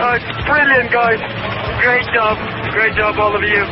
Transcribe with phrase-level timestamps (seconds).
[0.00, 1.18] Oh, it's brilliant, guys.
[1.82, 2.38] Great job.
[2.70, 3.64] Great job, all of you.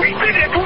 [0.00, 0.50] We did it!
[0.50, 0.63] We did it!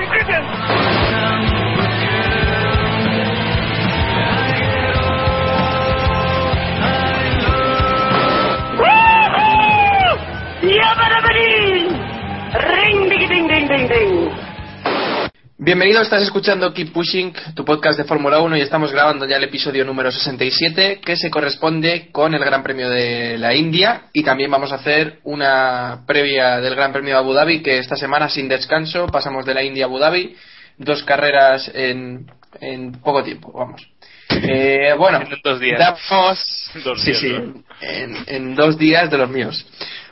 [15.68, 19.44] Bienvenido, estás escuchando Keep Pushing, tu podcast de Fórmula 1 y estamos grabando ya el
[19.44, 24.50] episodio número 67 que se corresponde con el Gran Premio de la India y también
[24.50, 28.48] vamos a hacer una previa del Gran Premio de Abu Dhabi que esta semana sin
[28.48, 30.34] descanso pasamos de la India a Abu Dhabi,
[30.78, 32.30] dos carreras en,
[32.62, 33.86] en poco tiempo, vamos.
[34.30, 35.78] Eh, bueno, En dos días.
[35.78, 37.62] damos, Dos sí, días, sí, ¿no?
[37.82, 39.66] en, en dos días de los míos.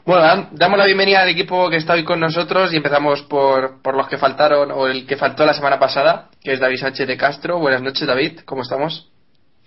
[0.06, 3.82] Bueno, dam- damos la bienvenida al equipo que está hoy con nosotros y empezamos por,
[3.82, 7.08] por los que faltaron o el que faltó la semana pasada, que es David Sánchez
[7.08, 7.58] de Castro.
[7.58, 9.08] Buenas noches, David, ¿cómo estamos?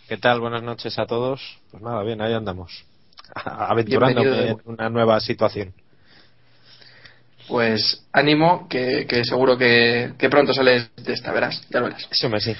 [0.07, 0.39] ¿Qué tal?
[0.39, 1.59] Buenas noches a todos.
[1.71, 2.85] Pues nada, bien, ahí andamos.
[3.35, 5.73] Aventurándome en una nueva situación.
[7.49, 12.07] Pues ánimo, que, que seguro que, que pronto sales de esta, verás, ya lo verás.
[12.09, 12.55] Eso me sí.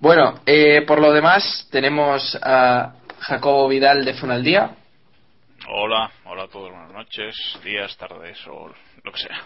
[0.00, 4.70] Bueno, eh, por lo demás, tenemos a Jacobo Vidal de Funaldía.
[5.70, 7.34] Hola, hola a todos, buenas noches,
[7.64, 8.68] días, tardes o
[9.04, 9.42] lo que sea.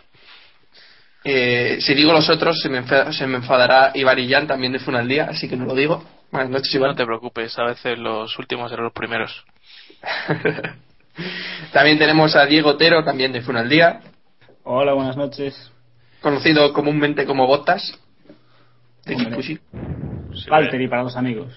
[1.24, 4.78] Eh, si digo los otros, se me, enfa- se me enfadará Ibar Illán también de
[4.78, 6.04] Funaldía, así que no lo digo.
[6.30, 6.90] Buenas noches, Iván.
[6.90, 9.44] No te preocupes, a veces los últimos eran los primeros.
[11.72, 14.00] también tenemos a Diego Otero, también de Funaldía,
[14.64, 15.72] Hola, buenas noches.
[16.20, 17.98] conocido comúnmente como Botas.
[19.04, 21.52] De Sí, Valtteri para los amigos.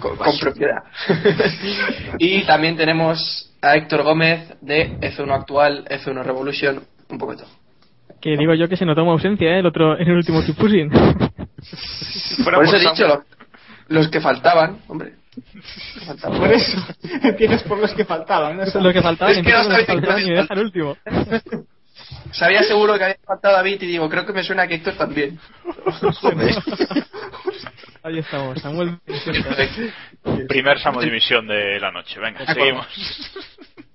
[0.00, 0.82] con, con propiedad.
[2.18, 7.46] y también tenemos a Héctor Gómez de F1 Actual, F1 Revolution, un todo.
[8.20, 9.60] Que digo yo que se notó una ausencia, ¿eh?
[9.60, 10.90] El otro, en el último Keep Pushing.
[12.44, 13.24] Por eso he dicho lo-
[13.88, 15.14] los que faltaban, hombre.
[15.54, 16.38] Los faltaban.
[16.38, 16.78] Por eso,
[17.22, 18.56] empiezas por los que faltaban.
[18.56, 18.62] ¿no?
[18.64, 20.96] Eso es lo que faltaba, Es que no los que faltaban y deja el último.
[22.32, 25.38] Sabía seguro que había faltado David y digo, creo que me suena que Héctor también.
[26.20, 26.54] Joder.
[28.08, 28.96] Ahí estamos, Samuel.
[30.48, 32.86] Primer Samo Dimisión de la noche, venga, seguimos.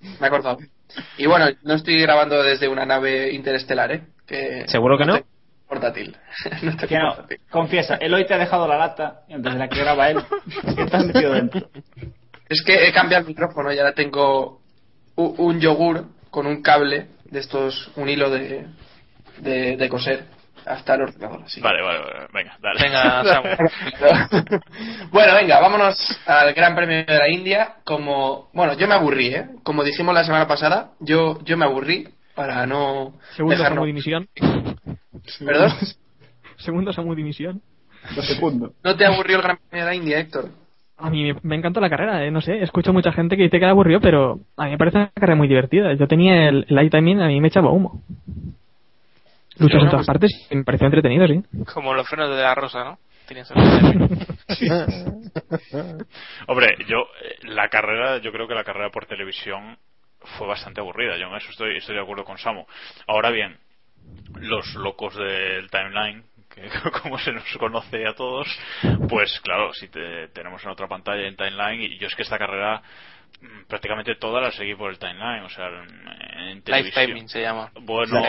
[0.00, 0.58] Me he acordado.
[1.18, 4.02] Y bueno, no estoy grabando desde una nave interestelar, ¿eh?
[4.24, 5.18] Que ¿Seguro que no?
[5.66, 6.16] Portátil.
[6.62, 7.40] no Que no, portátil.
[7.50, 10.18] confiesa, Eloy te ha dejado la lata y antes de la que graba él,
[10.76, 11.68] que te has metido dentro.
[12.48, 14.60] Es que he cambiado el micrófono y ahora tengo
[15.16, 18.66] un yogur con un cable de estos, un hilo de,
[19.40, 20.33] de, de coser
[20.66, 21.42] hasta el ordenador.
[21.44, 21.60] Así.
[21.60, 22.80] Vale, vale, vale, venga, dale.
[22.82, 23.24] Venga,
[24.44, 24.58] Samu.
[25.12, 27.74] bueno, venga, vámonos al Gran Premio de la India.
[27.84, 29.46] Como, bueno, yo me aburrí, ¿eh?
[29.62, 34.28] Como dijimos la semana pasada, yo, yo me aburrí para no Segundo dejarnos- Samu dimisión.
[35.44, 35.70] ¿Perdón?
[36.56, 37.62] Segundo Samu dimisión.
[38.16, 38.72] Lo segundo.
[38.82, 40.50] ¿No te aburrió el Gran Premio de la India, Héctor?
[40.96, 42.30] A mí me- encantó la carrera, ¿eh?
[42.30, 44.98] no sé, escucho mucha gente que dice que la aburrió, pero a mí me parece
[44.98, 45.92] una carrera muy divertida.
[45.94, 48.02] Yo tenía el light timing, a mí me echaba humo.
[49.58, 51.42] Luchas en todas partes y me pareció entretenido, sí.
[51.72, 52.98] Como los frenos de la rosa, ¿no?
[53.30, 53.38] El
[56.46, 59.78] Hombre, yo, eh, la carrera, yo creo que la carrera por televisión
[60.36, 61.16] fue bastante aburrida.
[61.16, 62.66] Yo en eso estoy, estoy de acuerdo con Samu.
[63.06, 63.56] Ahora bien,
[64.40, 66.24] los locos del timeline,
[66.54, 66.68] que
[67.02, 68.46] como se nos conoce a todos,
[69.08, 72.38] pues claro, si te, tenemos en otra pantalla en timeline, y yo es que esta
[72.38, 72.82] carrera
[73.68, 75.66] prácticamente toda la seguí por el timeline, o sea,
[76.50, 77.06] en, televisión.
[77.06, 77.70] timing se llama.
[77.80, 78.22] Bueno,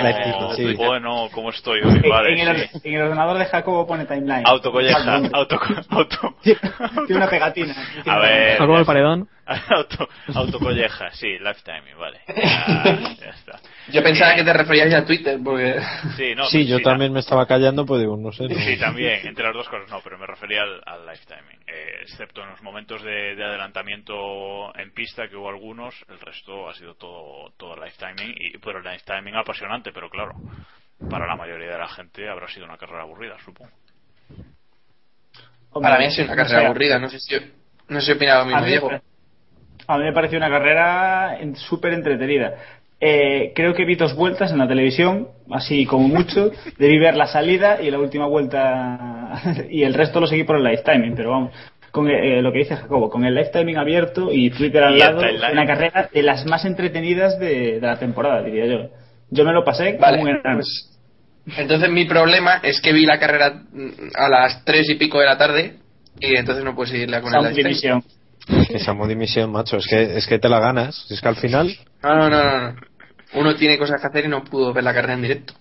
[0.55, 0.73] sí.
[0.75, 2.09] bueno, ¿cómo estoy hoy?
[2.09, 2.81] Vale, en, el, sí.
[2.83, 4.43] en el ordenador de Jacobo pone timeline.
[4.45, 5.59] Autocolleja, auto,
[5.89, 6.35] auto.
[6.43, 7.75] Tiene una pegatina.
[8.05, 8.57] A ver.
[8.57, 9.29] Jacobo el paredón.
[9.69, 12.19] Auto, autocolleja, sí, life timing, vale.
[12.27, 13.59] Ya, ya está.
[13.91, 15.79] Yo pensaba que te referías ya a Twitter, porque...
[16.17, 18.47] Sí, no, sí, yo sí, también me estaba callando, pues digo, no sé.
[18.47, 18.55] no.
[18.55, 21.59] Sí, también, entre las dos cosas no, pero me refería al, al live timing.
[21.67, 26.69] Eh, excepto en los momentos de, de adelantamiento en pista, que hubo algunos, el resto
[26.69, 30.33] ha sido todo, todo live timing, y, pero el live timing apasionante, pero claro,
[31.09, 33.71] para la mayoría de la gente habrá sido una carrera aburrida, supongo.
[35.71, 37.35] Hombre, Para mí ha sido una o carrera sea, aburrida, no sé si...
[37.87, 39.03] No sé si opinaba lo A mismo, mí, Diego.
[39.87, 42.55] a mí me pareció una carrera en- súper entretenida.
[43.07, 46.49] Eh, creo que vi dos vueltas en la televisión, así como mucho.
[46.79, 50.63] Debí ver la salida y la última vuelta y el resto lo seguí por el
[50.63, 51.51] live timing, pero vamos.
[51.91, 54.99] Con eh, lo que dice Jacobo, con el live timing abierto y Twitter al Y
[54.99, 55.21] lado,
[55.51, 58.89] una carrera de las más entretenidas de, de la temporada, diría yo.
[59.29, 60.99] Yo me lo pasé Vale, como un pues,
[61.57, 65.25] entonces mi problema es que vi la carrera mm, a las tres y pico de
[65.27, 65.75] la tarde
[66.19, 68.03] y entonces no puedo seguirla con Sound el live Division.
[68.69, 71.07] Esa dimisión, macho, es que, es que te la ganas.
[71.09, 71.75] Es que al final.
[72.03, 72.75] No, no, no, no, no.
[73.35, 75.53] Uno tiene cosas que hacer y no pudo ver la carrera en directo.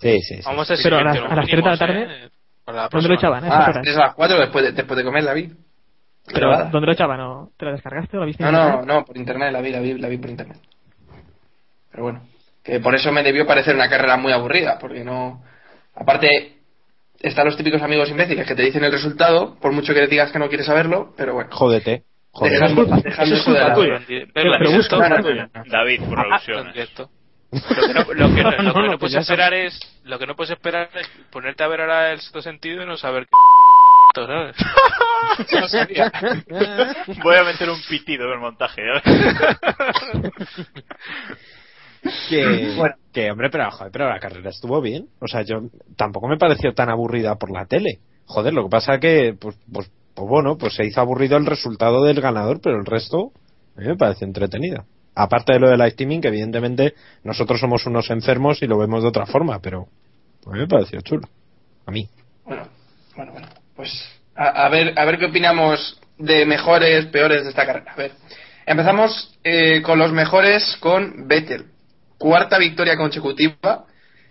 [0.00, 0.42] Sí, sí, sí.
[0.44, 2.30] Vamos a Pero a las- a las de la tarde, ¿eh?
[2.66, 3.44] La ¿Dónde lo echaban?
[3.44, 5.50] a esas Ah, a las cuatro después de, después de comer la vi.
[6.32, 6.50] Pero.
[6.70, 7.18] ¿dónde lo echaban?
[7.18, 7.50] ¿No?
[7.56, 8.44] ¿Te la descargaste o la viste?
[8.44, 10.58] No, no, no, por internet la vi, la vi, la vi por internet.
[11.90, 12.20] Pero bueno,
[12.62, 15.42] que por eso me debió parecer una carrera muy aburrida, porque no.
[15.94, 16.58] Aparte,
[17.18, 20.30] están los típicos amigos imbéciles que te dicen el resultado, por mucho que le digas
[20.30, 21.50] que no quieres saberlo, pero bueno.
[21.52, 22.04] Jódete.
[22.32, 22.54] Jódete.
[22.54, 24.00] Dejando, dejando eso de culpa tuya.
[24.34, 25.48] Pero busca es tuya.
[25.52, 25.64] tuya.
[25.70, 27.08] David, Ah, producciones.
[27.50, 28.42] Lo que
[28.88, 32.20] no, puedes esperar es lo que no puedes esperar es ponerte a ver ahora el
[32.20, 33.26] sexto sentido y no saber
[34.14, 34.54] muerto,
[35.68, 36.46] ¿sabes?
[37.22, 38.82] Voy a meter un pitido en el montaje.
[38.82, 39.00] ¿eh?
[42.28, 42.94] Que, Bueno.
[43.12, 45.08] que, hombre, pero, joder, pero la carrera estuvo bien.
[45.20, 45.62] O sea, yo
[45.96, 47.98] tampoco me pareció tan aburrida por la tele.
[48.26, 52.02] Joder, lo que pasa que, pues, pues, pues bueno, pues se hizo aburrido el resultado
[52.02, 53.30] del ganador, pero el resto
[53.76, 54.84] a mí me pareció entretenida.
[55.14, 59.02] Aparte de lo del live teaming, que evidentemente nosotros somos unos enfermos y lo vemos
[59.02, 59.86] de otra forma, pero
[60.44, 61.28] a mí me pareció chulo.
[61.86, 62.08] A mí.
[62.44, 62.66] Bueno,
[63.14, 63.46] bueno, bueno.
[63.76, 63.92] Pues
[64.34, 67.92] a, a ver, a ver qué opinamos de mejores, peores de esta carrera.
[67.92, 68.10] A ver,
[68.66, 71.66] empezamos eh, con los mejores con Vettel.
[72.18, 73.84] Cuarta victoria consecutiva.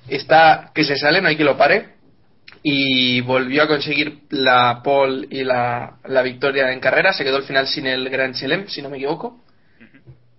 [0.09, 1.96] Está que se sale, no hay que lo pare.
[2.69, 7.13] Y volvió a conseguir la pole y la, la victoria en carrera.
[7.13, 9.39] Se quedó al final sin el Grand Chelem, si no me equivoco.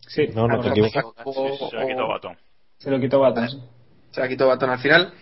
[0.06, 1.04] Sí, No, no te equivocas.
[1.70, 2.36] Se ha quitado o- batón.
[2.78, 3.48] se lo quitó Baton.
[3.48, 3.58] sí.
[4.10, 5.12] se la quitó Batón al final.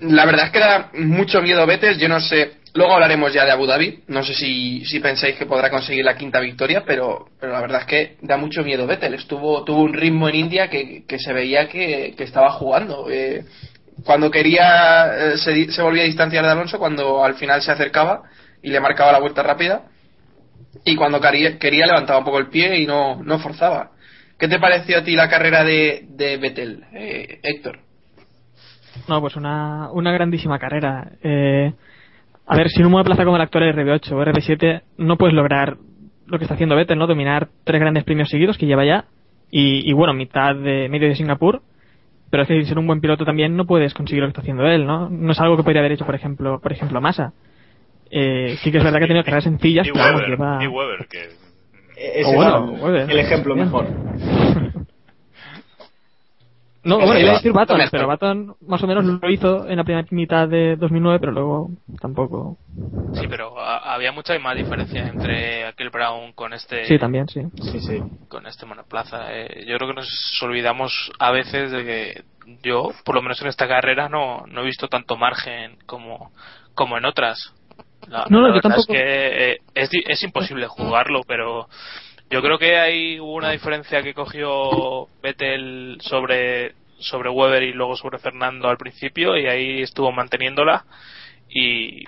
[0.00, 1.98] La verdad es que da mucho miedo Vettel.
[1.98, 2.52] Yo no sé.
[2.72, 4.04] Luego hablaremos ya de Abu Dhabi.
[4.06, 7.80] No sé si, si pensáis que podrá conseguir la quinta victoria, pero, pero la verdad
[7.82, 9.12] es que da mucho miedo Vettel.
[9.14, 13.06] Estuvo, tuvo un ritmo en India que, que se veía que, que estaba jugando.
[13.10, 13.44] Eh,
[14.04, 18.22] cuando quería, eh, se, se volvía a distanciar de Alonso, cuando al final se acercaba
[18.62, 19.82] y le marcaba la vuelta rápida.
[20.84, 23.90] Y cuando quería, levantaba un poco el pie y no, no forzaba.
[24.38, 27.80] ¿Qué te pareció a ti la carrera de, de Vettel, eh, Héctor?
[29.08, 31.12] No, pues una, una grandísima carrera.
[31.22, 31.72] Eh,
[32.46, 35.76] a ver, sin un monoplaza como el actual RB8 o RB7, no puedes lograr
[36.26, 37.06] lo que está haciendo Vettel, ¿no?
[37.06, 39.04] Dominar tres grandes premios seguidos que lleva ya.
[39.52, 41.60] Y bueno, mitad de medio de Singapur.
[42.30, 44.40] Pero es que sin ser un buen piloto también no puedes conseguir lo que está
[44.42, 45.08] haciendo él, ¿no?
[45.10, 47.32] No es algo que podría haber hecho, por ejemplo, por ejemplo, Massa.
[48.10, 50.58] Eh, sí que es verdad que ha tenido carreras sencillas, pero Weber, lleva...
[50.58, 51.28] Weber, que
[51.96, 53.10] Ese O bueno, era Weber.
[53.10, 53.86] el ejemplo mejor.
[56.84, 59.76] No, Ese bueno, iba a decir Baton, pero Baton más o menos lo hizo en
[59.76, 61.70] la primera mitad de 2009, pero luego
[62.00, 62.56] tampoco.
[63.12, 67.42] Sí, pero a- había mucha más diferencia entre aquel Brown con este Sí, también, sí.
[67.60, 68.02] Sí, sí.
[68.28, 69.32] con este monoplaza.
[69.34, 72.24] Eh, yo creo que nos olvidamos a veces de que
[72.62, 76.30] yo, por lo menos en esta carrera, no, no he visto tanto margen como,
[76.74, 77.52] como en otras.
[78.08, 78.92] La, No, no, la yo verdad tampoco.
[78.94, 81.68] es que eh, es, di- es imposible jugarlo, pero
[82.30, 87.96] yo creo que hay hubo una diferencia que cogió Vettel sobre sobre Weber y luego
[87.96, 90.84] sobre Fernando al principio y ahí estuvo manteniéndola
[91.48, 92.04] y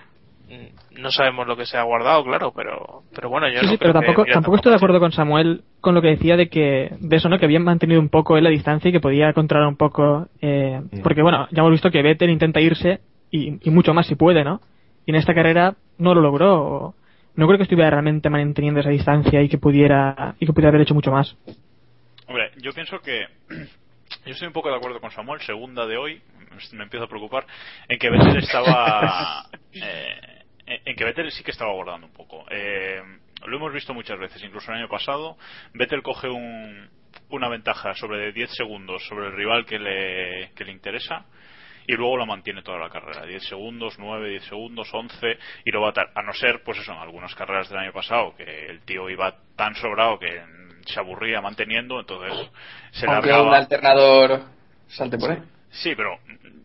[0.48, 3.72] mm, no sabemos lo que se ha guardado, claro, pero pero bueno, yo Sí, no
[3.72, 6.48] sí, pero creo tampoco, tampoco estoy de acuerdo con Samuel con lo que decía de
[6.48, 7.38] que, de eso, ¿no?
[7.38, 11.22] Que habían mantenido un poco la distancia y que podía controlar un poco, eh, porque
[11.22, 13.00] bueno, ya hemos visto que Vettel intenta irse
[13.30, 14.60] y, y mucho más si puede, ¿no?
[15.04, 16.94] Y en esta carrera no lo logró.
[17.34, 20.82] No creo que estuviera realmente manteniendo esa distancia y que pudiera, y que pudiera haber
[20.82, 21.36] hecho mucho más.
[22.26, 23.26] Hombre, yo pienso que.
[24.26, 26.22] Yo estoy un poco de acuerdo con Samuel, segunda de hoy,
[26.74, 27.46] me empiezo a preocupar,
[27.88, 29.46] en que Vettel estaba.
[29.72, 32.44] eh, en que Vettel sí que estaba guardando un poco.
[32.50, 33.00] Eh,
[33.46, 35.36] lo hemos visto muchas veces, incluso el año pasado.
[35.72, 36.88] Vettel coge un,
[37.30, 41.24] una ventaja sobre 10 segundos sobre el rival que le, que le interesa
[41.86, 43.24] y luego la mantiene toda la carrera.
[43.26, 46.92] 10 segundos, 9, 10 segundos, 11 y lo va a a no ser, pues eso,
[46.92, 50.42] en algunas carreras del año pasado, que el tío iba tan sobrado que
[50.86, 52.50] se aburría manteniendo, entonces
[52.92, 53.48] se Aunque largaba.
[53.48, 54.42] un alternador
[54.88, 55.38] salte por ahí.
[55.70, 56.18] Sí, pero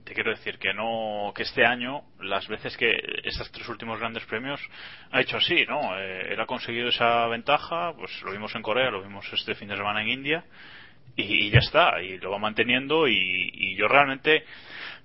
[0.03, 2.91] te quiero decir que no que este año las veces que
[3.23, 4.59] estos tres últimos grandes premios
[5.11, 5.97] ha hecho así, ¿no?
[5.99, 9.67] Eh, él ha conseguido esa ventaja, pues lo vimos en Corea, lo vimos este fin
[9.69, 10.43] de semana en India
[11.15, 14.43] y, y ya está, y lo va manteniendo y, y yo realmente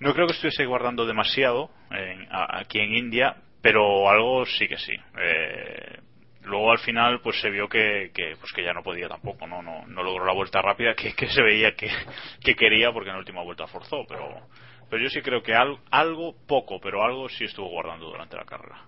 [0.03, 4.93] no creo que estuviese guardando demasiado en- aquí en India, pero algo sí que sí.
[5.19, 5.99] Eh,
[6.43, 9.63] luego al final pues se vio que, que, pues que ya no podía tampoco no
[9.63, 11.89] no, no logró la vuelta rápida que, se veía que,
[12.43, 14.49] que quería porque en la última vuelta forzó pero
[14.91, 18.45] pero yo sí creo que al- algo poco pero algo sí estuvo guardando durante la
[18.45, 18.81] carrera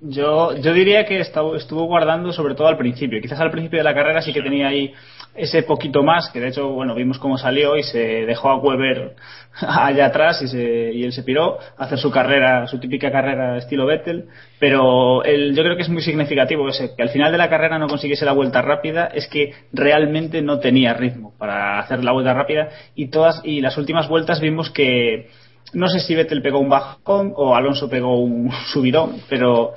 [0.00, 3.20] Yo, yo diría que estuvo, guardando sobre todo al principio.
[3.20, 4.92] Quizás al principio de la carrera sí que tenía ahí
[5.34, 9.14] ese poquito más, que de hecho, bueno, vimos cómo salió y se dejó a Weber
[9.60, 13.56] allá atrás y, se, y él se piró a hacer su carrera, su típica carrera
[13.56, 14.26] estilo Vettel.
[14.58, 17.88] Pero el, yo creo que es muy significativo que al final de la carrera no
[17.88, 22.68] consiguiese la vuelta rápida, es que realmente no tenía ritmo para hacer la vuelta rápida
[22.94, 25.30] y todas, y las últimas vueltas vimos que,
[25.72, 29.74] no sé si Vettel pegó un bajón o Alonso pegó un subidón, pero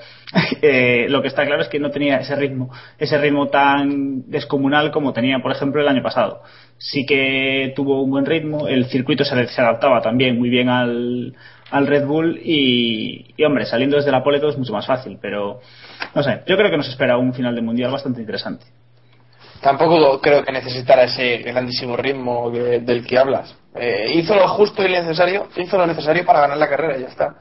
[0.62, 4.92] eh, lo que está claro es que no tenía ese ritmo, ese ritmo tan descomunal
[4.92, 6.42] como tenía, por ejemplo, el año pasado.
[6.78, 11.36] Sí que tuvo un buen ritmo, el circuito se, adaptaba también muy bien al,
[11.72, 15.60] Red Bull y, hombre, saliendo desde la pole todo es mucho más fácil, pero
[16.16, 18.66] no sé, yo creo que nos espera un final de mundial bastante interesante.
[19.62, 23.56] Tampoco creo que necesitara ese grandísimo ritmo del que hablas.
[23.80, 27.08] Eh, hizo lo justo y necesario, hizo lo necesario para ganar la carrera y ya
[27.08, 27.36] está.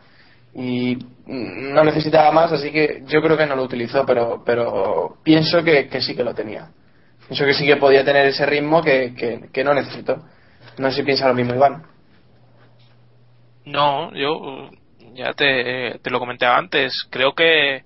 [0.54, 5.62] Y no necesitaba más, así que yo creo que no lo utilizó, pero, pero pienso
[5.62, 6.71] que, sí que lo tenía.
[7.26, 9.14] Pienso que sí que podía tener ese ritmo que,
[9.52, 10.25] que, no necesitó.
[10.78, 11.83] No sé si piensa lo mismo Iván.
[13.66, 14.71] No, yo
[15.14, 16.92] ya te, te lo comenté antes.
[17.11, 17.83] Creo que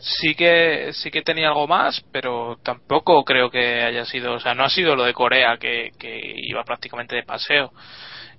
[0.00, 4.54] sí que sí que tenía algo más, pero tampoco creo que haya sido, o sea,
[4.54, 7.72] no ha sido lo de Corea que, que iba prácticamente de paseo.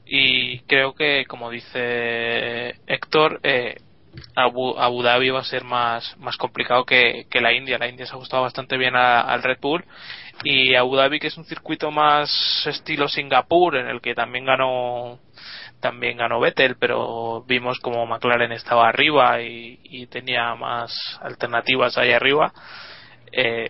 [0.05, 3.75] Y creo que, como dice Héctor, eh,
[4.35, 7.77] Abu, Abu Dhabi va a ser más, más complicado que, que la India.
[7.77, 9.85] La India se ha ajustado bastante bien a- al Red Bull
[10.43, 15.19] y Abu Dhabi que es un circuito más estilo Singapur en el que también ganó
[15.81, 22.53] también ganó Vettel pero vimos como McLaren estaba arriba y, tenía más alternativas ahí arriba
[23.31, 23.69] eh,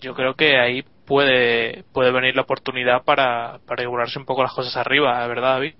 [0.00, 4.52] yo creo que ahí puede puede venir la oportunidad para, para regularse un poco las
[4.52, 5.74] cosas arriba ¿verdad David?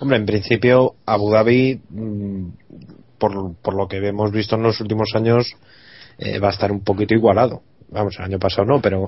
[0.00, 2.48] Hombre, en principio, Abu Dhabi, mm,
[3.18, 5.56] por, por lo que hemos visto en los últimos años,
[6.18, 7.62] eh, va a estar un poquito igualado.
[7.90, 9.06] Vamos, el año pasado no, pero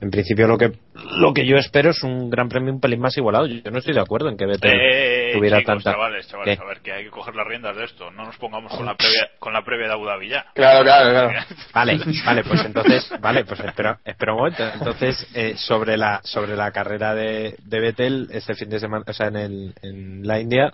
[0.00, 0.72] en principio lo que
[1.18, 3.46] lo que yo espero es un gran premio un pelín más igualado.
[3.46, 5.92] Yo no estoy de acuerdo en que Vettel Eh, tuviera chicos, tanta.
[5.92, 6.64] chavales, chavales, ¿Qué?
[6.64, 8.10] a ver, que hay que coger las riendas de esto.
[8.10, 10.46] No nos pongamos con la previa, con la previa de Abu Dhabi ya.
[10.54, 11.46] Claro, claro, claro.
[11.74, 14.62] Vale, vale, pues entonces, vale, pues espera, espera un momento.
[14.74, 19.12] Entonces, eh, sobre la sobre la carrera de, de Vettel este fin de semana, o
[19.12, 20.72] sea, en, el, en la India,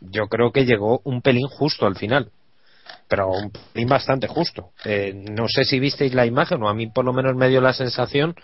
[0.00, 2.30] yo creo que llegó un pelín justo al final,
[3.08, 4.70] pero un pelín bastante justo.
[4.84, 7.60] Eh, no sé si visteis la imagen o a mí por lo menos me dio
[7.60, 8.34] la sensación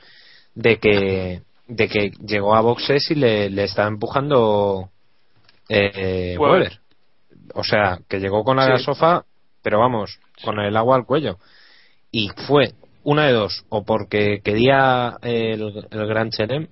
[0.55, 4.91] de que de que llegó a boxes y le, le estaba empujando
[5.69, 6.53] eh, Weber.
[6.61, 6.79] Weber.
[7.55, 8.85] O sea, que llegó con la Sí.
[8.85, 9.25] sofá,
[9.63, 11.39] pero vamos, con el agua al cuello.
[12.11, 12.73] Y fue
[13.03, 16.69] una de dos, o porque quería el, el Gran Chelem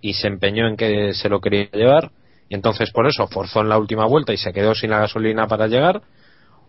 [0.00, 2.10] y se empeñó en que se lo quería llevar,
[2.48, 5.46] y entonces por eso forzó en la última vuelta y se quedó sin la gasolina
[5.46, 6.02] para llegar,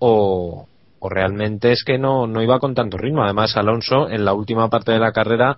[0.03, 0.67] o,
[0.99, 3.23] o realmente es que no, no iba con tanto ritmo.
[3.23, 5.57] Además, Alonso en la última parte de la carrera,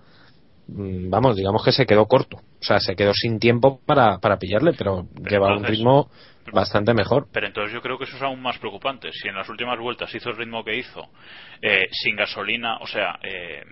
[0.67, 4.37] mm, vamos, digamos que se quedó corto, o sea, se quedó sin tiempo para, para
[4.37, 6.09] pillarle, pero, lleva un ritmo
[6.51, 7.27] bastante mejor.
[7.31, 9.09] Pero entonces yo creo que eso es aún más preocupante.
[9.13, 11.07] Si en las últimas vueltas hizo el ritmo que hizo,
[11.61, 13.63] eh, sin gasolina, o sea, eh,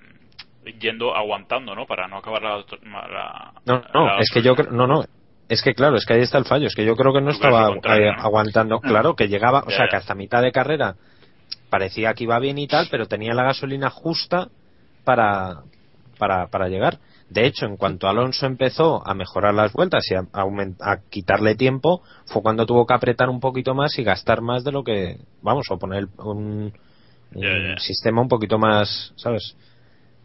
[0.80, 1.86] yendo, aguantando, ¿no?
[1.86, 2.58] Para no acabar la.
[2.84, 5.04] la- No, no, la- es que yo creo, no, no,
[5.52, 7.32] es que claro, es que ahí está el fallo, es que yo creo que no
[7.32, 8.24] estaba eh, ¿no?
[8.24, 10.96] aguantando, claro, que llegaba, o Ya, sea, que hasta mitad de carrera
[11.70, 14.48] parecía que iba bien y tal, pero tenía la gasolina justa
[15.04, 15.64] para,
[16.18, 17.00] para, para llegar.
[17.30, 22.02] De hecho, en cuanto Alonso empezó a mejorar las vueltas y a, a quitarle tiempo,
[22.28, 25.66] fue cuando tuvo que apretar un poquito más y gastar más de lo que, vamos,
[25.70, 26.72] o poner un,
[27.80, 29.54] sistema un poquito más, ¿sabes?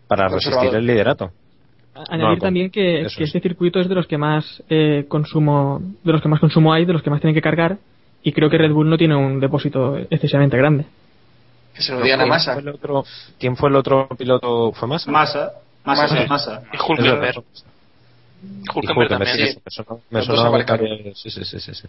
[0.06, 1.33] Para resistir el liderato.
[2.08, 3.28] Añadir No, también que, eso que es.
[3.34, 6.84] este circuito es de los que más eh, consumo de los que más consumo hay,
[6.84, 7.78] de los que más tienen que cargar
[8.22, 10.84] y creo que Red Bull no tiene un depósito excesivamente grande.
[11.74, 12.52] Que se lo digan a ¿Quién Massa.
[12.54, 13.04] fue el otro,
[13.38, 14.72] ¿Quién fue el otro piloto?
[14.72, 15.10] ¿Fue Massa?
[15.10, 15.52] Massa,
[15.84, 16.62] Massa, Massa.
[16.72, 17.42] y Hulkenberg.
[18.74, 19.58] Hulkenberg también sí, sí.
[19.64, 20.58] Me sonó, me sonó
[21.14, 21.88] sí, sí, sí, sí, sí.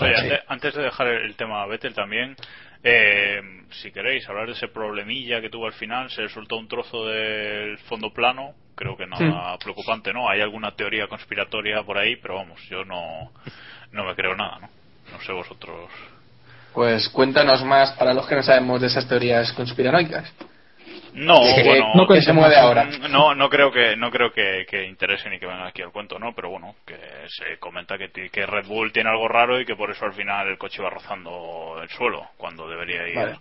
[0.00, 0.22] Oye, Sí.
[0.22, 2.36] ante- antes de dejar el tema a Vettel también,
[2.82, 6.68] Eh, si queréis hablar de ese problemilla que tuvo al final, se le soltó un
[6.68, 10.28] trozo del fondo plano, creo que nada preocupante, ¿no?
[10.28, 13.30] Hay alguna teoría conspiratoria por ahí, pero vamos, yo no,
[13.92, 14.68] no me creo nada, ¿no?
[15.12, 15.90] No sé vosotros.
[16.72, 20.32] Pues cuéntanos más para los que no sabemos de esas teorías conspiranoicas.
[21.14, 22.84] No, Que- bueno, no que se mueve ahora.
[23.10, 26.18] No, no creo que no creo que, que interese ni que venga aquí al cuento,
[26.18, 26.32] ¿no?
[26.34, 26.96] Pero bueno, que
[27.28, 30.48] se comenta que, que Red Bull tiene algo raro y que por eso al final
[30.48, 33.38] el coche va rozando el suelo cuando debería ir Vale.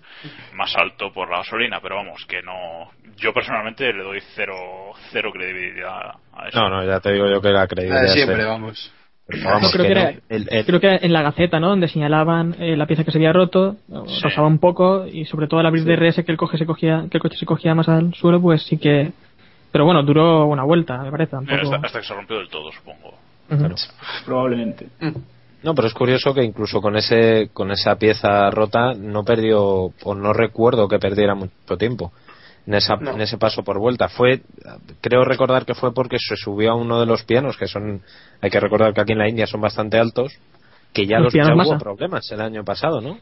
[0.54, 1.80] más alto por la gasolina.
[1.82, 2.92] Pero vamos, que no.
[3.18, 6.60] Yo personalmente le doy cero cero credibilidad a eso.
[6.60, 8.50] No, no, ya te digo yo que la credibilidad es siempre, cero.
[8.50, 8.94] vamos.
[9.44, 10.00] Vamos, creo que no.
[10.02, 11.70] era- El- el- Creo que en la Gaceta, ¿no?
[11.70, 13.76] Donde señalaban eh, la pieza que se había roto,
[14.08, 14.22] Sí.
[14.24, 17.18] rozaba un poco y sobre todo al abrir DRS que el coche se cogía, que
[17.18, 19.12] el coche se cogía más al suelo, pues sí que.
[19.72, 21.32] Pero bueno, duró una vuelta, me parece.
[21.32, 21.56] Tampoco...
[21.62, 23.14] hasta, hasta que se rompió del todo, supongo.
[23.52, 23.76] Ujú.
[24.26, 24.88] Probablemente.
[25.62, 30.16] No, pero es curioso que incluso con ese con esa pieza rota no perdió o
[30.16, 32.12] no recuerdo que perdiera mucho tiempo
[32.68, 33.12] en esa No.
[33.12, 34.10] en ese paso por vuelta.
[34.10, 34.42] Fue
[35.02, 38.02] creo recordar que fue porque se subió a uno de los pianos que son
[38.42, 40.34] hay que recordar que aquí en la India son bastante altos
[40.94, 43.20] que ya Los los pianos ya hubo problemas el año pasado, ¿no?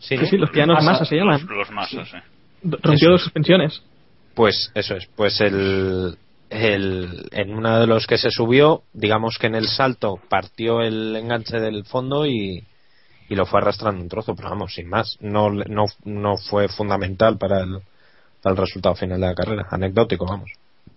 [0.00, 0.90] Sí, Sí, los pianos Masa.
[0.92, 1.40] masa se llaman.
[1.46, 2.22] Los, los masas, eh.
[2.62, 3.24] Rompió dos es.
[3.24, 3.82] suspensiones.
[4.34, 6.16] Pues eso es, pues el,
[6.50, 11.14] el, en uno de los que se subió, digamos que en el salto partió el
[11.16, 12.64] enganche del fondo y,
[13.28, 16.68] y lo fue arrastrando un trozo, pero vamos, sin más, no, le- no, no fue
[16.68, 17.78] fundamental para el,
[18.46, 20.52] para el resultado final de la carrera, anecdótico, vamos.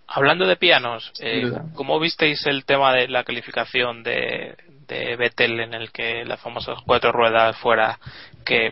[0.06, 1.50] Hablando de pianos, eh.
[1.74, 4.54] ¿cómo visteis el tema de la calificación de,
[4.86, 7.98] de Vettel en el que las famosas cuatro ruedas fuera
[8.44, 8.70] que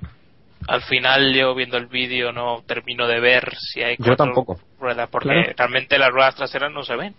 [0.68, 4.61] al final yo viendo el vídeo no termino de ver si hay Yo cuatro tampoco.
[4.78, 5.52] ruedas porque Claro.
[5.56, 7.14] realmente las ruedas traseras no se ven.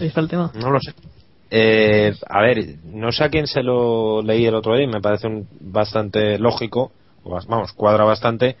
[0.00, 0.50] Ahí está el tema.
[0.54, 0.92] No lo sé.
[1.50, 5.00] Eh, a ver, no sé a quién se lo leí el otro día y me
[5.00, 6.92] parece un, bastante lógico,
[7.24, 8.56] vamos, cuadra bastante,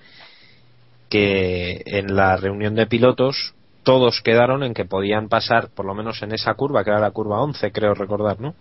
[1.08, 6.22] que en la reunión de pilotos todos quedaron en que podían pasar, por lo menos
[6.22, 8.54] en esa curva, que era la curva 11, creo recordar, ¿no?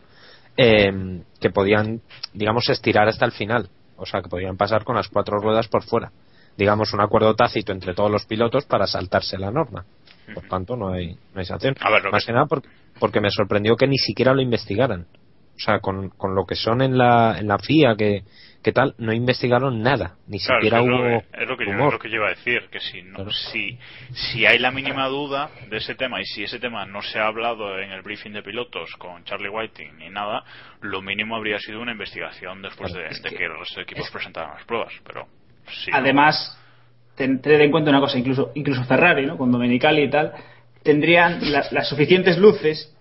[0.57, 2.01] Eh, que podían,
[2.33, 3.69] digamos, estirar hasta el final.
[3.97, 6.11] O sea, que podían pasar con las cuatro ruedas por fuera.
[6.57, 9.85] Digamos, un acuerdo tácito entre todos los pilotos para saltarse la norma.
[10.33, 11.75] Por tanto, no hay, no hay sanción.
[11.81, 15.05] A ver, Más que- que nada porque, porque me sorprendió que ni siquiera lo investigaran.
[15.55, 18.23] O sea, con, con lo que son en la, en la FIA, que,
[18.65, 20.15] que tal, no investigaron nada.
[20.27, 22.15] Ni Claro, siquiera es, lo, hubo que- es lo que yo, es lo que yo
[22.15, 23.29] iba a decir, que si, no, Claro.
[23.31, 23.77] si,
[24.11, 27.27] si hay la mínima duda de ese tema y si ese tema no se ha
[27.27, 30.43] hablado en el briefing de pilotos con Charlie Whiting ni nada,
[30.81, 34.55] lo mínimo habría sido una investigación después Claro, de, de que- que los equipos presentaran
[34.55, 34.91] las pruebas.
[35.05, 35.27] Pero
[35.67, 36.59] sí, Además,
[37.15, 39.37] ten- tened en cuenta una cosa, incluso, incluso Ferrari, ¿no?
[39.37, 40.33] con Domenicali y tal,
[40.81, 42.94] tendrían la- las suficientes luces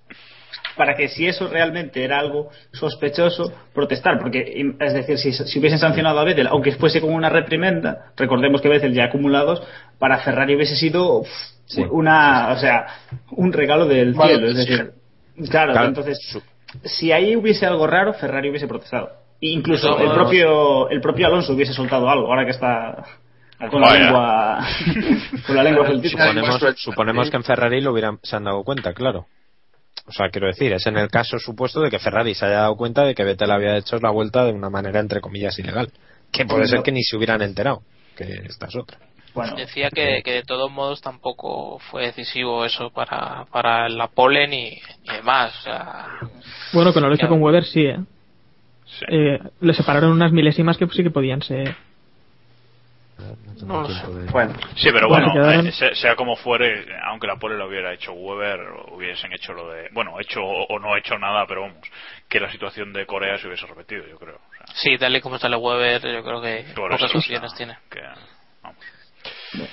[0.76, 4.18] para que si eso realmente era algo sospechoso, protestar.
[4.18, 8.60] Porque, es decir, si, si hubiesen sancionado a Vettel, aunque fuese con una reprimenda, recordemos
[8.60, 9.62] que Vettel ya acumulados,
[9.98, 11.28] para Ferrari hubiese sido uf,
[11.66, 11.82] Sí.
[11.90, 12.86] una, o sea,
[13.30, 14.48] un regalo del Vale, cielo.
[14.48, 14.92] Es decir,
[15.50, 16.18] claro, Claro, entonces,
[16.84, 19.08] si ahí hubiese algo raro, Ferrari hubiese protestado.
[19.40, 23.04] E incluso No, el propio el propio Alonso hubiese soltado algo, ahora que está
[23.70, 24.66] con la lengua
[25.46, 29.26] con la lengua suponemos, suponemos que en Ferrari lo hubieran, se han dado cuenta, claro.
[30.06, 32.76] O sea, quiero decir, es en el caso supuesto de que Ferrari se haya dado
[32.76, 35.90] cuenta de que Vettel había hecho la vuelta de una manera entre comillas ilegal.
[36.30, 37.82] Que puede ser que ni se hubieran enterado.
[38.16, 38.98] Que esta es otra.
[39.34, 44.46] Bueno, Decía que, que de todos modos tampoco fue decisivo eso para, para la pole
[44.46, 45.58] ni, ni demás.
[45.58, 46.06] O sea,
[46.72, 47.98] Bueno, con la lucha con Weber sí, ¿eh?
[48.84, 49.04] sí.
[49.08, 51.74] Eh, Le separaron unas milésimas que sí que podían ser.
[53.64, 54.02] No lo sé.
[54.32, 57.68] Bueno, Sí, pero Bueno, bueno, quedaron- eh, sea, sea como fuere, aunque la pole lo
[57.68, 58.60] hubiera hecho Weber,
[58.92, 59.88] hubiesen hecho lo de.
[59.92, 61.78] Bueno, hecho o no hecho nada, pero vamos,
[62.28, 64.36] que la situación de Corea se hubiese repetido, yo creo.
[64.36, 67.20] O sea, Sí, tal y como sale Weber, yo creo que por pocas eso, o
[67.20, 67.78] opciones sea, tiene.
[67.90, 68.00] que,
[68.62, 68.78] vamos.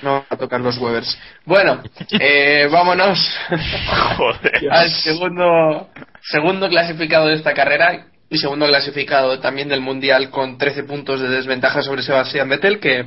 [0.03, 1.19] no va a tocar los Webers.
[1.45, 1.81] Bueno,
[2.19, 3.17] eh, vámonos
[4.17, 4.71] Joder.
[4.71, 5.89] al segundo,
[6.21, 11.27] segundo clasificado de esta carrera y segundo clasificado también del Mundial con 13 puntos de
[11.27, 13.05] desventaja sobre Sebastián Vettel, que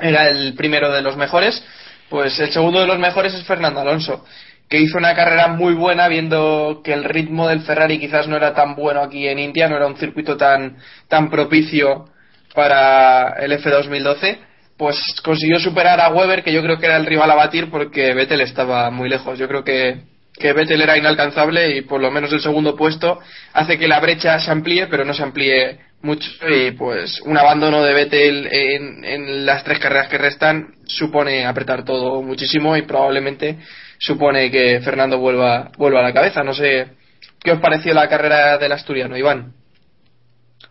[0.00, 1.62] era el primero de los mejores.
[2.08, 4.24] Pues el segundo de los mejores es Fernando Alonso,
[4.68, 8.52] que hizo una carrera muy buena viendo que el ritmo del Ferrari quizás no era
[8.54, 10.76] tan bueno aquí en India, no era un circuito tan,
[11.08, 12.08] tan propicio
[12.54, 14.50] para el F2012
[14.80, 18.14] pues consiguió superar a Weber, que yo creo que era el rival a batir porque
[18.14, 19.38] Vettel estaba muy lejos.
[19.38, 20.04] Yo creo que,
[20.40, 23.20] que Vettel era inalcanzable y por lo menos el segundo puesto
[23.52, 26.30] hace que la brecha se amplíe, pero no se amplíe mucho.
[26.48, 32.22] Y pues un abandono de Vettel en, las tres carreras que restan supone apretar todo
[32.22, 33.58] muchísimo y probablemente
[33.98, 36.42] supone que Fernando vuelva, vuelva a la cabeza.
[36.42, 36.88] No sé
[37.42, 39.52] qué os pareció la carrera del asturiano, Iván.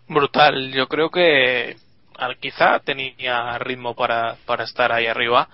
[0.07, 1.75] Brutal, yo creo que
[2.39, 5.47] quizá tenía ritmo para, para estar ahí arriba,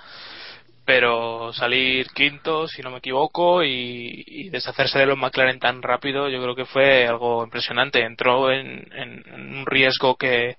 [0.86, 6.42] pero salir quinto, si no me equivoco, y, deshacerse de los McLaren tan rápido, yo
[6.42, 8.02] creo que fue algo impresionante.
[8.06, 9.24] Entró en, en-
[9.58, 10.58] un riesgo que,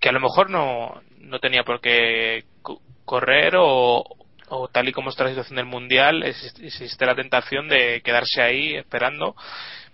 [0.00, 4.04] que a lo mejor no, no tenía por qué co- correr o,
[4.48, 8.74] o tal y como está la situación del mundial, existe la tentación de quedarse ahí
[8.76, 9.36] esperando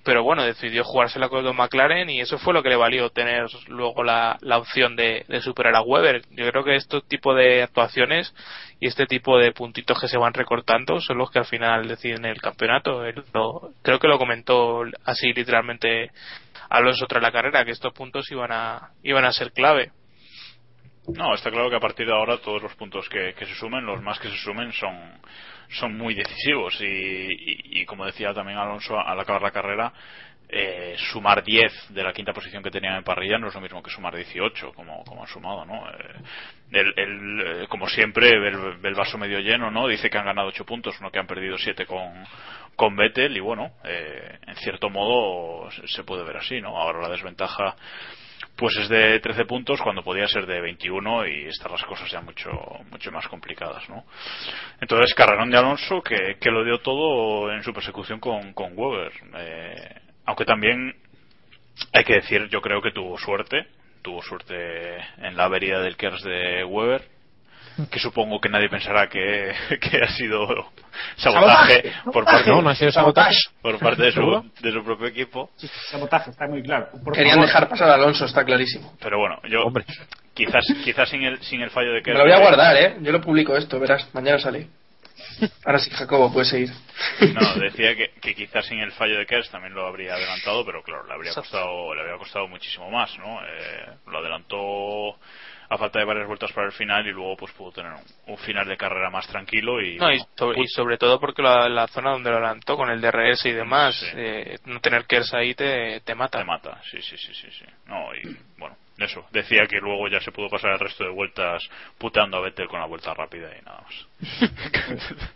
[0.05, 4.05] pero bueno, decidió jugársela con McLaren y eso fue lo que le valió tener luego
[4.05, 6.23] la, la opción de, de superar a Weber.
[6.31, 8.35] Yo creo que este tipo de actuaciones
[8.81, 12.27] y este tipo de puntitos que se van recortando son los que al final deciden
[12.27, 13.03] el campeonato.
[13.33, 16.11] Lo- creo que lo comentó así literalmente
[16.69, 19.91] Alonso tras la carrera, que estos puntos iban a, iban a ser clave.
[21.07, 23.85] No, está claro que a partir de ahora todos los puntos que, que se sumen,
[23.85, 24.95] los más que se sumen, son,
[25.79, 26.81] son muy decisivos.
[26.81, 29.93] Y, y- como decía también Alonso al acabar la carrera,
[30.49, 33.83] eh, sumar 10 de la quinta posición que tenían en parrilla no es lo mismo
[33.83, 35.89] que sumar 18, como, como han sumado, ¿no?
[35.91, 35.95] Eh,
[36.73, 39.89] el- el, eh, como siempre, el, el vaso medio lleno, ¿no?
[39.89, 42.25] Dice que han ganado 8 puntos, no que han perdido 7 con,
[42.77, 46.77] con Vettel, y bueno, eh, en cierto modo se puede ver así, ¿no?
[46.77, 47.77] Ahora la desventaja
[48.57, 52.21] pues es de 13 puntos cuando podía ser de 21 y están las cosas ya
[52.21, 52.51] mucho
[52.91, 54.05] mucho más complicadas ¿no?
[54.81, 59.13] entonces carrerón de Alonso que, que lo dio todo en su persecución con, con Weber
[59.37, 60.95] Eh, aunque también
[61.93, 63.67] hay que decir yo creo que tuvo suerte
[64.03, 67.14] tuvo suerte en la avería del Kers de Weber
[67.91, 70.47] que supongo que nadie pensará que, que ha sido
[71.17, 73.37] sabotaje, Sabotaje, por parte No, no ha sido sabotaje.
[73.63, 76.89] por parte de su, de su propio equipo Sí, sabotaje, está muy claro.
[77.05, 77.47] Por Querían favor.
[77.47, 78.95] dejar pasar a Alonso, está clarísimo.
[79.01, 79.85] pero bueno yo Hombre.
[80.35, 82.97] quizás quizás sin el sin el fallo de Me Kers lo voy a guardar, ¿eh?
[83.01, 84.09] Yo lo publico esto, verás.
[84.15, 84.69] Mañana sale.
[85.65, 86.71] Ahora sí, Jacobo, puedes seguir.
[87.35, 90.83] No, decía que, que quizás sin el fallo de Kers también lo habría adelantado, pero
[90.83, 93.41] claro, le habría costado, le habría costado muchísimo más, ¿no?
[93.45, 95.19] Eh, lo adelantó
[95.69, 98.39] a falta de varias vueltas para el final y luego pues pudo tener un, un
[98.39, 101.43] final de carrera más tranquilo y, No, y, bueno, sobre, y pu- sobre todo porque
[101.43, 104.07] la, la zona donde lo adelantó con el DRS y demás, Sí.
[104.17, 106.39] eh, no tener Kers ahí te, te mata.
[106.39, 107.65] te mata, sí, sí, sí, sí, sí.
[107.87, 111.63] No, y bueno, eso, decía que luego ya se pudo pasar el resto de vueltas
[111.99, 114.07] puteando a Vettel con la vuelta rápida y nada más.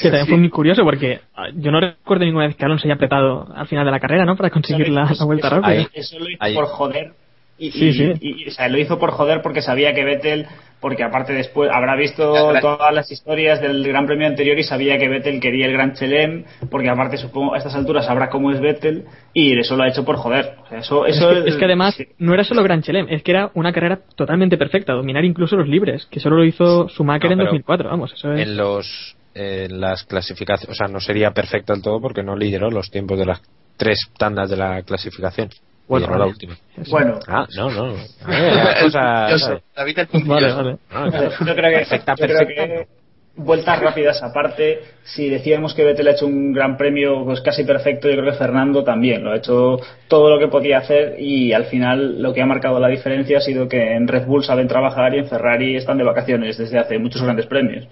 [0.00, 2.94] Que también fue muy curioso porque ah, yo no recuerdo ninguna vez que Alonso haya
[2.94, 4.34] apretado al final de la carrera, ¿no?
[4.34, 5.70] Para conseguir la, la vuelta eso, rápida.
[5.80, 7.12] Ahí- Eso lo hizo por joder.
[7.58, 8.12] Y, Sí, y- sí.
[8.20, 10.46] y- o sea, lo hizo por joder porque sabía que Vettel,
[10.80, 15.08] porque aparte después habrá visto todas las historias del Gran Premio anterior y sabía que
[15.08, 19.06] Vettel quería el Gran Chelem, porque aparte supongo a estas alturas sabrá cómo es Vettel
[19.34, 20.54] y eso lo ha hecho por joder.
[20.64, 22.06] O sea, eso, Es eso que, es que además sí.
[22.18, 25.66] no era solo Gran Chelem, es que era una carrera totalmente perfecta, dominar incluso los
[25.68, 28.46] libres, que solo lo hizo Schumacher No, en pero 2004, vamos, eso es...
[28.46, 32.70] en los en las clasificaciones, o sea, no sería perfecto del todo porque no lideró
[32.70, 33.40] los tiempos de las
[33.76, 35.48] tres tandas de la clasificación.
[35.88, 36.56] Bueno, Lideró la última.
[36.90, 37.94] Bueno, Ah, no, no.
[37.94, 40.76] Eh, las cosas, Yo sé, David el Vale, vale.
[40.90, 41.30] Ah, claro.
[41.46, 42.86] yo creo que, Perfecta, yo creo que
[43.38, 48.08] vueltas rápidas aparte, si decíamos que Vettel ha hecho un gran premio pues casi perfecto,
[48.08, 51.66] yo creo que Fernando también lo ha hecho todo lo que podía hacer y al
[51.66, 55.14] final lo que ha marcado la diferencia ha sido que en Red Bull saben trabajar
[55.14, 57.86] y en Ferrari están de vacaciones desde hace muchos grandes premios.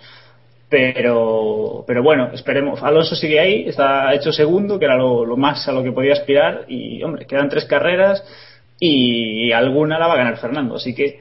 [0.68, 2.82] Pero, pero bueno, esperemos.
[2.82, 6.64] Alonso sigue ahí, está hecho segundo, que era lo, más a lo que podía aspirar.
[6.68, 8.24] Y hombre, quedan tres carreras
[8.78, 10.76] y alguna la va a ganar Fernando.
[10.76, 11.20] Así que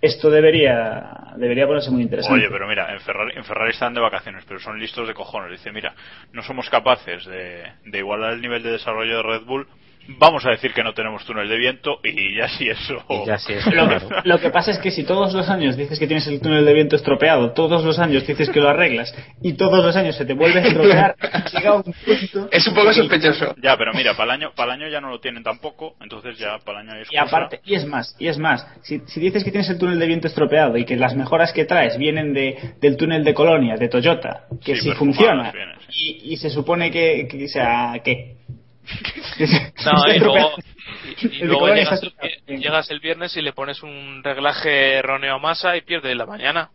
[0.00, 2.40] esto debería, debería ponerse muy interesante.
[2.40, 5.52] Oye, pero mira, en Ferrari, en Ferrari están de vacaciones, pero son listos de cojones.
[5.52, 5.94] Dice, mira,
[6.32, 9.68] no somos capaces de igualar el nivel de desarrollo de Red Bull.
[10.18, 13.04] Vamos a decir que no tenemos túnel de viento y ya si eso.
[13.08, 14.08] Y ya sí es Lo que, claro.
[14.24, 16.72] lo que pasa es que si todos los años dices que tienes el túnel de
[16.74, 20.34] viento estropeado, todos los años dices que lo arreglas y todos los años se te
[20.34, 21.16] vuelve a estropear,
[21.52, 22.48] llega un punto.
[22.50, 23.54] Es un poco sospechoso.
[23.62, 26.38] Ya, pero mira, para el año, para el año ya no lo tienen tampoco, entonces
[26.38, 27.22] ya para el año hay Y excusa.
[27.22, 30.06] aparte, y es más, y es más, si, si dices que tienes el túnel de
[30.06, 33.88] viento estropeado y que las mejoras que traes vienen de, del túnel de Colonia, de
[33.88, 35.52] Toyota, que Sí, si funciona,
[35.92, 38.36] y, y se supone que, que o sea, ¿qué?
[39.84, 40.52] No, y luego,
[41.22, 42.36] y, luego llegas, el, estropeado.
[42.46, 46.70] llegas el viernes y le pones un reglaje erróneo a masa y pierdes la mañana.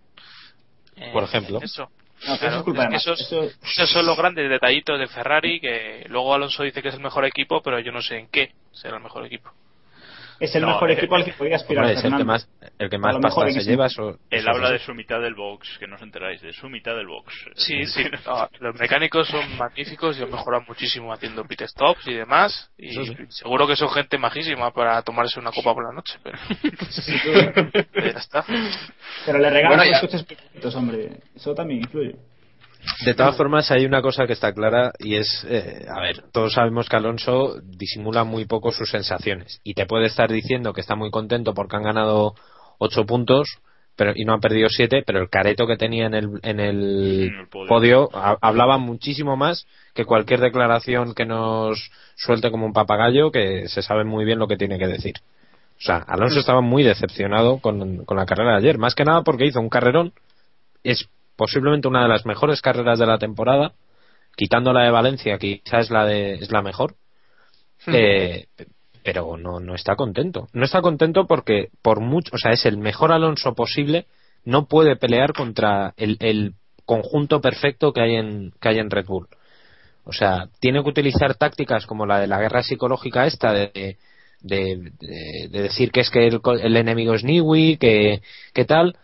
[0.95, 1.59] Eh, Por ejemplo.
[1.61, 1.89] Eso.
[2.27, 3.11] No, pero Claro, eso es culpa es de que Massa.
[3.13, 6.95] esos, Eso- esos son los grandes detallitos de Ferrari que luego Alonso dice que es
[6.95, 9.51] el mejor equipo, pero yo no sé en qué será el mejor equipo.
[10.39, 12.89] Es el No, mejor equipo al que podía aspirar Hombre, es el que más, el
[12.89, 13.85] que A más pasta se lleva.
[13.87, 14.73] Eso, Él habla sí.
[14.73, 17.33] de su mitad del box, que no os enteráis, de su mitad del box.
[17.55, 18.03] Sí, sí.
[18.25, 22.69] No, los mecánicos son magníficos y han mejorado muchísimo haciendo pit stops y demás.
[22.77, 23.15] Y sí.
[23.29, 26.17] seguro que son gente majísima para tomarse una copa por la noche.
[26.23, 26.37] Pero,
[27.93, 28.45] pero ya está.
[29.25, 31.17] Pero le regalan Bueno, los coches pequeñitos, hombre.
[31.35, 32.15] Eso también influye.
[33.05, 36.53] De todas formas, hay una cosa que está clara y es, eh, a ver, todos
[36.53, 40.95] sabemos que Alonso disimula muy poco sus sensaciones y te puede estar diciendo que está
[40.95, 42.35] muy contento porque han ganado
[42.77, 43.47] ocho puntos
[43.97, 47.29] pero y no han perdido siete, pero el careto que tenía en el, en el,
[47.33, 47.67] En el podio.
[47.69, 53.69] podio ha- hablaba muchísimo más que cualquier declaración que nos suelte como un papagayo, que
[53.69, 55.13] se sabe muy bien lo que tiene que decir.
[55.79, 59.21] O sea, Alonso estaba muy decepcionado con, con la carrera de ayer, más que nada
[59.23, 60.11] porque hizo un carrerón,
[60.83, 63.73] es posiblemente una de las mejores carreras de la temporada,
[64.35, 66.95] quitando la de Valencia, que quizás es la, de, es la mejor,
[67.95, 68.45] eh,
[69.03, 70.47] pero no, no está contento.
[70.53, 74.05] No está contento porque, por mucho, o sea, es el mejor Alonso posible,
[74.43, 76.53] no puede pelear contra el, el
[76.85, 79.27] conjunto perfecto que hay, en, que hay en Red Bull.
[80.05, 83.97] O sea, tiene que utilizar tácticas como la de la guerra psicológica esta de,
[84.41, 88.21] de, de- de decir que es que el, el enemigo es Niwi, que,
[88.53, 88.95] que tal,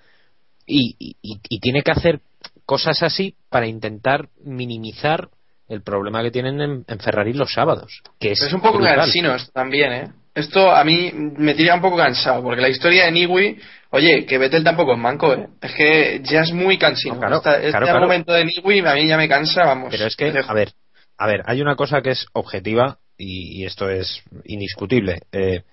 [0.71, 2.19] y, y- y tiene que hacer
[2.65, 5.29] cosas así para intentar minimizar
[5.67, 8.01] el problema que tienen en, en Ferrari los sábados.
[8.19, 8.95] Que es, Pero es un poco brutal.
[8.97, 10.11] cansino esto también, ¿eh?
[10.33, 13.57] Esto a mí me tira un poco cansado, porque la historia de Niwi,
[13.89, 15.47] oye, que Vettel tampoco es manco, ¿eh?
[15.61, 17.15] Es que ya es muy cansino.
[17.15, 17.99] No, claro, Esta- este claro, claro.
[17.99, 19.89] argumento de Niwi a mí ya me cansa, vamos.
[19.91, 20.71] Pero es que, a ver,
[21.17, 25.19] a ver, hay una cosa que es objetiva y, y esto es indiscutible.
[25.33, 25.63] Eh,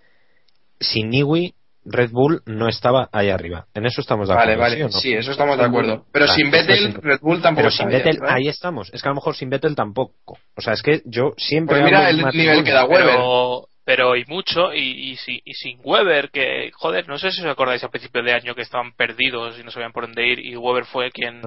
[0.80, 1.54] sin Niwi,
[1.90, 3.66] Red Bull no estaba ahí arriba.
[3.74, 4.62] En eso estamos de Vale, acuerdo.
[4.62, 5.00] vale, ¿sí o no?
[5.00, 6.04] sí, eso estamos de acuerdo.
[6.12, 6.94] Pero Vale, sin Vettel.
[6.94, 8.90] Red Bull tampoco Pero sin ahí Vettel, ahí estamos.
[8.92, 10.38] Es que a lo mejor sin Vettel tampoco.
[10.56, 11.76] O sea, es que yo siempre.
[11.80, 12.84] Pues mira el nivel que da.
[12.84, 13.06] Weber.
[13.06, 17.46] pero pero y mucho y, y, y sin Weber que joder no sé si os
[17.46, 20.54] acordáis a principio de año que estaban perdidos y no sabían por dónde ir y
[20.58, 21.40] Weber fue quien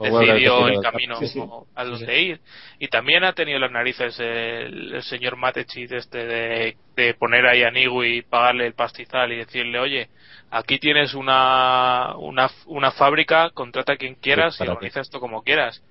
[0.00, 1.16] decidió el camino.
[1.16, 1.42] Sí, sí.
[1.74, 2.40] a dónde ir.
[2.78, 7.62] Y también ha tenido las narices el, el señor Matechit este de, de poner ahí
[7.62, 10.08] a Niwi y pagarle el pastizal y decirle oye
[10.50, 15.84] aquí tienes una una, una fábrica contrata a quien quieras y organiza esto como quieras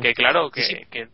[0.00, 1.08] que claro que, que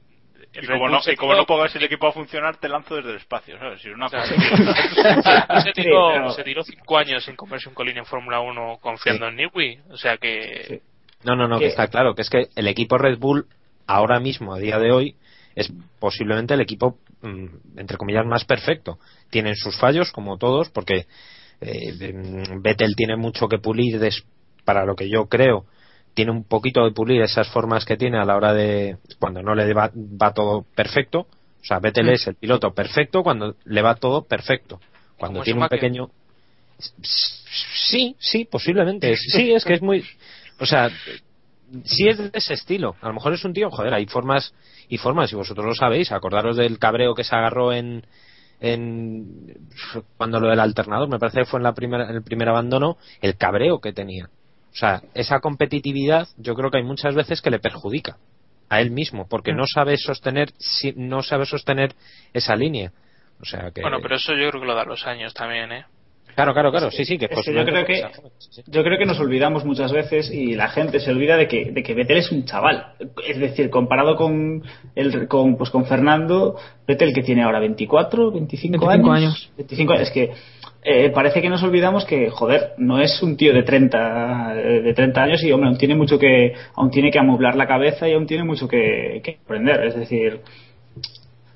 [0.54, 3.16] Y como, no, y como no pongas el equipo a funcionar, te lanzo desde el
[3.16, 3.80] espacio, ¿sabes?
[3.82, 4.24] Si una Claro.
[4.34, 8.40] cosa- se, tiró, Sí, pero- se tiró cinco años sin comerse un colín en Fórmula
[8.40, 9.78] 1 confiando en Niwi.
[9.90, 10.80] O sea que.
[11.24, 13.46] No, no, no, que Que- está claro, que es que el equipo Red Bull,
[13.86, 15.16] ahora mismo, a día de hoy,
[15.54, 18.98] es posiblemente el equipo, mm, entre comillas, más perfecto.
[19.30, 21.06] Tienen sus fallos, como todos, porque
[21.60, 24.24] eh, mm, Vettel tiene mucho que pulir des-
[24.64, 25.64] para lo que yo creo.
[26.18, 28.96] Tiene un poquito de pulir esas formas que tiene a la hora de.
[29.20, 31.20] cuando no le va, va todo perfecto.
[31.20, 32.08] O sea, Vettel Mm.
[32.08, 34.80] es el piloto perfecto cuando le va todo perfecto.
[35.16, 36.10] Cuando tiene un pequeño.
[36.80, 39.14] Sí, sí, posiblemente.
[39.28, 40.04] Sí, es que es muy.
[40.58, 40.90] O sea,
[41.84, 42.96] sí es de ese estilo.
[43.00, 44.52] A lo mejor es un tío, joder, hay formas
[44.88, 46.10] y formas, y vosotros lo sabéis.
[46.10, 48.04] Acordaros del cabreo que se agarró en.
[48.58, 49.56] en
[50.16, 52.96] cuando lo del alternador, me parece que fue en, la primera, en el primer abandono,
[53.20, 54.28] el cabreo que tenía.
[54.72, 58.16] O sea, esa competitividad yo creo que hay muchas veces que le perjudica
[58.68, 61.94] a él mismo, porque no sabe sostener, si- no sabe sostener
[62.34, 62.92] esa línea.
[63.40, 63.80] O sea que.
[63.80, 65.84] Bueno, pero eso yo creo que lo da los años también, ¿eh?
[66.34, 68.04] Claro, claro, claro, sí, sí, que Es que yo creo que-.
[68.66, 71.82] Yo creo que nos olvidamos muchas veces y la gente se olvida de que, de
[71.82, 72.92] que Vettel es un chaval.
[73.26, 74.62] Es decir, comparado con,
[74.94, 79.32] el, con, pues con Fernando, Vettel que tiene ahora 24, 25, 25 años.
[79.32, 79.50] años.
[79.56, 80.02] 25 años.
[80.08, 80.30] Es que
[80.82, 84.94] eh, parece que nos olvidamos que, joder, no es un tío de 30, eh, de
[84.94, 88.12] 30 años y, hombre, aún tiene mucho que, aún tiene que amoblar la cabeza y
[88.14, 89.84] aún tiene mucho que, que aprender.
[89.86, 90.40] Es decir,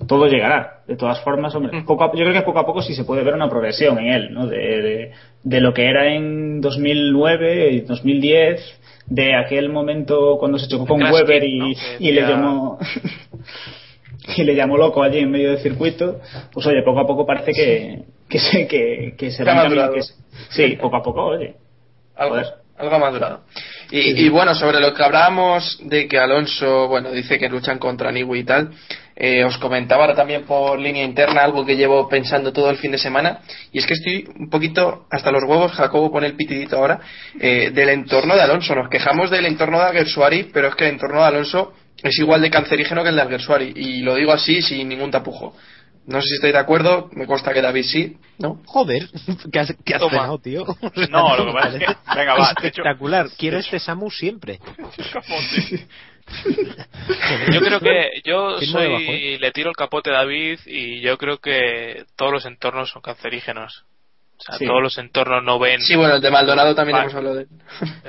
[0.07, 0.81] todo llegará.
[0.87, 3.23] De todas formas, hombre, poco a- yo creo que poco a poco sí se puede
[3.23, 4.47] ver una progresión en él, ¿no?
[4.49, 5.11] De, de,
[5.45, 11.01] de lo que era en 2009 y 2010, de aquel momento cuando se chocó con
[11.13, 12.79] Weber y, y le llamó
[14.37, 16.21] y le llamó loco allí en medio del circuito,
[16.53, 18.03] pues oye, poco a poco parece que,
[18.33, 20.15] que se, que, que se va que se-
[20.51, 21.55] Sí, poco a poco, oye.
[22.17, 22.47] Algo, Joder.
[22.79, 23.41] algo ha madurado.
[23.91, 28.11] Y, y bueno, sobre lo que hablábamos de que Alonso, bueno, dice que luchan contra
[28.11, 28.71] Niwi y tal,
[29.15, 32.91] eh, os comentaba ahora también por línea interna algo que llevo pensando todo el fin
[32.93, 33.41] de semana,
[33.71, 37.01] y es que estoy un poquito hasta los huevos, Jacobo pone el pitidito ahora,
[37.39, 38.75] eh, del entorno de Alonso.
[38.75, 42.41] Nos quejamos del entorno de Alguersuari, pero es que el entorno de Alonso es igual
[42.41, 45.55] de cancerígeno que el de Alguersuari, y lo digo así sin ningún tapujo.
[46.07, 48.61] No sé si estoy de acuerdo, me consta que David sí, ¿no?
[48.67, 49.09] Joder,
[49.53, 50.65] ¿qué has, qué has cenado, tío?
[51.11, 54.59] No, lo que pasa es que- venga, va, hecho- Espectacular, quiero este Samu siempre.
[57.53, 61.39] Yo creo que yo debajo, soy le tiro el capote a David y yo creo
[61.39, 63.85] que todos los entornos son cancerígenos.
[64.39, 64.67] O sea, Sí.
[64.67, 65.81] todos los entornos no ven.
[65.81, 67.05] Sí, bueno, el de Maldonado también Vale.
[67.05, 67.49] hemos hablado de él.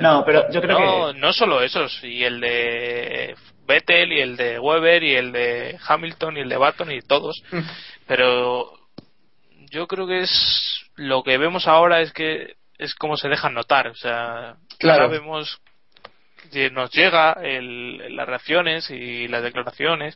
[0.00, 1.18] No, pero yo creo no, que...
[1.20, 6.36] no solo esos, y el de Vettel, y el de Weber, y el de Hamilton,
[6.36, 7.42] y el de Baton, y todos.
[8.06, 8.70] Pero
[9.70, 13.88] yo creo que es lo que vemos ahora es que es como se dejan notar.
[13.88, 15.02] O sea, Claro.
[15.04, 15.60] ahora vemos
[16.52, 20.14] que nos llega el- las reacciones y las declaraciones.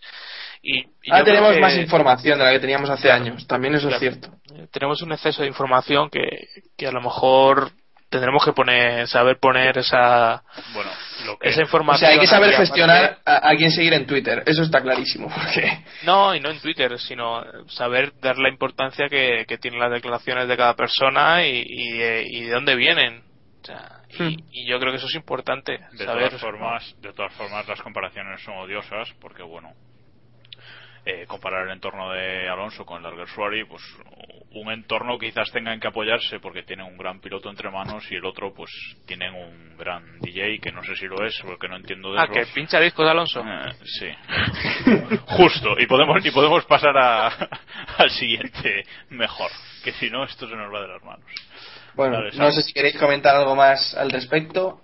[0.60, 3.22] Y, y Ahora tenemos que- más información de la que teníamos hace Claro.
[3.24, 4.04] años, también eso Claro.
[4.04, 4.36] es cierto.
[4.72, 7.70] tenemos un exceso de información que, que a lo mejor
[8.08, 10.42] tendremos que poner saber poner esa
[10.72, 10.90] Bueno,
[11.26, 14.06] lo que esa O información sea, hay que saber gestionar a, a quién seguir en
[14.06, 14.42] Twitter.
[14.46, 15.28] Eso está clarísimo.
[15.34, 19.92] Porque no y no en Twitter sino saber dar la importancia que, que tienen las
[19.92, 23.22] declaraciones de cada persona y, y, de, y de dónde vienen
[23.62, 27.12] o sea, y, y yo creo que eso es importante De saber todas formas, de
[27.12, 29.72] todas formas las comparaciones son odiosas porque bueno,
[31.04, 33.82] eh, comparar el entorno de Alonso con el de Alguersuari, pues
[34.52, 38.24] un entorno quizás tengan que apoyarse porque tienen un gran piloto entre manos y el
[38.24, 38.70] otro pues
[39.06, 42.26] tienen un gran DJ que no sé si lo es porque no entiendo de ah
[42.26, 44.08] que pincha discos Alonso Eh, sí.
[45.26, 45.78] Justo.
[45.78, 47.28] Y podemos, y podemos pasar a,
[47.98, 49.50] al siguiente mejor.
[49.84, 51.24] Que si no, esto se nos va de las manos.
[51.94, 54.80] Bueno, Dale, no sé si queréis comentar algo más al respecto.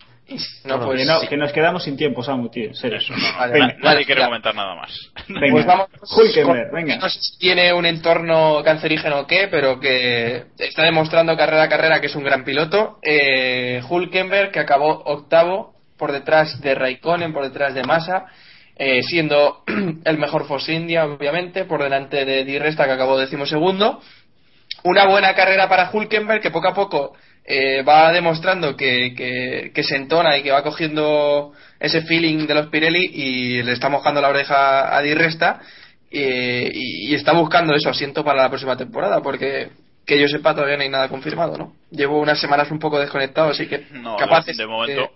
[0.64, 1.26] No, Bueno, pues, que, no- sí.
[1.28, 2.68] que nos quedamos sin tiempo, Samu, tío.
[2.68, 2.96] en serio.
[2.98, 3.38] Eso, no.
[3.38, 4.26] Vale, Nadie vale, quiere ya.
[4.26, 4.90] comentar nada más.
[5.28, 5.50] Venga.
[5.52, 6.96] Pues vamos Hulkenberg, con- venga.
[6.96, 11.68] No sé si tiene un entorno cancerígeno o qué, pero que está demostrando carrera a
[11.68, 12.98] carrera que es un gran piloto.
[13.02, 18.24] Eh, Hulkenberg, que acabó octavo por detrás de Raikkonen, por detrás de Massa,
[18.76, 19.62] eh, siendo
[20.04, 24.00] el mejor Force India, obviamente, por delante de Di Resta, que acabó decimosegundo.
[24.84, 29.82] Una buena carrera para Hulkenberg, que poco a poco eh, va demostrando que, que, que
[29.82, 34.20] se entona y que va cogiendo ese feeling de los Pirelli y le está mojando
[34.20, 35.60] la oreja a Di Resta
[36.10, 39.68] eh, y, y está buscando eso asiento para la próxima temporada porque
[40.06, 43.50] que yo sepa todavía no hay nada confirmado no llevo unas semanas un poco desconectado
[43.50, 45.10] así que No, capaz de, momento,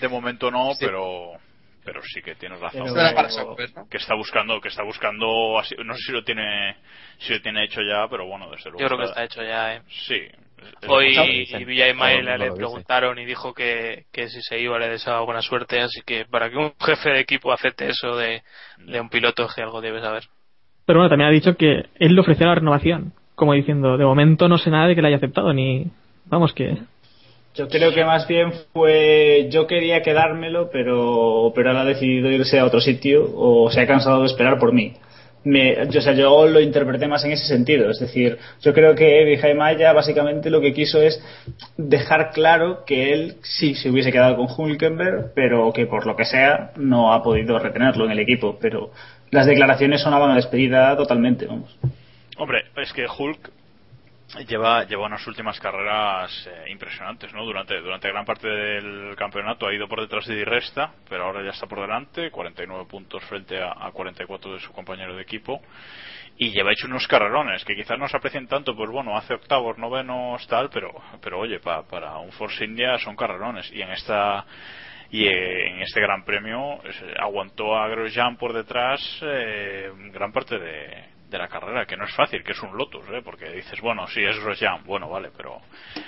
[0.00, 1.32] de momento no, pero
[1.84, 2.80] pero sí que tienes razón.
[2.94, 3.88] Pero- ¿no?
[3.90, 6.76] Que está buscando, que está buscando, así- no sé si lo tiene,
[7.18, 8.78] si lo tiene hecho ya, pero bueno, desde luego.
[8.80, 9.82] yo creo que está hecho ya eh.
[10.08, 10.20] Sí.
[10.88, 11.66] Hoy lo que dicen.
[11.66, 14.88] Villa Todo el Ismael mundo le preguntaron y dijo que, que si se iba le
[14.88, 18.42] deseaba buena suerte, así que para que un jefe de equipo acepte eso de,
[18.78, 20.24] de un piloto es que algo debe saber.
[20.86, 23.12] Pero bueno, también ha dicho que él le ofreció la renovación.
[23.34, 25.86] Como diciendo, de momento no sé nada de que la haya aceptado, ni.
[26.26, 26.76] Vamos, que.
[27.54, 29.48] Yo creo que más bien fue.
[29.50, 33.86] Yo quería quedármelo, pero, pero él ha decidido irse a otro sitio o se ha
[33.86, 34.94] cansado de esperar por mí.
[35.44, 37.90] Me, yo, o sea, yo lo interpreté más en ese sentido.
[37.90, 41.22] Es decir, yo creo que Vijay Maya básicamente lo que quiso es
[41.76, 46.24] dejar claro que él sí se hubiese quedado con Hulkenberg, pero que por lo que
[46.24, 48.58] sea no ha podido retenerlo en el equipo.
[48.60, 48.90] Pero
[49.30, 51.76] las declaraciones sonaban a despedida totalmente, vamos.
[52.36, 53.50] Hombre, es que Hulk
[54.48, 57.44] lleva, lleva unas últimas carreras eh, impresionantes, ¿no?
[57.44, 61.42] Durante, durante gran parte del campeonato ha ido por detrás de Di Resta, pero ahora
[61.44, 65.60] ya está por delante, 49 puntos frente a, a 44 de su compañero de equipo.
[66.36, 69.78] Y lleva hecho unos carrerones que quizás no se aprecien tanto, pues bueno, hace octavos,
[69.78, 70.90] novenos, tal, pero,
[71.22, 73.70] pero oye, pa- para un Force India son carrerones.
[73.72, 74.44] Y en esta
[75.10, 81.04] y en este gran premio eh, aguantó a Grosjean por detrás eh, gran parte de,
[81.30, 83.20] de la carrera que no es fácil que es un Lotus ¿eh?
[83.24, 85.58] porque dices bueno sí es Grosjean bueno vale pero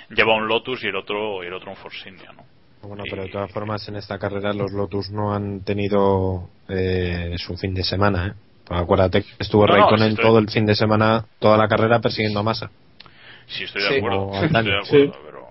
[0.09, 2.43] lleva un Lotus y el otro y el otro un Force India ¿no?
[2.87, 7.57] Bueno, pero de todas formas en esta carrera los Lotus no han tenido eh, su
[7.57, 8.33] fin de semana, ¿eh?
[8.69, 11.99] Acuérdate que estuvo No, no, Raikkonen estoy- todo el fin de semana, toda la carrera
[11.99, 12.69] persiguiendo a Massa.
[13.47, 13.95] sí estoy de Sí.
[13.97, 15.11] acuerdo estoy de acuerdo Sí.
[15.25, 15.47] pero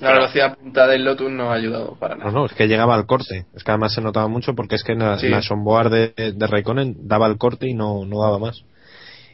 [0.00, 2.94] la velocidad punta del Lotus no ha ayudado para No, nada no, es que llegaba
[2.94, 3.46] al corte.
[3.54, 5.28] Es que además se notaba mucho porque es que en la, Sí.
[5.28, 8.62] la onboard de, de Raikkonen daba el corte y no, no daba más.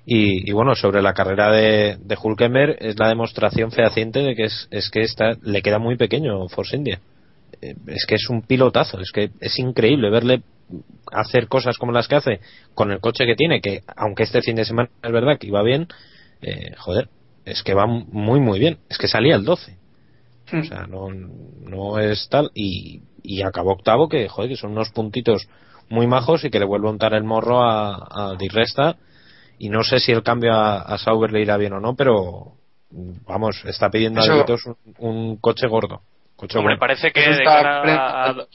[0.05, 4.45] Y, y bueno, sobre la carrera de, de Hulkenberg es la demostración fehaciente de que
[4.45, 7.01] es, es que está, le queda muy pequeño Force India.
[7.61, 10.43] Eh, Es que es un pilotazo, es que es increíble verle
[11.13, 12.41] hacer cosas como las que hace
[12.75, 15.63] con el coche que tiene, que aunque este fin de semana es verdad que iba
[15.63, 15.87] bien,
[16.41, 17.09] eh, joder,
[17.45, 19.77] es que va muy muy bien, es que salía el 12.
[20.61, 22.51] O sea, no, no es tal.
[22.55, 25.49] Y, y acabó octavo, que, joder, que son unos puntitos
[25.89, 28.97] muy majos y que le vuelve a untar el morro a, a Di Resta.
[29.59, 32.55] Y no sé si el cambio a, a Sauber le irá bien o no, pero
[33.27, 36.03] vamos, está pidiendo a gritos un, un coche gordo.
[36.37, 36.81] Coche Hombre, bueno.
[36.81, 38.47] parece que de está cara a-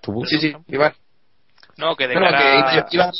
[0.00, 0.28] ¿Tu bus?
[0.30, 0.92] sí sí Iván
[1.80, 3.12] No, que de no, que Iván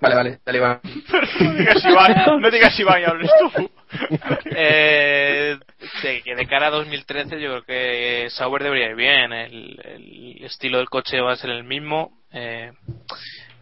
[0.00, 0.80] vale vale dale Iván
[1.40, 3.70] no digas Iván no digas Iván y hables tú
[4.58, 5.58] Eh,
[6.02, 9.32] de, que de cara a 2013 yo creo que Sauber debería ir bien.
[9.32, 12.12] El, el estilo del coche va a ser el mismo.
[12.32, 12.72] Eh,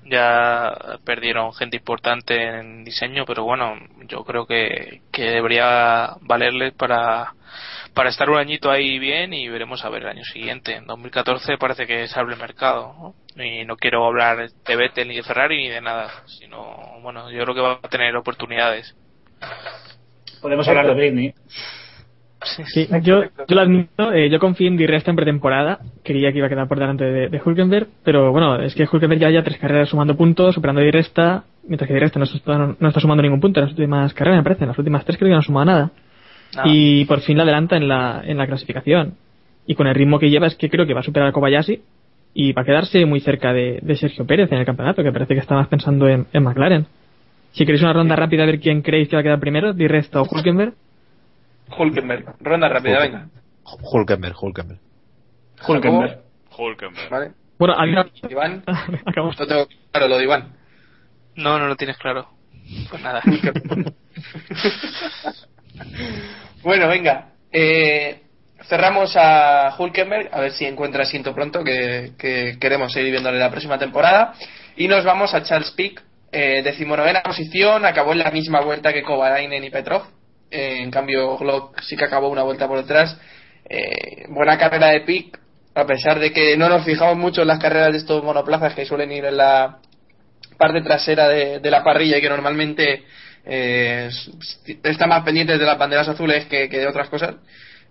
[0.04, 3.76] ya perdieron gente importante en diseño, pero bueno,
[4.06, 7.34] yo creo que, que debería valerles para,
[7.94, 10.74] para estar un añito ahí bien y veremos a ver el año siguiente.
[10.74, 13.14] En 2014 parece que se abre el mercado.
[13.36, 17.42] Y no quiero hablar de Vettel ni de Ferrari ni de nada, sino, bueno, yo
[17.42, 18.94] creo que va a tener oportunidades.
[20.40, 21.34] Podemos hablar de Britney.
[22.44, 26.38] Sí, yo, yo lo admito, eh, yo confío en Di Resta en pretemporada, creía que
[26.38, 29.42] iba a quedar por delante de, de Hulkenberg, pero bueno, es que Hulkenberg ya ya
[29.42, 32.88] tres carreras sumando puntos, superando a Di Resta, mientras que Di Resta no está, no
[32.88, 35.28] está sumando ningún punto en las últimas carreras, me parece, en las últimas tres creo
[35.28, 35.90] que no ha sumado nada.
[36.54, 36.68] Nada.
[36.68, 39.14] y por fin la adelanta en la, en la clasificación.
[39.66, 41.80] Y con el ritmo que lleva es que creo que va a superar a Kobayashi
[42.34, 45.34] y va a quedarse muy cerca de, de Sergio Pérez en el campeonato, que parece
[45.34, 46.86] que está más pensando en, en McLaren.
[47.52, 49.86] Si queréis una ronda rápida a ver quién creéis que va a quedar primero, Di
[49.86, 50.74] Resta o Hulkenberg.
[51.76, 52.36] Hulkenberg.
[52.40, 53.28] Ronda rápida, venga.
[53.64, 54.80] Hulkenberg, Hulkenberg.
[55.66, 56.20] Hulkenberg.
[56.56, 57.10] Hulkenberg.
[57.10, 57.32] ¿Vale?
[57.58, 58.10] Bueno, alguien...
[58.28, 58.62] Iván.
[59.06, 59.38] Acabamos.
[59.38, 60.52] No tengo claro lo de Iván.
[61.36, 62.28] No, no lo tienes claro.
[62.90, 63.22] Pues nada.
[66.62, 67.30] bueno, venga.
[67.52, 68.22] Eh,
[68.68, 73.50] cerramos a Hulkenberg, a ver si encuentra asiento pronto, que, que queremos seguir viéndole la
[73.50, 74.34] próxima temporada.
[74.76, 76.02] Y nos vamos a Charles Pick,
[76.32, 80.02] eh, decimonovena posición, acabó en la misma vuelta que Kovalainen y Petrov.
[80.54, 83.18] Eh, en cambio, Glock sí que acabó una vuelta por detrás.
[83.68, 85.36] Eh, buena carrera de Pick,
[85.74, 88.84] a pesar de que no nos fijamos mucho en las carreras de estos monoplazas que
[88.84, 89.78] suelen ir en la
[90.56, 93.02] parte trasera de, la parrilla y que normalmente
[93.44, 94.08] eh,
[94.84, 97.34] está más pendientes de las banderas azules que, de otras cosas.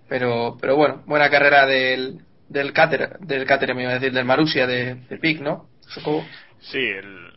[0.08, 4.24] Pero, pero bueno, buena carrera del, del Cáter, del Cáter, me iba a decir, del
[4.24, 5.68] Marusia, de, de Pick, ¿no?
[6.62, 7.33] Sí, el-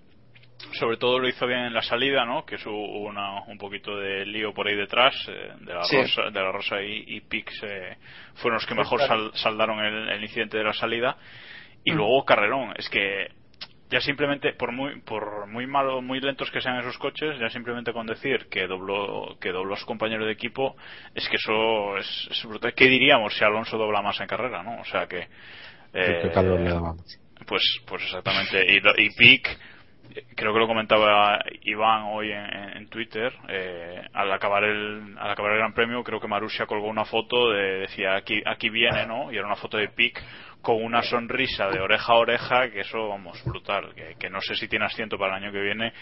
[0.72, 2.44] sobre todo lo hizo bien en la salida, ¿no?
[2.44, 5.96] Que hubo una, un poquito de lío por ahí detrás, eh, de la Sí.
[5.96, 7.96] Rosa, de la Rosa y, y Pix eh,
[8.36, 11.16] fueron los que mejor sal- saldaron el, el incidente de la salida.
[11.84, 11.96] Y Mm.
[11.96, 13.28] luego Carrerón, es que
[13.88, 17.92] ya simplemente, por muy, por muy malo, muy lentos que sean esos coches, ya simplemente
[17.92, 20.74] con decir que dobló, que dobló a su compañero de equipo,
[21.14, 22.74] es que eso es, es brutal.
[22.74, 24.80] ¿Qué diríamos si Alonso dobla más en carrera, no?
[24.80, 25.28] O sea que,
[25.92, 26.20] eh,
[27.46, 28.64] pues, pues exactamente.
[28.72, 29.56] Y, lo- y Pic,
[30.34, 35.58] creo que lo comentaba Iván hoy en, Twitter, eh, al acabar el al acabar el
[35.58, 39.32] Gran Premio, creo que Marussia colgó una foto de decía aquí aquí viene, ¿no?
[39.32, 40.22] Y era una foto de Pic
[40.62, 43.94] con una sonrisa de oreja a oreja, que eso, vamos, brutal.
[43.94, 45.92] Que, que no sé si tiene asiento para el año que viene,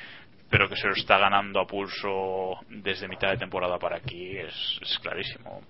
[0.48, 4.78] pero que se lo está ganando a pulso desde mitad de temporada para aquí, es,
[4.80, 5.62] es clarísimo.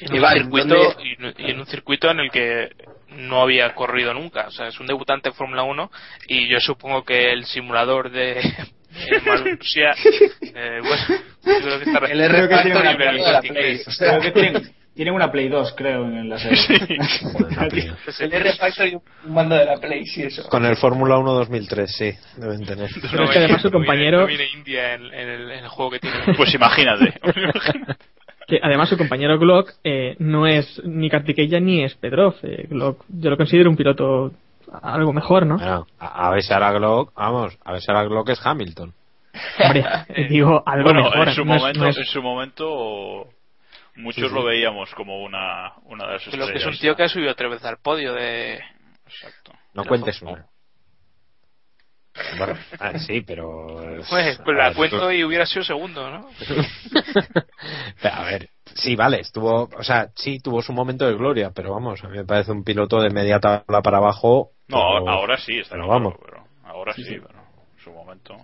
[0.00, 2.70] En un circuito ¿dónde- y, no- y en un circuito en el que
[3.10, 5.90] no había corrido nunca o sea es un debutante en Fórmula 1
[6.28, 8.40] y yo supongo que el simulador de,
[9.26, 9.94] Marussia
[10.42, 11.02] eh, bueno
[11.44, 13.80] yo creo que está El R Creo que tiene una Play.
[13.86, 16.98] O sea, Creo que tienen, tienen una Play 2, creo, en la serie.
[18.18, 19.02] el R Factor y un
[19.32, 20.46] mando de la Play, sí, eso.
[20.48, 22.90] Con el Fórmula 1 2003, sí, deben tener.
[23.10, 25.58] Pero es que además su no viene- compañero- no viene India en, en el, en
[25.64, 27.14] el juego que tiene Pues imagínate.
[28.48, 32.34] Que además su compañero Glock eh, no es ni Kartikeya ni es Petrov.
[32.42, 34.32] Eh, Glock, yo lo considero un piloto
[34.82, 35.56] algo mejor, ¿no?
[35.58, 38.92] Bueno, a, a si ahora Glock, vamos, a ver si ahora Glock es Hamilton.
[39.62, 41.28] Hombre, eh, digo algo bueno, mejor.
[41.28, 43.26] en su no es- momento, no es- en su momento
[43.96, 44.34] muchos Sí, sí.
[44.34, 46.80] lo veíamos como una, una de las Lo que es un estrellas.
[46.80, 48.54] tío que ha subido tres veces al podio de
[49.06, 49.52] Exacto.
[49.74, 50.46] No cuentes una.
[52.38, 53.66] Bueno, ah, sí, pero...
[54.08, 56.28] pues, pues la ver, cuento y hubiera sido segundo ¿no?
[58.02, 61.72] Pero, a ver, sí, vale, estuvo, o sea, sí tuvo su momento de gloria, pero
[61.72, 64.50] vamos, a mí me parece un piloto de media tabla para abajo.
[64.68, 66.14] No, pero- ahora sí, está pero vamos.
[66.24, 68.36] pero ahora sí, pero en su momento.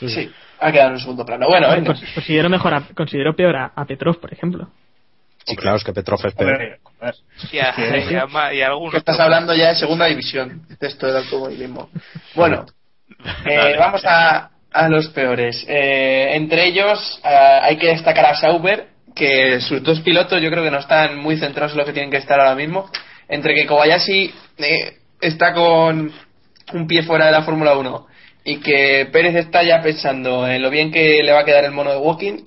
[0.00, 1.46] Sí, ha quedado en un segundo plano.
[1.48, 4.68] Bueno, cons- considero mejor a- considero peor a, a Petrov, por ejemplo.
[5.44, 6.52] Sí, claro, es que Petrov es peor.
[6.52, 7.14] Hombre, joder.
[7.52, 7.74] y, a,
[8.10, 11.06] y, a ma- y a algunos Que estás hablando ya de segunda división de esto
[11.06, 11.90] del automovilismo.
[12.34, 12.66] Bueno,
[13.46, 15.64] eh, vamos a, a los peores.
[15.68, 20.64] Eh, entre ellos eh, hay que destacar a Sauber, que sus dos pilotos yo creo
[20.64, 22.90] que no están muy centrados en lo que tienen que estar ahora mismo.
[23.28, 26.12] Entre que Kobayashi eh, está con
[26.74, 28.06] un pie fuera de la Fórmula 1
[28.44, 31.70] y que Pérez está ya pensando en lo bien que le va a quedar el
[31.72, 32.38] mono de Walking.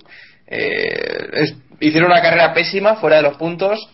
[0.46, 3.88] eh, es- hicieron una carrera pésima, fuera de los puntos.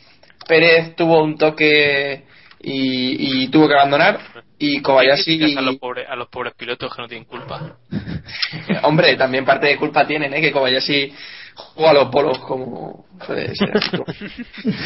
[0.47, 2.25] Pérez tuvo un toque
[2.61, 4.19] y, y tuvo que abandonar.
[4.59, 7.77] Y Kobayashi, a los pobres a los pobres pilotos que no tienen culpa
[8.85, 10.41] hombre, también parte de culpa tienen, ¿eh?
[10.41, 11.13] que Kobayashi
[11.75, 13.05] juega a los polos como.
[13.29, 13.35] ¿no?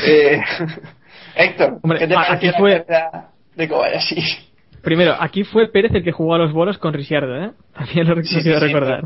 [0.06, 0.40] eh,
[1.36, 4.22] Héctor, Hombre, ¿qué te aquí la fue- carrera de Kobayashi?
[4.82, 7.50] Primero, aquí fue Pérez el que jugó a los bolos con Ricciardo, ¿eh?
[7.74, 9.02] También lo sí, sí, recordar.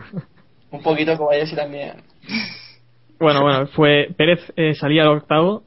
[0.70, 1.94] Un poquito Kobayashi también.
[3.18, 5.64] Bueno, bueno, fue Pérez eh, salía al octavo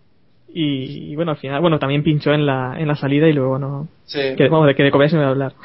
[0.53, 3.57] y, y, bueno, al final, bueno, también pinchó en la, en la salida y luego
[3.59, 3.87] no.
[4.05, 4.19] Sí.
[4.37, 5.53] Que, vamos, de que de Kobayashi no voy a hablar.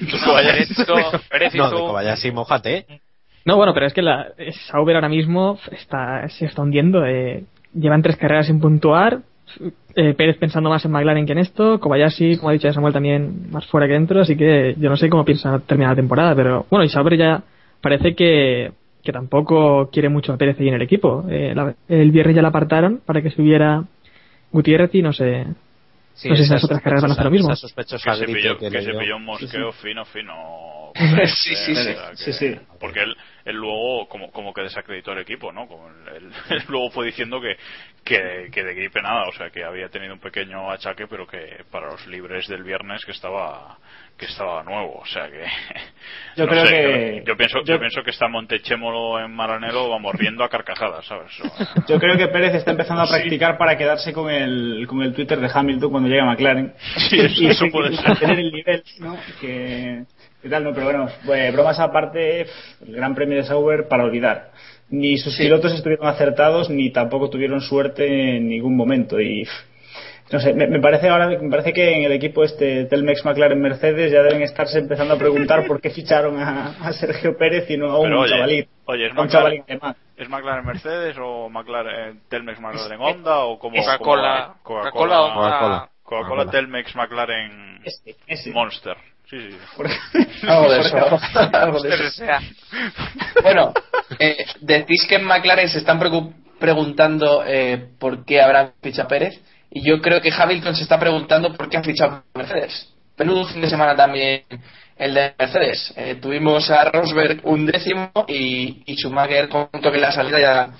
[0.00, 2.86] No, hizo, No, de Kobayashi, mojate.
[3.44, 7.04] No, bueno, pero es que la eh, Sauber ahora mismo está, se está hundiendo.
[7.06, 7.44] eh,
[7.74, 9.20] llevan tres carreras sin puntuar.
[9.94, 11.80] eh, Pérez pensando más en McLaren que en esto.
[11.80, 14.20] Kobayashi, como ha dicho Samuel, también más fuera que dentro.
[14.20, 16.34] Así que yo no sé cómo piensa terminar la temporada.
[16.34, 17.42] Pero bueno, y Sauber ya
[17.80, 21.24] parece que, que tampoco quiere mucho a Pérez ahí en el equipo.
[21.30, 23.84] Eh, la- el viernes ya la apartaron para que subiera
[24.52, 25.46] Gutiérrez y no sé.
[26.14, 27.54] Sí, no sé si las otras carreras van a hacer lo mismo.
[27.56, 30.92] sospechosa que se pilló, que que se pilló un mosqueo fino, fino.
[31.26, 31.80] Sí, sí, sí.
[31.90, 32.54] O sea, que- Sí, sí.
[32.78, 33.16] Porque él,
[33.50, 35.66] él luego como, como que desacreditó el equipo, ¿no?
[35.66, 36.30] Como él,
[36.68, 37.56] luego fue diciendo que,
[38.04, 41.64] que, que de gripe nada, o sea, que había tenido un pequeño achaque, pero que
[41.70, 43.78] para los libres del viernes que estaba
[44.16, 45.44] que estaba nuevo, o sea que
[46.36, 49.88] Yo no creo sé, que- yo pienso yo- yo pienso que está Montechémolo en Maranelo
[49.88, 51.32] vamos riendo a carcajadas, ¿sabes?
[51.40, 53.12] O- Yo creo que Pérez está empezando a Sí.
[53.14, 56.74] practicar para quedarse con el, con el Twitter de Hamilton cuando llegue a McLaren.
[57.08, 58.08] Sí, eso- y eso puede ser.
[58.08, 59.16] mantener el nivel, ¿no?
[59.40, 60.04] Que,
[60.42, 64.50] que tal, no, pero bueno, pues, bromas aparte, el Gran Premio de Sauber para olvidar.
[64.88, 65.44] Ni sus Sí.
[65.44, 69.20] pilotos estuvieron acertados, ni tampoco tuvieron suerte en ningún momento.
[69.20, 69.46] Y
[70.32, 73.60] no sé, me, me parece ahora, me parece que en el equipo este Telmex McLaren
[73.60, 77.76] Mercedes ya deben estarse empezando a preguntar por qué ficharon a, a Sergio Pérez y
[77.76, 78.66] no a un oye, chavalín.
[78.86, 79.64] oye, ¿es un McLaren- chavalín.
[80.16, 85.34] ¿Es McLaren Mercedes o McLaren Telmex McLaren Honda o como Coca-Cola, Coca-Cola, Coca-Cola Honda.
[85.34, 86.50] Coca-Cola Coca-Cola.
[86.50, 88.50] Telmex McLaren Ese, ese.
[88.50, 88.96] Monster.
[89.30, 89.56] Sí, sí.
[90.46, 90.96] Algo de eso.
[91.52, 92.24] algo de eso.
[93.42, 93.72] Bueno,
[94.18, 96.00] eh, decís que en McLaren se están
[96.58, 100.98] preguntando eh, por qué habrán fichado a Pérez y yo creo que Hamilton se está
[100.98, 102.92] preguntando por qué ha fichado a Mercedes.
[103.16, 104.42] Menudo fin de semana también
[104.96, 105.92] el de Mercedes.
[105.96, 110.40] Eh, tuvimos a Rosberg un décimo y, y Schumacher con un toque en la salida
[110.40, 110.70] ya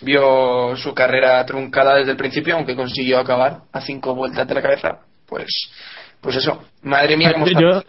[0.00, 4.62] vio su carrera truncada desde el principio, aunque consiguió acabar a cinco vueltas de la
[4.62, 4.98] cabeza.
[5.26, 5.48] Pues,
[6.20, 6.62] pues eso.
[6.82, 7.60] Madre mía, cómo está.
[7.60, 7.82] yo,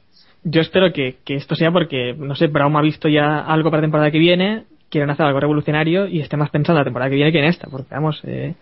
[0.44, 3.82] yo espero que, que esto sea porque, no sé, Brown ha visto ya algo para
[3.82, 7.10] la temporada que viene, quieren hacer algo revolucionario y esté más pensando en la temporada
[7.10, 8.54] que viene que en esta, porque vamos, eh,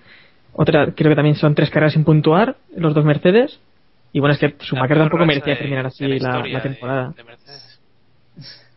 [0.53, 3.59] otra, creo que también son tres carreras sin puntuar, los dos Mercedes,
[4.13, 7.13] y bueno, es que Schumacher tampoco merecía de- terminar así la, temporada.
[7.15, 7.23] de.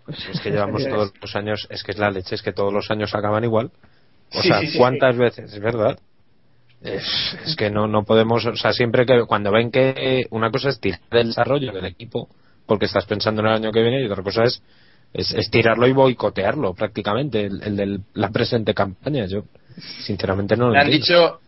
[0.05, 2.73] Pues, Es que llevamos todos los años, es que es la leche, es que todos
[2.73, 3.71] los años acaban igual.
[4.33, 5.53] O Sí, sea, sí, sí, ¿cuántas veces?
[5.53, 5.99] Es verdad.
[6.83, 10.69] Es, es que no, no podemos, o sea, siempre que cuando ven que una cosa
[10.69, 12.29] es tirar el desarrollo del equipo,
[12.67, 14.63] porque estás pensando en el año que viene, y otra cosa es,
[15.13, 19.27] es, es tirarlo y boicotearlo prácticamente, el, el de la presente campaña.
[19.27, 19.45] Yo,
[20.05, 21.07] sinceramente, no lo Me han entiendo.
[21.07, 21.41] dicho,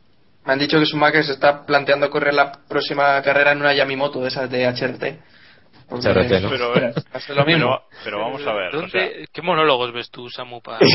[0.45, 4.21] me han dicho que Schumacher se está planteando correr la próxima carrera en una Yamimoto
[4.21, 5.19] de esas de HRT.
[5.89, 6.09] Porque.
[6.09, 6.21] Pero,
[7.13, 7.67] a ser lo mismo.
[7.67, 8.75] pero, pero vamos a ver.
[8.75, 10.61] o ¿Dónde- sea, ¿Qué monólogos ves tú, Samu?
[10.61, 10.79] para-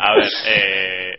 [0.00, 1.12] A ver, eh,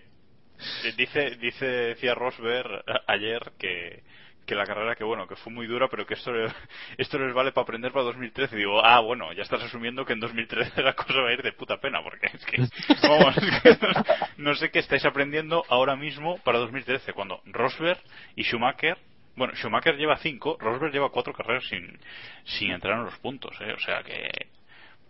[0.98, 4.04] dice, dice, decía Rosberg ayer que,
[4.50, 6.32] que la carrera que bueno, que fue muy dura, pero que esto,
[6.98, 8.56] esto les vale para aprender para 2013.
[8.56, 11.44] Y digo, ah, bueno, ya estás asumiendo que en 2013 la cosa va a ir
[11.44, 12.58] de puta pena, porque es que,
[13.08, 18.00] vamos, es que no, no sé qué estáis aprendiendo ahora mismo para 2013, cuando Rosberg
[18.36, 18.98] y Schumacher,
[19.36, 21.98] bueno, Schumacher lleva cinco, Rosberg lleva cuatro carreras sin,
[22.44, 23.72] sin entrar en los puntos, ¿eh?
[23.72, 24.28] o sea que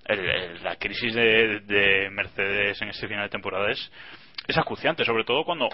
[0.05, 3.91] el- el- la crisis de, de Mercedes en este final de temporada es,
[4.47, 5.69] es acuciante, sobre todo cuando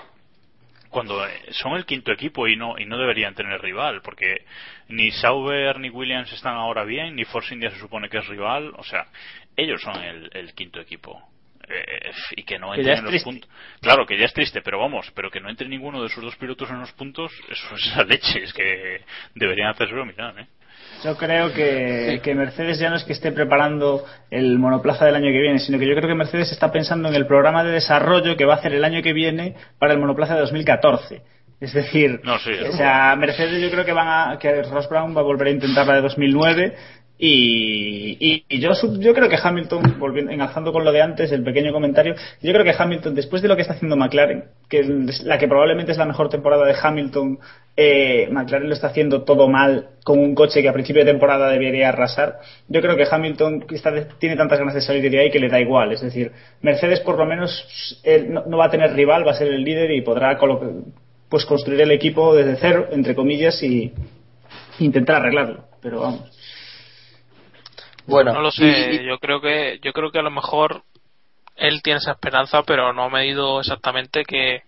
[0.95, 4.45] cuando eh, son el quinto equipo y no y no deberían tener rival, porque
[4.87, 8.71] ni Sauber ni Williams están ahora bien, ni Force India se supone que es rival,
[8.77, 9.05] o sea,
[9.57, 11.21] ellos son el, el quinto equipo.
[11.67, 13.49] Eh, y que no entren en los puntos.
[13.81, 16.37] Claro, que ya es triste, pero vamos, pero que no entre ninguno de sus dos
[16.37, 19.01] pilotos en los puntos, eso es la leche, es que
[19.33, 20.47] deberían hacérselo mirar, ¿eh?
[21.03, 25.31] Yo creo que, que Mercedes ya no es que esté preparando el monoplaza del año
[25.31, 28.35] que viene, sino que yo creo que Mercedes está pensando en el programa de desarrollo
[28.35, 31.21] que va a hacer el año que viene para el monoplaza de 2014.
[31.59, 35.15] Es decir, No, sí, o sea, Mercedes yo creo que van a, que Ross Brown
[35.15, 36.75] va a volver a intentar la de 2009
[37.17, 42.15] y, yo, yo creo que Hamilton, volviendo, enlazando con lo de antes, el pequeño comentario,
[42.41, 44.83] yo creo que Hamilton, después de lo que está haciendo McLaren, que
[45.23, 47.39] la que probablemente es la mejor temporada de Hamilton,
[47.77, 51.49] eh, McLaren lo está haciendo todo mal con un coche que a principio de temporada
[51.49, 52.39] debería arrasar.
[52.67, 53.65] Yo creo que Hamilton
[54.19, 55.93] tiene tantas ganas de salir de ahí que le da igual.
[55.93, 59.35] Es decir, Mercedes por lo menos él no, no va a tener rival, va a
[59.35, 60.37] ser el líder y podrá
[61.29, 63.93] pues construir el equipo desde cero, entre comillas, y
[64.79, 65.65] intentar arreglarlo.
[65.81, 66.34] Pero vamos.
[68.07, 70.83] Bueno, no lo sé, y- yo creo que yo creo que a lo mejor
[71.55, 74.63] él tiene esa esperanza, pero no ha medido exactamente qué,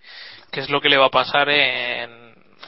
[0.52, 2.10] qué es lo que le va a pasar en,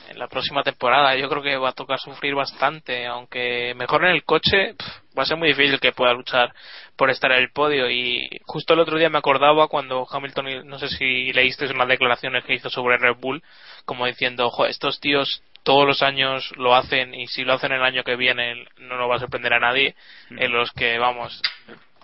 [0.10, 1.16] en la próxima temporada.
[1.16, 4.76] Yo creo que va a tocar sufrir bastante, aunque mejor en el coche
[5.18, 6.54] va a ser muy difícil que pueda luchar
[6.98, 7.90] por estar en el podio.
[7.90, 12.44] Y justo el otro día me acordaba cuando Hamilton, no sé si leíste unas declaraciones
[12.44, 13.42] que hizo sobre Red Bull,
[13.86, 18.04] como diciendo, estos tíos todos los años lo hacen y si lo hacen el año
[18.04, 19.96] que viene no nos va a sorprender a nadie
[20.32, 21.42] en los que vamos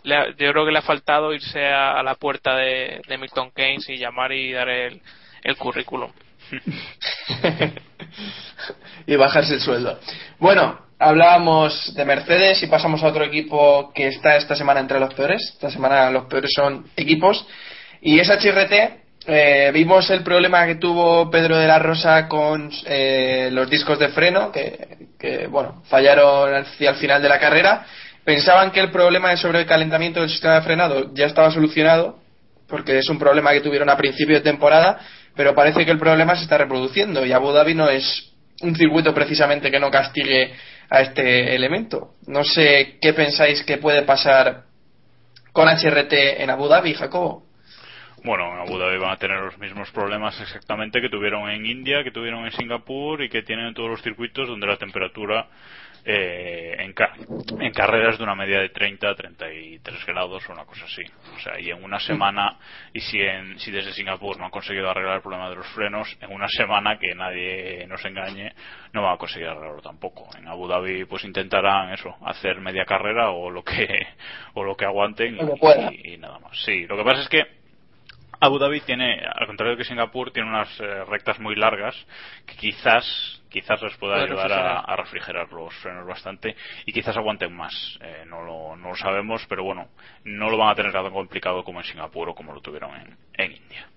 [0.03, 3.17] le ha- yo creo que le ha faltado irse a, a la puerta de, de
[3.17, 5.01] Milton Keynes y llamar y dar el,
[5.43, 6.11] el currículum
[9.07, 9.99] y bajarse el sueldo.
[10.39, 15.13] Bueno, hablábamos de Mercedes y pasamos a otro equipo que está esta semana entre los
[15.13, 15.41] peores.
[15.53, 17.45] Esta semana los peores son equipos.
[18.01, 23.49] Y es HRT eh, vimos el problema que tuvo Pedro de la Rosa con eh,
[23.51, 27.85] los discos de freno, que, bueno, fallaron hacia el final de la carrera.
[28.23, 32.19] Pensaban que el problema de sobrecalentamiento del sistema de frenado ya estaba solucionado,
[32.67, 34.99] porque es un problema que tuvieron a principio de temporada,
[35.35, 39.13] pero parece que el problema se está reproduciendo y Abu Dhabi no es un circuito
[39.13, 40.53] precisamente que no castigue
[40.89, 42.13] a este elemento.
[42.27, 44.63] No sé qué pensáis que puede pasar
[45.51, 47.44] con HRT en Abu Dhabi, Jacobo.
[48.25, 52.03] Bueno, en Abu Dhabi van a tener los mismos problemas exactamente que tuvieron en India,
[52.03, 55.47] que tuvieron en Singapur y que tienen en todos los circuitos donde la temperatura
[56.07, 57.13] eh, en, ca-
[57.59, 61.01] en carreras de una media de 30 a 33 grados o una cosa así.
[61.35, 62.57] O sea, y en una semana,
[62.93, 66.15] y si, en, si desde Singapur no han conseguido arreglar el problema de los frenos,
[66.21, 68.53] en una semana que nadie nos engañe,
[68.93, 70.27] no van a conseguir arreglarlo tampoco.
[70.37, 73.87] En Abu Dhabi pues intentarán eso, hacer media carrera o lo que,
[74.53, 75.37] o lo que aguanten
[76.13, 76.59] y nada más.
[76.63, 77.64] Sí, lo que pasa es que
[78.39, 81.95] Abu Dhabi tiene, al contrario que Singapur, tiene unas eh, rectas muy largas
[82.45, 84.83] que quizás quizás les pueda ayudar a, refrigerar.
[84.87, 86.55] a refrigerar los frenos bastante
[86.85, 87.97] y quizás aguanten más.
[88.01, 89.87] Eh, no, lo, no lo sabemos, pero bueno,
[90.25, 93.17] no lo van a tener tan complicado como en Singapur o como lo tuvieron en,
[93.37, 93.87] en India.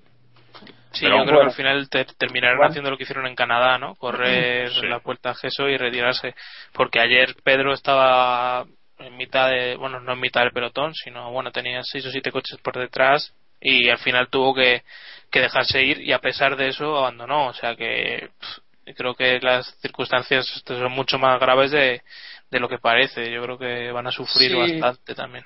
[0.92, 1.40] Sí, Pero yo creo bueno.
[1.40, 2.70] que al final te- terminarán Bueno.
[2.70, 3.94] haciendo lo que hicieron en Canadá, ¿no?
[3.96, 4.86] Correr Sí.
[4.86, 6.34] la puerta a Geso y retirarse.
[6.72, 8.64] Porque ayer Pedro estaba
[8.98, 12.32] en mitad de, bueno, no en mitad del pelotón, sino, bueno, tenía seis o siete
[12.32, 14.82] coches por detrás y al final tuvo que,
[15.30, 17.48] que dejarse ir y a pesar de eso abandonó.
[17.48, 22.02] O sea que pff, creo que las circunstancias son mucho más graves de,
[22.50, 23.30] de lo que parece.
[23.30, 24.56] Yo creo que van a sufrir Sí.
[24.80, 25.44] bastante también.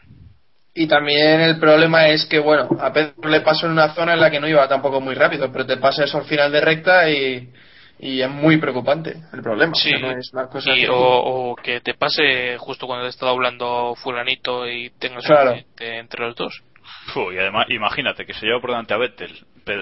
[0.75, 4.21] Y también el problema es que, bueno, a Pedro le pasó en una zona en
[4.21, 7.11] la que no iba tampoco muy rápido, pero te pasa eso al final de recta
[7.11, 7.53] y,
[7.99, 9.75] y es muy preocupante el problema.
[9.75, 10.97] Sí, O sea, no es una cosa y- que- o,
[11.51, 15.53] o que te pase justo cuando te está doblando fulanito y tengas Claro.
[15.53, 16.63] un entre los dos.
[17.07, 19.33] Fu, y además, imagínate que se lleva por delante a Vettel,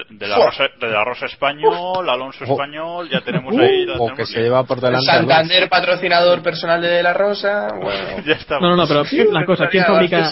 [0.09, 0.37] de la.
[0.37, 2.51] Rosa, de la Rosa Español, Alonso Oh.
[2.53, 3.85] Español, ya tenemos ahí.
[3.85, 7.67] ya o tenemos que se lleva por delante Santander, patrocinador personal de De La Rosa,
[7.81, 8.23] bueno.
[8.25, 8.61] ya estamos.
[8.63, 10.31] No, no, no, pero la cosa, ¿quién fabrica.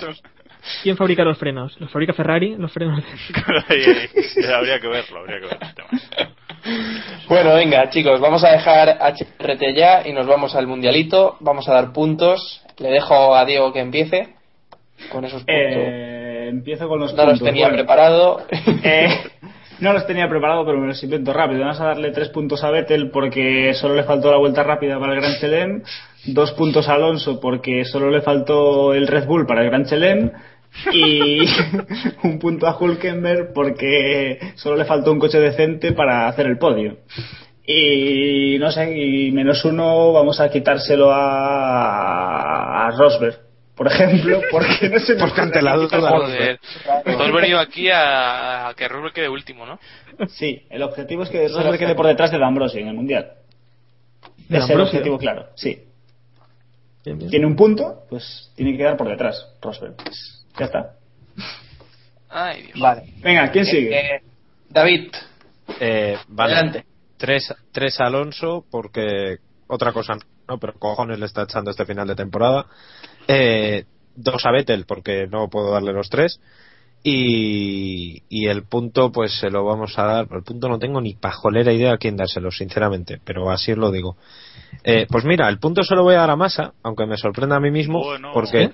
[0.84, 1.80] ¿quién fabrica los frenos?
[1.80, 2.56] ¿Los fabrica Ferrari?
[2.58, 3.04] ¿Los frenos?
[3.70, 5.90] Ahí, ahí, habría que verlo, habría que ver el tema.
[7.30, 11.38] Bueno, venga, chicos, vamos a dejar HRT ya y nos vamos al mundialito.
[11.40, 12.62] Vamos a dar puntos.
[12.80, 14.36] Le dejo a Diego que empiece
[15.12, 15.56] con esos puntos.
[15.56, 17.48] Eh, empiezo con los no los puntos.
[17.48, 18.42] tenía Bueno, preparado.
[18.84, 19.08] eh,
[19.80, 21.62] no los tenía preparado, pero me los invento rápido.
[21.62, 25.14] Vamos a darle tres puntos a Vettel porque solo le faltó la vuelta rápida para
[25.14, 25.84] el Gran Chelem.
[26.26, 30.32] Dos puntos a Alonso porque solo le faltó el Red Bull para el Gran Chelem.
[30.94, 31.40] Y
[32.24, 36.98] un punto a Hulkenberg porque solo le faltó un coche decente para hacer el podio.
[37.72, 43.38] Y no sé, y menos uno vamos a quitárselo a, a Rosberg,
[43.80, 46.60] por ejemplo, porque no se me Porque ante la duda, Joder.
[47.06, 49.80] Tú has venido aquí a, a que Rubén quede último, ¿no?
[50.28, 53.32] Sí, el objetivo es que Rosberg quede por detrás de D'Ambrosio en el Mundial.
[54.50, 55.82] ¿De es el objetivo claro, sí.
[57.06, 57.32] Bien, bien.
[57.32, 59.96] Tiene un punto, pues tiene que quedar por detrás, Rosberg.
[59.96, 60.96] Pues, ya está.
[62.28, 62.80] Ay, Dios.
[62.82, 63.04] vale.
[63.22, 63.98] Venga, ¿quién sigue?
[63.98, 64.22] Eh,
[64.68, 65.14] David,
[65.80, 66.54] Eh, vale.
[66.54, 66.86] adelante.
[67.16, 70.18] Tres, tres Alonso, porque otra cosa
[70.50, 72.66] no, pero cojones le está echando este final de temporada.
[73.32, 76.40] Eh, dos a Vettel, porque no puedo darle los tres.
[77.02, 80.28] Y, y el punto, pues se lo vamos a dar.
[80.32, 83.92] El punto no tengo ni pajolera idea a quién dárselo, sinceramente, pero así os lo
[83.92, 84.18] digo.
[84.84, 87.56] Eh, pues mira, el punto se lo voy a dar a Massa, aunque me sorprenda
[87.56, 88.32] a mí mismo, Bueno.
[88.34, 88.72] porque,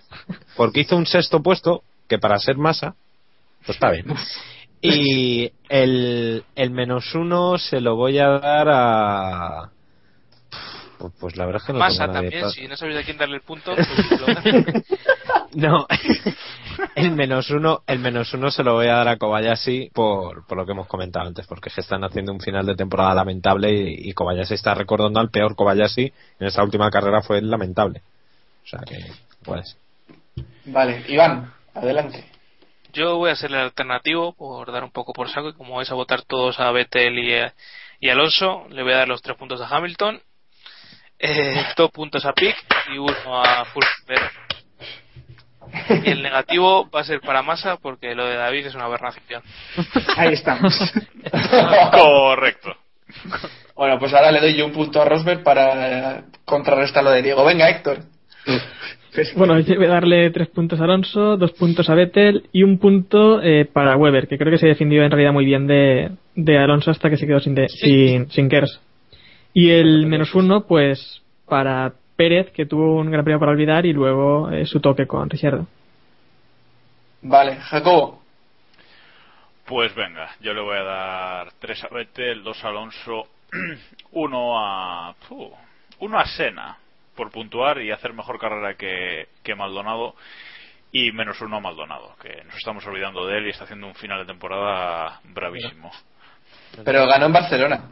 [0.56, 2.96] porque hizo un sexto puesto, que para ser Massa,
[3.66, 4.06] pues está bien.
[4.82, 9.72] Y el, el menos uno se lo voy a dar a.
[10.98, 13.18] Pues, pues la verdad es que no Masa también, pa- si no sabéis a quién
[13.18, 14.28] darle el punto, pues lo.
[15.56, 15.88] No,
[16.96, 20.58] el menos uno, el menos uno se lo voy a dar a Kobayashi por, por
[20.58, 23.72] lo que hemos comentado antes, porque es que están haciendo un final de temporada lamentable
[23.72, 28.02] y, y Kobayashi está recordando al peor Kobayashi en esta última carrera fue lamentable.
[28.66, 28.98] O sea que,
[29.44, 29.78] pues.
[30.66, 32.26] Vale, Iván, adelante.
[32.92, 35.92] Yo voy a ser el alternativo por dar un poco por saco y como vais
[35.92, 37.54] a votar todos a Vettel y, a-
[38.02, 40.20] y Alonso, le voy a dar los tres puntos a Hamilton,
[41.28, 42.56] eh, dos puntos a Pick
[42.94, 43.14] y uno
[43.44, 44.30] a Fulmer.
[46.06, 49.42] Y el negativo va a ser para Massa porque lo de David es una aberración.
[50.18, 50.74] Ahí estamos.
[51.92, 52.76] Correcto.
[53.76, 57.44] Bueno, pues ahora le doy yo un punto a Rosberg para contrarrestar lo de Diego.
[57.44, 58.00] Venga, Héctor.
[59.36, 62.78] Bueno, yo voy a darle tres puntos a Alonso, dos puntos a Vettel y un
[62.80, 66.58] punto eh, para Weber, que creo que se defendió en realidad muy bien de, de
[66.58, 68.80] Alonso hasta que se quedó sin, de- sin, sin Kers.
[69.58, 73.94] Y el menos uno, pues, para Pérez, que tuvo un gran premio para olvidar y
[73.94, 75.66] luego eh, su toque con Ricciardo.
[77.22, 78.22] Vale, Jacobo.
[79.66, 83.28] Pues venga, yo le voy a dar 3 a Vettel, 2 a Alonso,
[84.12, 85.16] 1 a.
[85.22, 85.50] fu,
[86.00, 86.78] uno a Sena
[87.16, 90.16] por puntuar y hacer mejor carrera que, que Maldonado
[90.92, 93.96] y menos uno a Maldonado, que nos estamos olvidando de él y está haciendo un
[93.96, 95.92] final de temporada bravísimo.
[96.84, 97.90] Pero ganó en Barcelona.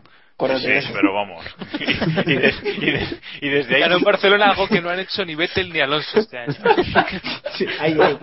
[0.60, 1.46] Sí, sí, pero vamos.
[1.80, 1.84] Y,
[2.32, 3.82] y des- y des- y desde ahí.
[3.82, 6.54] Ganó en Barcelona algo que no han hecho ni Vettel ni Alonso este año.
[7.54, 8.18] Sí, ahí, ahí.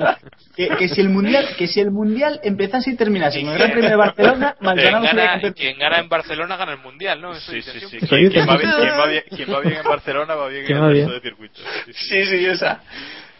[0.56, 3.70] Que, que si el mundial que si el mundial empezase y terminase con el Gran
[3.70, 7.32] Premio de Barcelona Quien Maldonado sería gana, quien gana en Barcelona gana el mundial, ¿no?
[7.32, 7.98] Eso Sí, sí, sí.
[8.00, 10.66] Quien, quien va bien, quien va bien- quien va bien en Barcelona va bien en
[10.66, 11.64] ¿Quién el resto de circuitos.
[11.86, 12.08] Sí, sí.
[12.08, 12.80] Sí, sí, esa.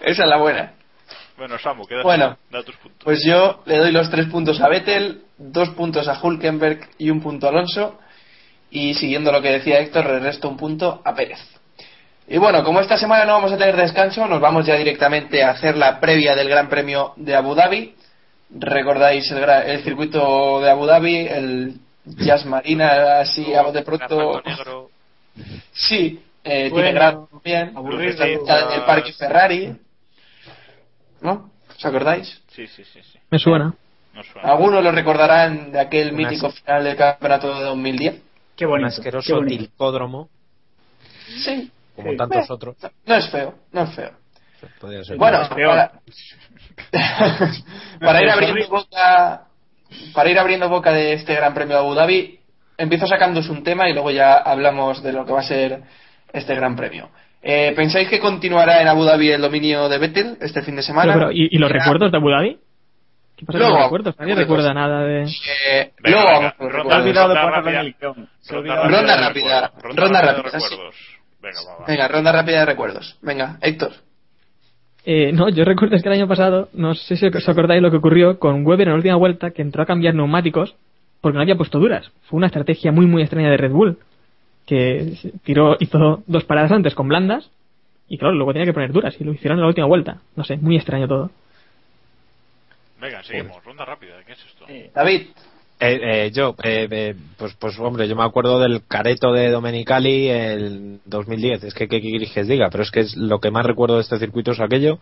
[0.00, 0.72] Esa es la buena.
[1.36, 2.38] Bueno, Samu, queda Bueno.
[2.50, 3.00] da tus puntos.
[3.02, 7.20] Pues yo le doy los tres puntos a Vettel, dos puntos a Hulkenberg y un
[7.20, 7.98] punto a Alonso.
[8.70, 11.40] Y siguiendo lo que decía Héctor, le resto un punto a Pérez.
[12.28, 15.50] Y bueno, como esta semana no vamos a tener descanso, nos vamos ya directamente a
[15.50, 17.94] hacer la previa del Gran Premio de Abu Dhabi.
[18.56, 24.40] Recordáis el, gra- el circuito de Abu Dhabi, el Jazz Marina, así a de pronto.
[24.44, 24.90] Negro.
[25.72, 27.72] Sí, eh, Bueno, tiene gran también.
[27.76, 28.24] aburrido.
[28.24, 29.74] Está del Parque Ferrari.
[31.20, 31.50] ¿No?
[31.76, 32.40] ¿Os acordáis?
[32.48, 33.00] Sí, sí, sí.
[33.02, 33.18] sí.
[33.30, 33.74] Me suena.
[34.14, 34.48] No suena.
[34.48, 38.14] Algunos lo recordarán de aquel mítico final del campeonato de 2010.
[38.60, 38.88] Qué Un bonito.
[38.90, 39.56] qué asqueroso bonito.
[39.64, 40.28] tilcódromo,
[41.44, 42.16] Sí, como Sí.
[42.16, 42.76] tantos otros.
[43.06, 44.10] no es feo, no es feo.
[44.80, 45.16] Podría ser.
[45.16, 45.92] Bueno, para,
[48.00, 49.44] para ir abriendo boca,
[50.14, 52.38] para ir abriendo boca de este Gran Premio de Abu Dhabi,
[52.76, 55.82] empiezo sacándos un tema y luego ya hablamos de lo que va a ser
[56.32, 57.08] este Gran Premio.
[57.42, 61.14] Eh, ¿Pensáis que continuará en Abu Dhabi el dominio de Vettel este fin de semana?
[61.14, 62.58] Pero, pero, ¿y, y los recuerdos de Abu Dhabi?
[63.40, 64.18] ¿Qué pasa Luego, con los recuerdos?
[64.20, 64.64] Nadie recuerdos.
[64.66, 65.22] recuerda nada de...
[65.24, 67.82] Eh, Venga, luego venga, ronda- olvidado Ronda rápida.
[69.82, 70.94] Ronda rápida, de recuerdos.
[71.42, 71.86] Venga, va, va.
[71.86, 73.18] Venga, ronda rápida de recuerdos.
[73.22, 73.92] Venga, Héctor.
[75.04, 77.90] Eh, no, yo recuerdo es que el año pasado, no sé si os acordáis lo
[77.90, 80.74] que ocurrió con Weber en la última vuelta, que entró a cambiar neumáticos
[81.22, 82.10] porque no había puesto duras.
[82.28, 83.98] Fue una estrategia muy, muy extraña de Red Bull,
[84.66, 87.50] que se tiró, hizo dos paradas antes con blandas,
[88.08, 90.18] y claro, luego tenía que poner duras, y lo hicieron en la última vuelta.
[90.36, 91.30] No sé, muy extraño todo.
[93.00, 93.64] Venga, seguimos.
[93.64, 94.22] Ronda rápida.
[94.26, 94.64] ¿Qué es esto?
[94.68, 95.28] Eh, David.
[95.82, 100.28] Eh, eh, yo, eh, eh, pues, pues hombre, yo me acuerdo del careto de Domenicali
[100.28, 101.64] en 2010.
[101.64, 101.96] Es que qué
[102.40, 104.98] os diga, pero es que es lo que más recuerdo de este circuito es aquello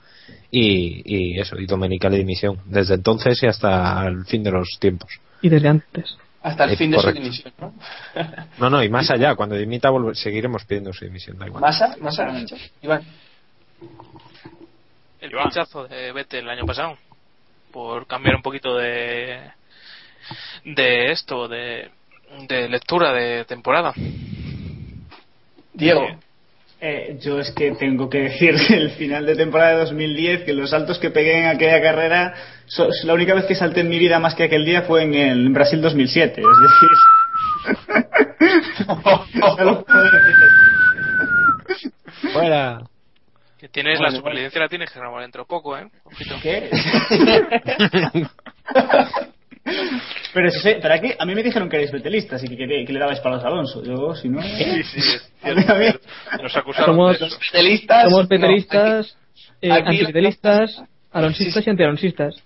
[0.52, 2.60] y, y eso, y Domenicali dimisión.
[2.66, 5.10] Desde entonces y hasta el fin de los tiempos.
[5.42, 6.16] Y desde antes.
[6.42, 7.74] Hasta el Eh, fin de su dimisión, ¿no?
[8.58, 11.60] No, no, y más allá, cuando dimita volve- seguiremos pidiendo su dimisión, da igual.
[11.60, 11.96] ¿Masa?
[12.00, 12.28] ¿Masa?
[12.82, 13.02] Iván.
[15.20, 16.96] El pinchazo de Vettel el año pasado.
[17.72, 19.40] Por cambiar un poquito de.
[20.64, 21.90] de esto, de.
[22.48, 23.92] de lectura de temporada.
[25.74, 26.06] Diego.
[26.80, 30.52] Eh, yo es que tengo que decir que el final de temporada de 2010, que
[30.52, 32.34] los saltos que pegué en aquella carrera,
[32.66, 35.12] so- la única vez que salté en mi vida más que aquel día fue en
[35.14, 36.40] el en Brasil 2007.
[36.40, 36.88] Es decir
[42.32, 42.80] Fuera.
[43.58, 45.88] Que tienes Bueno, la superlicencia la tienes que renovar dentro de poco, ¿eh?
[46.04, 46.36] Ojito.
[46.42, 46.70] ¿Qué?
[50.32, 52.84] Pero, si sé- pero aquí, a mí me dijeron que erais betelistas y que, que,
[52.86, 53.82] que le dabais palos a Alonso.
[53.84, 54.40] Yo, si no.
[54.40, 56.42] Sí, sí, es A mí, cierto, a mí.
[56.42, 57.38] Nos acusaron Somos- de eso.
[57.52, 58.04] Petelistas.
[58.04, 59.18] Somos no, peteristas,
[59.60, 60.82] eh, aquí- antipetelistas,
[61.12, 62.42] alonsistas y antialonsistas.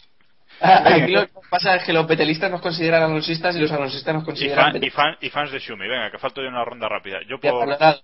[0.60, 4.14] aquí- aquí lo que pasa es que los petelistas nos consideran alonsistas y los alonsistas
[4.14, 5.86] nos Y, consideran fan- y, fan- y fans de Shumi.
[5.86, 7.18] Venga, que falto de una ronda rápida.
[7.28, 8.02] Yo por, petelistas.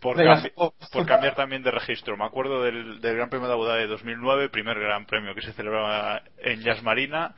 [0.00, 2.16] Por, Venga, cambi- por cambiar también de registro.
[2.16, 5.42] Me acuerdo del, del Gran Premio de Abu Dhabi de 2009, primer Gran Premio que
[5.42, 7.34] se celebraba en Jazz Marina,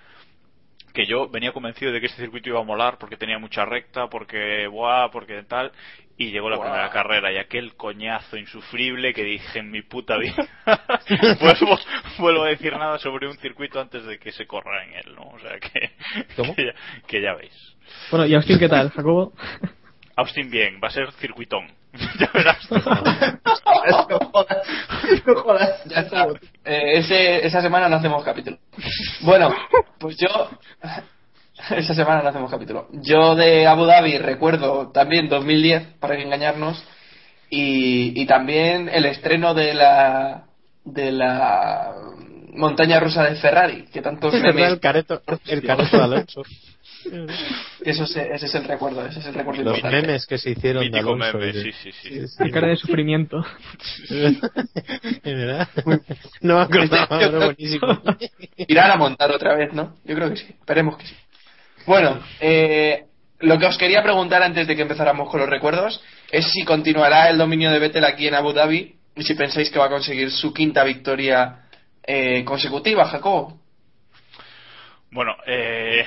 [0.94, 4.08] que yo venía convencido de que este circuito iba a molar porque tenía mucha recta,
[4.08, 5.70] porque buah, porque tal,
[6.16, 6.66] y llegó la Buah.
[6.68, 10.34] primera carrera y aquel coñazo insufrible que dije en mi puta vida.
[11.40, 11.78] vuelvo,
[12.18, 15.24] vuelvo a decir nada sobre un circuito antes de que se corra en él, ¿no?
[15.28, 15.90] O sea que,
[16.36, 16.54] ¿Cómo?
[16.56, 16.74] que, ya,
[17.06, 17.76] que ya veis.
[18.10, 19.32] Bueno, ¿y Austin qué tal, Jacobo?
[20.16, 21.68] Austin bien, va a ser circuitón.
[22.18, 22.70] ya verás.
[22.70, 24.68] no jodas.
[25.26, 25.82] No jodas.
[25.86, 26.26] Ya está.
[26.64, 28.58] Eh, ese, esa semana no hacemos capítulo.
[29.20, 29.54] Bueno,
[29.98, 30.50] pues yo.
[31.70, 32.86] Esa semana no hacemos capítulo.
[32.92, 36.84] Yo de Abu Dhabi recuerdo también 2010, para que engañarnos,
[37.48, 40.44] y, y también el estreno de la
[40.84, 41.94] de la
[42.52, 44.72] montaña rusa de Ferrari, que verdad, memes.
[44.72, 46.42] el careto, el careto de Alonso.
[47.82, 50.06] Eso es- ese es el recuerdo, ese es el recuerdo Los importante.
[50.06, 51.38] memes que se hicieron de Alonso.
[51.38, 52.20] meme, de- sí, sí, sí.
[52.44, 53.44] La cara de sufrimiento.
[56.40, 58.02] No me acordaba, era buenísimo.
[58.56, 59.96] Irán a montar otra vez, ¿no?
[60.04, 61.16] Yo creo que sí, esperemos que sí.
[61.86, 63.04] Bueno, eh,
[63.40, 67.28] lo que os quería preguntar antes de que empezáramos con los recuerdos es si continuará
[67.30, 70.30] el dominio de Vettel aquí en Abu Dhabi y si pensáis que va a conseguir
[70.30, 71.60] su quinta victoria
[72.02, 73.60] eh, consecutiva, Jacobo.
[75.10, 76.04] Bueno, eh,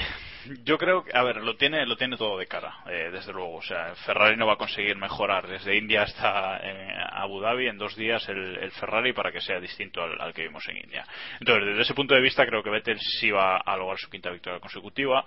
[0.64, 3.56] Yo creo que, a ver, lo tiene, lo tiene todo de cara, eh, desde luego.
[3.56, 7.78] O sea, Ferrari no va a conseguir mejorar desde India hasta eh, Abu Dhabi en
[7.78, 11.06] dos días el, Ferrari para que sea distinto al, al que vimos en India.
[11.40, 14.32] Entonces, desde ese punto de vista, creo que Vettel sí va a lograr su quinta
[14.32, 15.26] victoria consecutiva,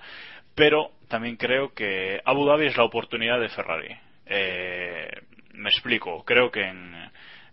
[0.55, 3.97] pero también creo que Abu Dhabi es la oportunidad de Ferrari.
[4.27, 5.11] Eh,
[5.55, 6.95] me explico, creo que en,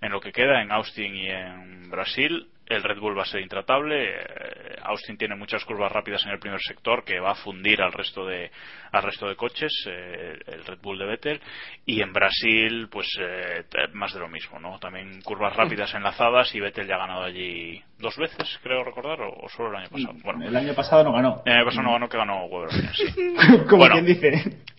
[0.01, 3.41] en lo que queda, en Austin y en Brasil, el Red Bull va a ser
[3.41, 4.15] intratable.
[4.15, 7.91] Eh, Austin tiene muchas curvas rápidas en el primer sector que va a fundir al
[7.91, 8.49] resto de
[8.91, 11.41] al resto de coches eh, el Red Bull de Vettel
[11.85, 13.63] y en Brasil pues eh,
[13.93, 14.79] más de lo mismo, ¿no?
[14.79, 19.29] También curvas rápidas enlazadas y Vettel ya ha ganado allí dos veces, creo recordar, o,
[19.31, 20.13] o solo el año pasado.
[20.23, 21.41] Bueno, El año pasado no ganó.
[21.45, 23.05] el año pasado no ganó que ganó Weber, sí.
[23.69, 23.95] Como Bueno.
[23.95, 24.31] quien dice.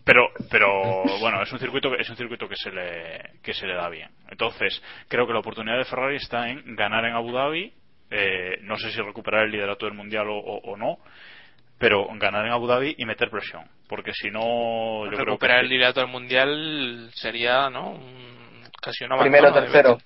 [0.05, 3.67] Pero, pero bueno, es un circuito que es un circuito que se le que se
[3.67, 4.09] le da bien.
[4.31, 7.73] Entonces creo que la oportunidad de Ferrari está en ganar en Abu Dhabi.
[8.11, 10.99] Eh, no sé si recuperar el liderato del mundial o, o- o no,
[11.79, 15.65] pero ganar en Abu Dhabi y meter presión, porque si no, yo creo recuperar que
[15.65, 19.99] el liderato del mundial sería no Un- casi una Primero tercero.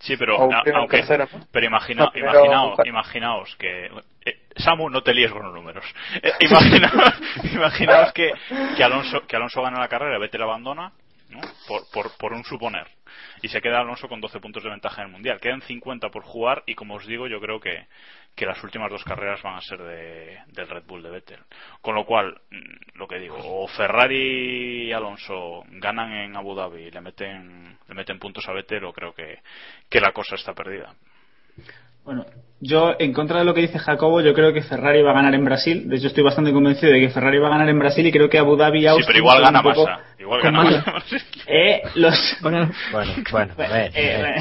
[0.00, 3.86] Sí, pero O a- primero, aunque, tercero, pero imagina, No, primero, imaginaos, imaginaos que
[4.24, 5.84] eh, Samu no te líes con los números.
[6.22, 7.14] Eh, imaginaos,
[7.52, 8.32] imaginaos que,
[8.76, 10.92] que Alonso que Alonso gana la carrera, Vettel abandona,
[11.28, 11.40] ¿no?
[11.92, 12.86] por, por, un suponer,
[13.42, 15.40] y se queda Alonso con 12 puntos de ventaja en el mundial.
[15.40, 17.86] Quedan 50 por jugar y como os digo, yo creo que
[18.38, 21.40] que las últimas dos carreras van a ser de, del Red Bull de Vettel.
[21.80, 26.84] Con lo cual, mm, lo que digo, o Ferrari y Alonso ganan en Abu Dhabi
[26.84, 29.40] y le meten, le meten puntos a Vettel, o creo que,
[29.90, 30.94] que la cosa está perdida.
[32.08, 32.24] Bueno,
[32.60, 35.34] yo en contra de lo que dice Jacobo, yo creo que Ferrari va a ganar
[35.34, 35.90] en Brasil.
[35.90, 38.30] De hecho, estoy bastante convencido de que Ferrari va a ganar en Brasil y creo
[38.30, 40.00] que Abu Dhabi y Sí, Austin pero igual gana Massa.
[40.18, 40.84] Igual gana Massa.
[41.46, 42.14] Eh, los...
[42.42, 42.70] Bueno,
[43.30, 44.34] bueno, a ver, Eh, eh,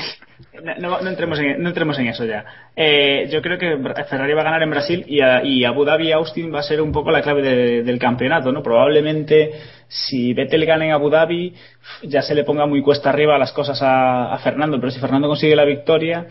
[0.53, 2.45] eh, no, no entremos en, no entremos en eso ya.
[2.73, 3.77] Eh, yo creo que
[4.09, 6.63] Ferrari va a ganar en Brasil y, a- y Abu Dhabi y Austin va a
[6.63, 8.63] ser un poco la clave de- del campeonato, ¿no?
[8.63, 9.51] Probablemente
[9.89, 11.53] si Vettel gana en Abu Dhabi
[12.03, 15.27] ya se le ponga muy cuesta arriba las cosas a, a Fernando, pero si Fernando
[15.27, 16.27] consigue la victoria,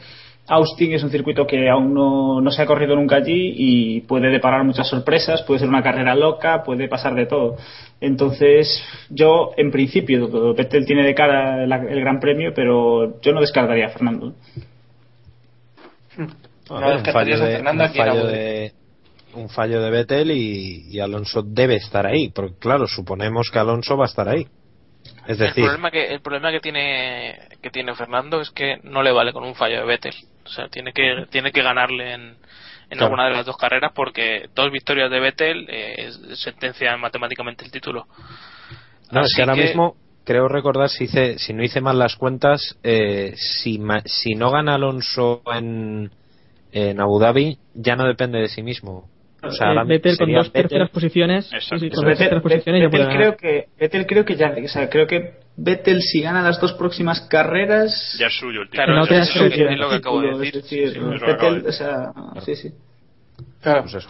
[0.49, 4.29] Austin es un circuito que aún no, no se ha corrido nunca allí y puede
[4.31, 7.57] deparar muchas sorpresas, puede ser una carrera loca, puede pasar de todo.
[8.01, 13.41] Entonces, yo, en principio, Vettel tiene de cara la- el Gran Premio, pero yo no
[13.41, 14.35] descartaría a Fernando.
[16.71, 18.73] No ver, un descartarías fallo a de, Fernando un fallo de
[19.35, 23.97] un fallo de Vettel y, y Alonso debe estar ahí, porque claro, suponemos que Alonso
[23.97, 24.47] va a estar ahí.
[25.29, 29.03] Es el decir, problema que el problema que tiene que tiene Fernando es que no
[29.03, 30.15] le vale con un fallo de Vettel
[30.47, 32.37] o sea tiene que tiene que ganarle en, en
[32.91, 33.05] Claro.
[33.07, 38.07] alguna de las dos carreras porque dos victorias de Vettel eh, sentencian matemáticamente el título
[39.11, 41.99] no, es Así que ahora que- mismo creo recordar si hice, si no hice mal
[42.01, 46.11] las cuentas, eh, si, ma- si no gana Alonso en,
[46.73, 49.09] en Abu Dhabi, ya no depende de sí mismo.
[49.45, 51.47] O sea, Eh, Vettel con dos terceras posiciones.
[51.53, 51.79] Exacto.
[51.79, 54.35] sí, sí, con Vettel, dos terceras posiciones ya Vettel puede creo que Vettel creo que
[54.35, 58.63] ya, o sea, creo que Vettel si gana las dos próximas carreras Ya es suyo
[58.63, 59.01] el Claro, título.
[59.01, 59.71] no te das es, lo que, sentido.
[59.71, 62.13] es lo que acabo de decir Sí, de Vettel, o sea,
[62.45, 62.71] sí, sí.
[63.63, 63.83] Claro.
[63.83, 64.09] pues eso.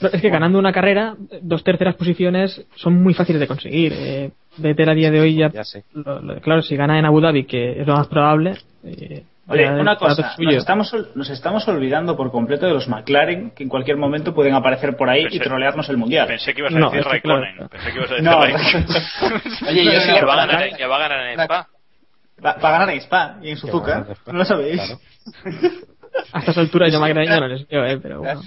[0.00, 3.92] No, Es que ganando una carrera, dos terceras posiciones son muy fáciles de conseguir.
[3.96, 5.84] Eh, Vettel a día de hoy ya, Ya sé.
[5.94, 8.56] lo- lo- claro, si gana en Abu Dhabi, que es lo más probable.
[8.84, 13.64] eh, Oye, una cosa, nos estamos, nos estamos olvidando por completo de los McLaren, que
[13.64, 16.28] en cualquier momento pueden aparecer por ahí y Pensé- trolearnos el mundial.
[16.28, 17.40] Pensé que ibas a No, decir es que claro.
[17.42, 17.68] Raikkonen.
[17.68, 18.86] Pensé que ibas a decir No, Raikkonen.
[19.68, 21.68] Oye, yo sí que va a ganar que va a ganar en Spa
[22.44, 24.06] Va, va a ganar en Spa y en Suzuka.
[24.26, 24.80] ¿no lo sabéis?
[24.80, 25.70] Claro.
[26.32, 28.40] A estas alturas yo McLaren ya no les veo, eh, pero bueno.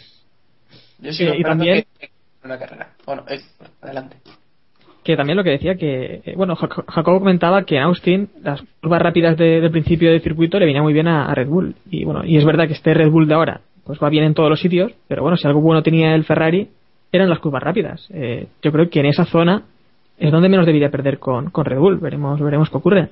[0.99, 2.09] Yo sigo Eh, y también- que
[2.43, 2.89] una carrera.
[3.05, 3.41] Bueno, eh,
[3.81, 4.17] adelante.
[5.05, 8.61] Que también lo que decía que, eh, bueno, Jac- Jacobo comentaba que en Austin las
[8.81, 11.75] curvas rápidas de- del principio del circuito le venía muy bien a, a Red Bull.
[11.89, 14.33] Y bueno, y es verdad que este Red Bull de ahora pues va bien en
[14.33, 16.69] todos los sitios, pero bueno, si algo bueno tenía el Ferrari
[17.11, 18.09] eran las curvas rápidas.
[18.11, 19.61] Eh, yo creo que en esa zona
[20.17, 21.97] es donde menos debería perder con, con Red Bull.
[21.99, 23.09] Veremos, veremos qué ocurre.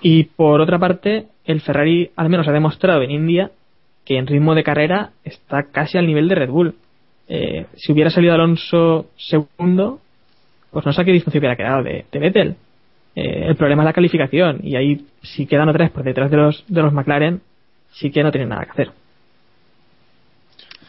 [0.00, 3.50] Y por otra parte, el Ferrari al menos ha demostrado en India
[4.06, 6.74] que en ritmo de carrera está casi al nivel de Red Bull.
[7.28, 9.98] Eh, si hubiera salido Alonso segundo,
[10.70, 12.56] pues no sé a qué distancia hubiera quedado de, de Vettel.
[13.14, 16.36] Eh, el problema es la calificación y ahí si quedan otra vez por detrás de
[16.36, 17.40] los, de los McLaren,
[17.92, 18.90] sí que no tienen nada que hacer.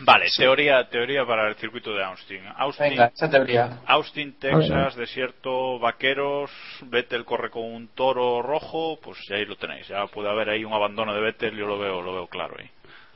[0.03, 2.41] Vale, teoría, teoría para el circuito de Austin.
[2.57, 3.81] Austin, Venga, esa teoría.
[3.85, 6.49] Austin, Texas, desierto, vaqueros,
[6.87, 9.87] Vettel corre con un toro rojo, pues ya ahí lo tenéis.
[9.87, 12.67] Ya puede haber ahí un abandono de Vettel, yo lo veo, lo veo claro ahí.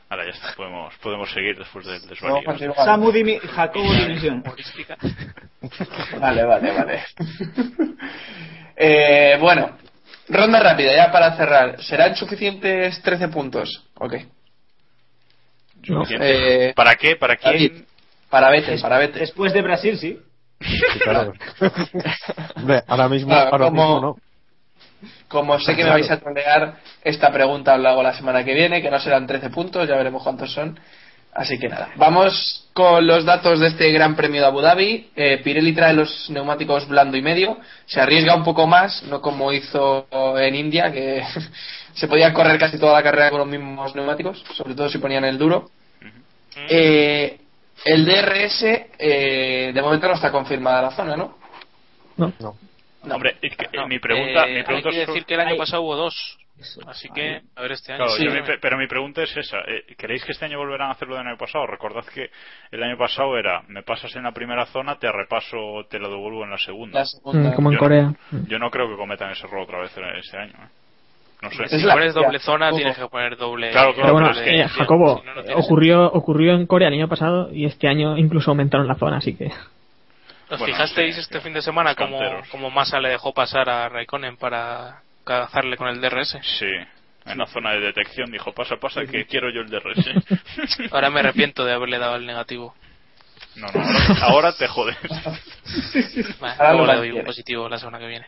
[0.10, 2.44] Ahora ya está, podemos, podemos seguir después del No, desvarío.
[2.46, 2.76] continúa.
[2.86, 4.44] Samu Dimi- Jacobo Dimisión.
[6.20, 7.04] Vale, vale, vale.
[8.76, 9.78] eh, bueno,
[10.30, 11.82] ronda rápida ya para cerrar.
[11.82, 13.84] ¿Serán suficientes 13 puntos?
[13.96, 14.14] Ok.
[15.88, 16.04] No.
[16.10, 17.16] Eh, ¿Para qué?
[17.16, 17.86] ¿Para David, quién?
[18.30, 19.20] Para Vettel, para Vettel.
[19.22, 20.20] Después de Brasil, sí.
[20.62, 21.34] Sí, claro.
[22.56, 24.16] Hombre, ahora mismo, Claro, ahora como- mismo no.
[25.28, 28.82] Como sé que me vais a trolear, esta pregunta la hago la semana que viene,
[28.82, 30.80] que no serán 13 puntos, ya veremos cuántos son.
[31.34, 35.10] Así que nada, vamos con los datos de este Gran Premio de Abu Dhabi.
[35.18, 39.52] Eh, Pirelli trae los neumáticos blando y medio, se arriesga un poco más, no como
[39.52, 41.24] hizo en India, que
[41.94, 45.26] se podía correr casi toda la carrera con los mismos neumáticos, sobre todo si ponían
[45.26, 45.70] el duro.
[46.70, 47.38] Eh,
[47.84, 48.64] el DRS,
[48.98, 51.38] eh, de momento no está confirmada la zona, ¿no?
[52.16, 52.32] No.
[52.40, 52.56] No.
[53.14, 55.58] Hombre, que- No, mi pregunta, eh, mi pregunta hay que es- decir que el año
[55.58, 56.38] pasado hubo dos.
[56.88, 58.06] Así que, a ver este año.
[58.06, 59.58] Claro, Sí, yo no mi- me- pero mi pregunta es esa.
[59.68, 61.68] eh, ¿Queréis que este año volverán a hacerlo del año pasado?
[61.68, 62.30] Recordad que
[62.72, 66.46] el año pasado era, me pasas en la primera zona, te repaso, te lo devuelvo
[66.46, 67.00] en la segunda.
[67.00, 67.50] La segunda.
[67.50, 68.14] Mm, como en Yo no- Corea.
[68.48, 69.92] Yo no creo que cometan ese error otra vez
[70.24, 70.54] este año.
[70.54, 70.68] ¿eh?
[71.42, 71.64] No sé.
[71.66, 72.78] Es Si pones doble zona, ojo.
[72.78, 73.72] tienes que poner doble.
[73.72, 76.54] Claro, claro, Pero bueno, pero es que- eh, Jacobo, si no, no tiene ocurrió, ocurrió
[76.54, 79.52] en Corea el año pasado y este año incluso aumentaron la zona, así que.
[80.50, 81.44] ¿Os Bueno, fijasteis sí, este sí.
[81.44, 82.20] fin de semana como,
[82.52, 86.38] como Massa le dejó pasar a Raikkonen para cazarle con el DRS?
[86.60, 86.68] Sí.
[87.26, 90.92] En la zona de detección dijo, pasa, pasa, que quiero yo el DRS.
[90.92, 92.76] Ahora me arrepiento de haberle dado el negativo.
[93.56, 94.98] No, no, ahora, ahora te jodes.
[96.40, 98.28] Vale, Ahora luego lo le doy un positivo la semana que viene.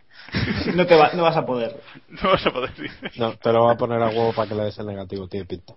[0.73, 1.75] No, te va- no vas a poder.
[2.09, 2.71] No vas a poder.
[3.17, 5.45] No, te lo va a poner a huevo para que le des el negativo, tiene
[5.45, 5.73] pinta.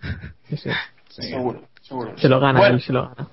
[0.48, 0.70] sí, sí.
[1.30, 2.16] Seguro, seguro.
[2.16, 3.28] Se lo gana, Bueno, él se lo gana.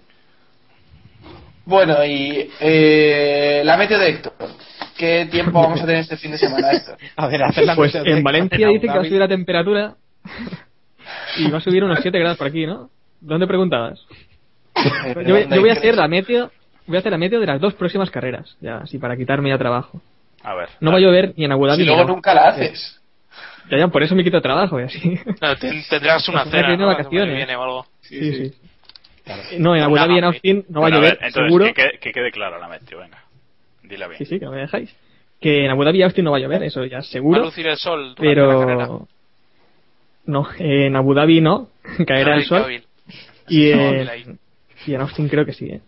[1.67, 4.33] Bueno, y eh, la meteo de Héctor.
[4.97, 6.97] ¿Qué tiempo vamos a tener este fin de semana, Héctor?
[7.17, 9.27] A ver, hacer la Pues de- en Valencia Abu dice que va a subir la
[9.27, 9.95] temperatura
[11.37, 12.89] y va a subir unos 7 grados por aquí, ¿no?
[13.19, 13.99] ¿Dónde preguntabas?
[15.25, 16.51] Yo, voy- yo voy a hacer la meteo,
[16.85, 19.57] voy a hacer la meteo de las dos próximas carreras, ya, así para quitarme ya
[19.57, 20.01] trabajo.
[20.43, 20.69] A ver.
[20.79, 23.01] No va a llover ni en Abu Dhabi Si luego nunca la haces.
[23.69, 25.19] Ya, ya, por eso me quito trabajo y así.
[25.89, 26.87] Tendrás una cena ¿no?
[26.87, 27.27] vacaciones.
[27.29, 27.85] que viene o algo.
[28.01, 28.53] Sí, sí.
[29.59, 31.65] No, en Abu Dhabi y en Austin no va a llover, ver, entonces, seguro.
[31.65, 33.23] Que quede, que quede clara la meteo, venga.
[33.83, 34.17] Dila bien.
[34.17, 34.95] Sí, sí, que no me dejáis.
[35.39, 37.43] Que en Abu Dhabi y Austin no va a llover, eso ya Va a seguro.
[37.43, 38.85] lucir el sol durante la carrera.
[38.85, 39.07] Pero.
[40.25, 41.69] No, en Abu Dhabi no,
[42.07, 42.63] caerá el sol.
[42.63, 42.83] Cabil.
[43.47, 44.39] Y No, en,
[44.85, 45.81] y en Austin creo que sí, ¿eh?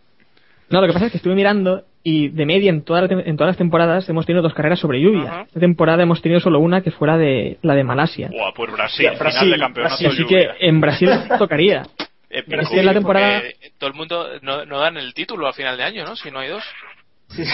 [0.70, 3.36] No, lo que pasa es que estuve mirando y de media en, toda la en
[3.36, 5.42] todas las temporadas hemos tenido dos carreras sobre lluvia.
[5.48, 8.30] Esta temporada hemos tenido solo una que fuera de la de Malasia.
[8.30, 10.08] Buah, pues Brasil, final de campeonato Brasil.
[10.08, 11.84] Así que en Brasil tocaría.
[12.30, 13.42] Pero es que en la temporada-
[13.78, 16.16] todo el mundo no, no dan el título a final de año, ¿no?
[16.16, 16.64] Si no hay dos.
[17.30, 17.52] Sí, sí.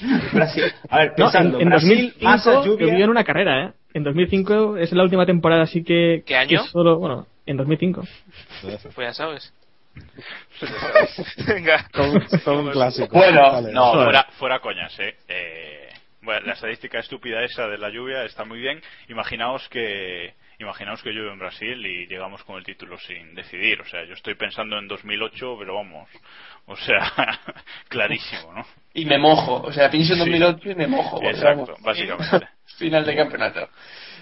[0.32, 0.64] Brasil.
[0.88, 2.86] A ver, No, en, pensando, en Brasil, 2005 masa, lluvia.
[2.86, 3.72] llovió en una carrera, ¿eh?
[3.94, 6.22] En 2005 es la última temporada, así que...
[6.26, 6.62] ¿Qué año?
[6.64, 8.02] que solo, bueno, en 2005.
[8.62, 9.52] Pues ya sabes.
[11.46, 11.88] Venga.
[11.92, 13.16] Todo, todo un clásico.
[13.16, 13.72] Bueno, Vale.
[13.72, 15.14] No, fuera, fuera coñas, eh.
[15.28, 15.88] Eh,
[16.22, 18.82] bueno, la estadística estúpida esa de la lluvia está muy bien.
[19.08, 23.80] Imaginaos que imaginaos que llueve en Brasil y llegamos con el título sin decidir.
[23.80, 26.08] O sea, yo estoy pensando en 2008, pero vamos,
[26.66, 27.12] o sea,
[27.88, 28.66] clarísimo, ¿no?
[28.94, 29.62] Y me mojo.
[29.62, 30.30] O sea, pienso en Sí.
[30.30, 31.22] 2008 y me mojo.
[31.22, 32.48] Exacto, vamos, básicamente.
[32.78, 33.68] Final de campeonato.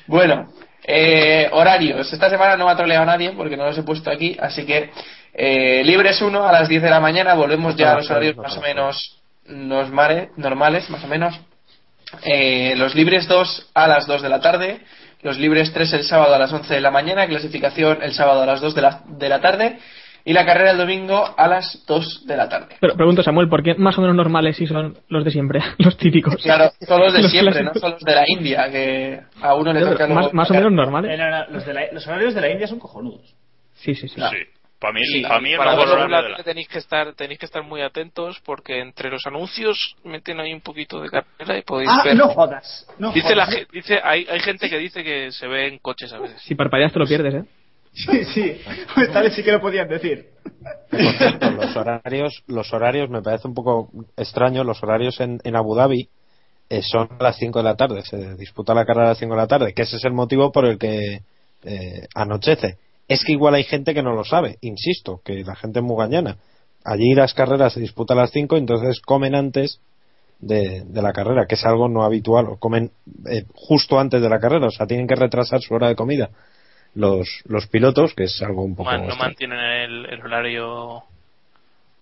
[0.06, 2.12] Bueno, eh, horarios.
[2.12, 4.36] Esta semana no me ha troleado nadie porque no los he puesto aquí.
[4.38, 4.90] Así que
[5.32, 7.34] eh, libres 1 a las 10 de la mañana.
[7.34, 11.40] Volvemos ya a los horarios más o menos normales, normales más o menos.
[12.22, 14.80] Eh, los libres 2 a las 2 de la tarde.
[15.24, 17.26] Los libres 3 el sábado a las 11 de la mañana.
[17.26, 19.78] Clasificación el sábado a las 2 de la, de la tarde.
[20.26, 22.76] Y la carrera el domingo a las 2 de la tarde.
[22.80, 25.60] Pero pregunto, Samuel, ¿por qué más o menos normales si son los de siempre?
[25.78, 26.36] Los típicos.
[26.36, 29.72] Claro, son los de Los siempre, no son los de la India, que a uno
[29.74, 31.18] le toca más, más o menos Eh, normales.
[31.18, 33.34] no, no, los, de la- los horarios de la India son cojonudos.
[33.74, 34.14] Sí, sí, sí.
[34.18, 34.36] Sí.
[34.84, 37.46] Para mí, Sí, para mí el para mejor la la- tenéis que estar tenéis que
[37.46, 41.88] estar muy atentos porque entre los anuncios meten ahí un poquito de carrera y podéis
[41.90, 42.86] Ah, ver no jodas.
[42.98, 43.60] No dice la jodas.
[43.60, 46.54] ge- dice hay, hay gente que dice que se ve en coches a veces Si
[46.54, 47.44] parpadeas te lo pierdes, ¿eh?
[47.94, 48.60] Sí, sí.
[48.94, 50.26] Pues tal vez sí que lo podían decir.
[50.90, 54.64] Por cierto, los horarios, los horarios me parece un poco extraño.
[54.64, 56.08] Los horarios en, en Abu Dhabi
[56.70, 58.02] eh, son a las 5 de la tarde.
[58.02, 60.50] Se disputa la carrera a las 5 de la tarde, que ese es el motivo
[60.52, 61.20] por el que
[61.62, 62.78] eh, anochece.
[63.08, 65.96] Es que igual hay gente que no lo sabe, insisto, que la gente es muy
[65.96, 66.38] gañana.
[66.84, 69.80] Allí las carreras se disputan a las 5, entonces comen antes
[70.40, 72.90] de, de la carrera, que es algo no habitual, o comen
[73.30, 76.30] eh, justo antes de la carrera, o sea, tienen que retrasar su hora de comida
[76.94, 81.02] los, los pilotos, que es algo un poco Man- no mantienen el, el horario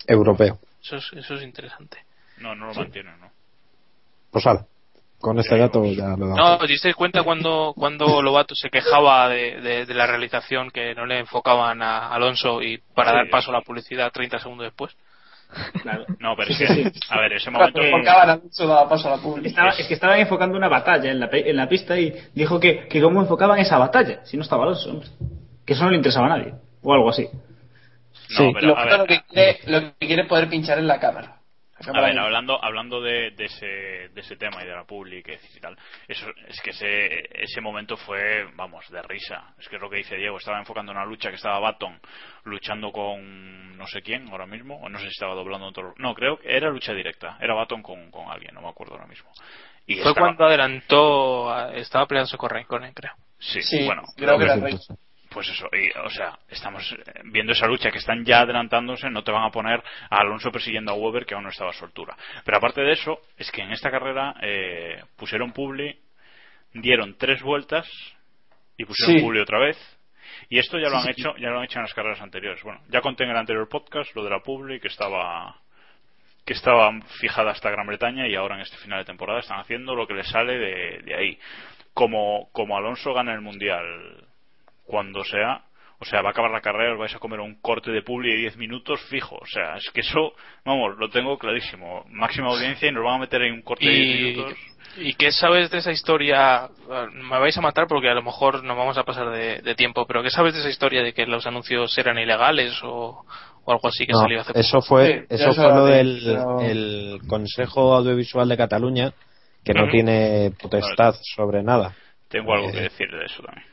[0.07, 0.59] europeo.
[0.83, 1.99] eso es, eso es interesante
[2.39, 3.31] No, no lo mantienen, ¿no?
[4.31, 4.45] Pues
[5.23, 6.37] con este dato ya lo damos.
[6.61, 11.07] no disteis cuenta cuando cuando Lobato se quejaba de, de- de la realización que no
[11.07, 13.17] le enfocaban a Alonso y para Sí.
[13.17, 14.95] dar paso a la publicidad 30 segundos después
[15.83, 16.07] Claro.
[16.19, 17.01] No, pero es que, sí, sí.
[17.11, 17.79] a ver, ese momento...
[17.81, 19.47] Eh, enfocaban a Alonso daba paso a la.
[19.47, 22.59] Estaba- es que estaban enfocando una batalla en la, pe- en la pista y dijo
[22.59, 24.89] que, que cómo enfocaban esa batalla, si no estaba Alonso.
[24.91, 25.09] hombre.
[25.67, 26.55] Que eso no le interesaba a nadie.
[26.83, 27.29] O algo así.
[28.39, 30.99] No, pero, Lo, a lo que quiere, lo que quiere es poder pinchar en la
[30.99, 31.37] cámara.
[31.89, 35.61] A ver, hablando, hablando de, de, ese, de ese tema y de la public y
[35.61, 35.77] tal,
[36.07, 39.55] eso, es que ese, ese momento fue, vamos, de risa.
[39.59, 42.01] Es que es lo que dice Diego, estaba enfocando una lucha que estaba Baton
[42.45, 45.95] luchando con no sé quién ahora mismo, o no sé si estaba doblando otro.
[45.99, 49.07] No, creo que era lucha directa, era Baton con, con alguien, no me acuerdo ahora
[49.07, 49.31] mismo.
[49.87, 53.13] Y fue cuando adelantó, estaba peleándose con Raikkonen, creo.
[53.39, 54.57] Sí, bueno, creo que era
[55.33, 59.33] pues eso, y, o sea, estamos viendo esa lucha que están ya adelantándose, no te
[59.33, 62.17] van a poner a Alonso persiguiendo a Weber que aún no estaba a su altura.
[62.45, 65.99] Pero aparte de eso, es que en esta carrera eh, pusieron Publi,
[66.75, 67.89] dieron tres vueltas
[68.77, 69.77] y pusieron Publi otra vez.
[70.49, 72.63] Y esto ya lo han hecho, ya lo han hecho en las carreras anteriores.
[72.63, 75.57] Bueno, ya conté en el anterior podcast lo de la Publi que estaba
[76.45, 79.95] que estaba fijada hasta Gran Bretaña y ahora en este final de temporada están haciendo
[79.95, 81.39] lo que les sale de, de ahí.
[81.95, 84.27] Como, como Alonso gana el Mundial
[84.93, 85.65] cuando sea
[86.03, 88.29] o sea, va a acabar la carrera, os vais a comer un corte de publi
[88.33, 89.37] de 10 minutos fijo.
[89.37, 90.33] O sea, es que eso,
[90.65, 92.05] vamos, lo tengo clarísimo.
[92.11, 94.59] Máxima audiencia y nos van a meter en un corte de 10 minutos.
[94.97, 96.69] ¿Y qué sabes de esa historia?
[97.15, 100.25] Me vais a matar porque a lo mejor no vamos a pasar de, tiempo, pero
[100.25, 103.25] ¿qué sabes de esa historia de que los anuncios eran ilegales o,
[103.65, 104.59] algo así que salió hace poco?
[104.59, 109.13] Eso fue, eso fue lo del el Consejo Audiovisual de Cataluña,
[109.65, 111.95] que no tiene potestad sobre nada.
[112.29, 113.67] Tengo algo que eh, decir de eso también.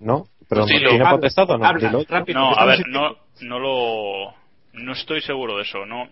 [0.00, 0.31] ¿No?
[0.52, 1.72] ¿Pero no tiene potestad o no?
[2.34, 4.42] no, a ver, no, no lo...
[4.74, 6.08] No estoy seguro de eso, no,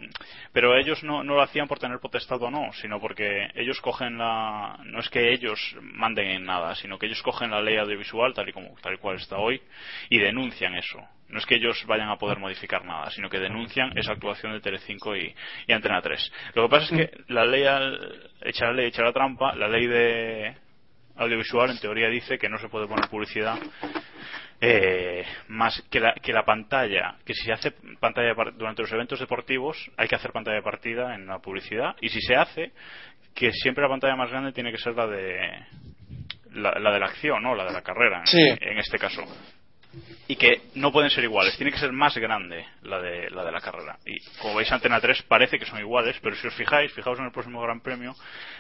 [0.53, 4.19] pero ellos no, no lo hacían por tener potestad o no, sino porque ellos cogen
[4.19, 8.35] la, no es que ellos manden en nada, sino que ellos cogen la ley audiovisual
[8.35, 9.63] tal y como tal y cual está hoy
[10.11, 10.99] y denuncian eso.
[11.31, 14.61] No es que ellos vayan a poder modificar nada, sino que denuncian esa actuación de
[14.61, 15.35] Telecinco y,
[15.67, 16.33] y Antena 3.
[16.53, 17.63] Lo que pasa es que la ley,
[18.43, 20.55] echa la ley, echa la trampa, la ley de
[21.21, 23.59] audiovisual en teoría dice que no se puede poner publicidad
[24.61, 29.21] eh, más que la, que la pantalla, que si se hace pantalla durante los eventos
[29.21, 32.73] deportivos hay que hacer pantalla de partida en la publicidad y si se hace
[33.35, 35.65] que siempre la pantalla más grande tiene que ser la de
[36.53, 37.55] la, de la acción, ¿no?
[37.55, 39.23] La de la carrera en, este caso
[40.29, 43.53] y que no pueden ser iguales, tiene que ser más grande la de la de
[43.53, 43.99] la carrera.
[44.05, 47.25] Y como veis Antena 3 parece que son iguales, pero si os fijáis, fijaos en
[47.25, 48.15] el próximo Gran Premio,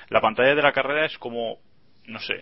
[0.09, 1.59] la pantalla de la carrera es como
[2.11, 2.41] no sé,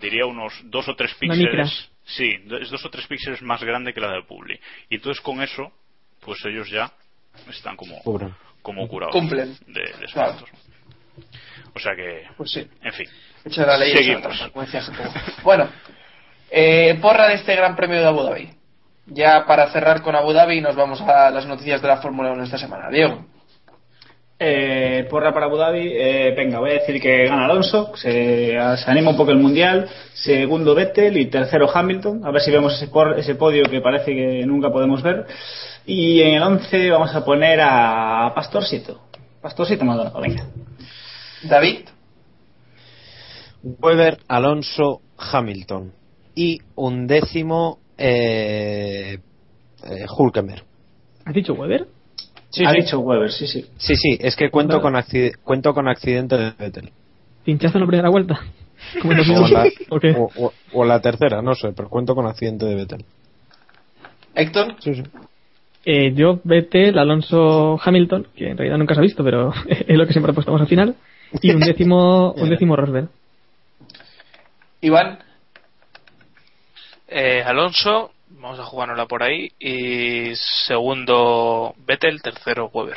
[0.00, 1.90] diría unos dos o tres píxeles.
[2.04, 2.30] Sí,
[2.60, 4.58] es dos o tres píxeles más grande que la del Publi.
[4.88, 5.72] Y entonces con eso,
[6.20, 6.90] pues ellos ya
[7.48, 8.00] están como,
[8.62, 9.56] como curados Cumplen.
[9.66, 10.06] de, de
[11.74, 12.68] O sea que, pues sí.
[12.82, 13.06] en fin.
[13.56, 14.50] la ley Seguimos.
[15.44, 15.68] bueno,
[16.50, 18.50] eh, porra de este Gran Premio de Abu Dhabi.
[19.06, 22.44] Ya para cerrar con Abu Dhabi nos vamos a las noticias de la Fórmula 1
[22.44, 22.90] esta semana.
[22.90, 23.26] Diego.
[24.42, 29.10] Eh, porra para Abu Dhabi, eh, venga, voy a decir que gana Alonso, se, anima
[29.10, 33.34] un poco el mundial, segundo Vettel y tercero Hamilton, a ver si vemos ese, ese
[33.34, 35.26] podio que parece que nunca podemos ver.
[35.84, 39.02] Y en el 11 vamos a poner a Pastorcito,
[39.42, 40.46] Pastorcito Maldonado, venga.
[41.42, 41.88] David.
[43.62, 45.92] Weber, Alonso, Hamilton.
[46.34, 49.18] Y un décimo eh,
[49.84, 50.64] eh Hulkenberg.
[51.26, 51.99] ¿Has dicho Weber?
[52.50, 53.64] Sí, ha dicho Weber, sí, sí.
[53.76, 54.94] Sí, sí, es que cuento con,
[55.44, 56.90] cuento con accidente de Vettel.
[57.44, 58.40] ¿Pinchaste en la primera vuelta?
[60.72, 63.04] o, la, tercera, no sé, pero cuento con accidente de Vettel.
[64.34, 64.74] ¿Héctor?
[64.80, 65.02] Sí, sí.
[65.84, 70.06] Eh, yo, Vettel, Alonso, Hamilton, que en realidad nunca se ha visto, pero es lo
[70.06, 70.96] que siempre apostamos al final.
[71.40, 73.08] Y un décimo, un décimo Rosberg.
[74.80, 75.20] Iván.
[77.06, 79.52] Eh, Alonso, Vamos a jugárnosla por ahí.
[79.58, 80.34] Y
[80.66, 82.96] segundo Vettel, tercero Weber.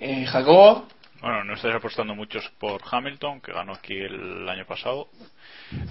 [0.00, 0.88] Eh, Jacobo.
[1.20, 5.06] Bueno, no estáis apostando muchos por Hamilton, que ganó aquí el año pasado.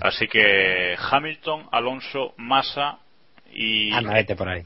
[0.01, 2.97] Así que Hamilton, Alonso, Massa
[3.53, 3.93] y.
[3.93, 4.65] Anda, vete por ahí.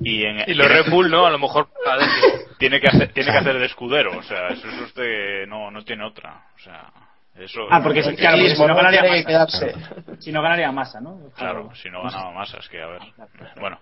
[0.00, 1.24] Y, en, y los Red Bull, ¿no?
[1.24, 1.68] A lo mejor.
[2.58, 5.46] tiene que hacer, tiene que hacer de escudero, o sea, eso es usted.
[5.46, 6.48] No, no tiene otra.
[6.54, 6.92] O sea.
[7.36, 9.66] Eso, ah, porque, si, claro, si no ganaría masa.
[10.18, 11.30] Si no ganaría masa, ¿no?
[11.36, 13.00] Claro, si no ganaba masa, es que a ver.
[13.58, 13.78] Bueno.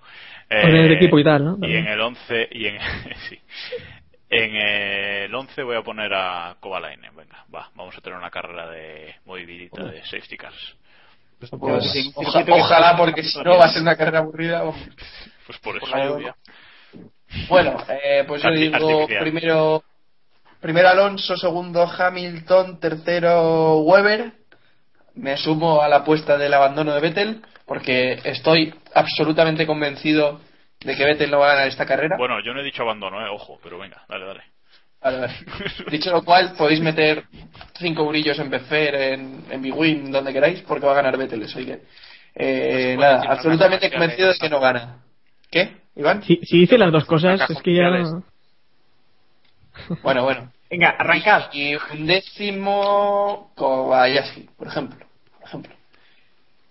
[0.49, 1.59] en el equipo y tal, ¿no?
[1.67, 2.79] Y en el 11, y en,
[3.29, 3.39] sí.
[4.31, 7.17] En el 11 voy a poner a Kovalainen.
[7.17, 10.77] Venga, va, vamos a tener una carrera de movidita de safety cars.
[11.39, 11.51] Pues,
[12.17, 14.63] ojalá, porque si no va a ser una carrera aburrida.
[15.47, 15.87] Pues por eso.
[17.49, 19.83] bueno, eh, pues yo digo primero
[20.61, 24.33] Primero Alonso, segundo Hamilton, tercero Weber.
[25.15, 30.41] Me sumo a la apuesta del abandono de Vettel porque estoy absolutamente convencido
[30.81, 32.17] de que Vettel no va a ganar esta carrera.
[32.17, 34.43] Bueno, yo no he dicho abandono, eh, ojo, pero venga, dale, dale.
[35.01, 35.29] Vale,
[35.91, 37.25] Dicho lo cual, podéis meter
[37.79, 41.43] cinco brillos en Befer, en, en Big Win, donde queráis, porque va a ganar Vettel.
[41.43, 41.83] Eso, que,
[42.35, 45.03] eh, pues nada, absolutamente convencido de que no gana.
[45.51, 46.23] ¿Qué, Iván?
[46.23, 47.91] Si, si dice las dos cosas, es que ya.
[50.03, 50.53] Bueno, bueno.
[50.71, 51.53] Venga, arrancad.
[51.53, 55.07] Y un décimo Kobayashi, por ejemplo.
[55.39, 55.75] Por ejemplo.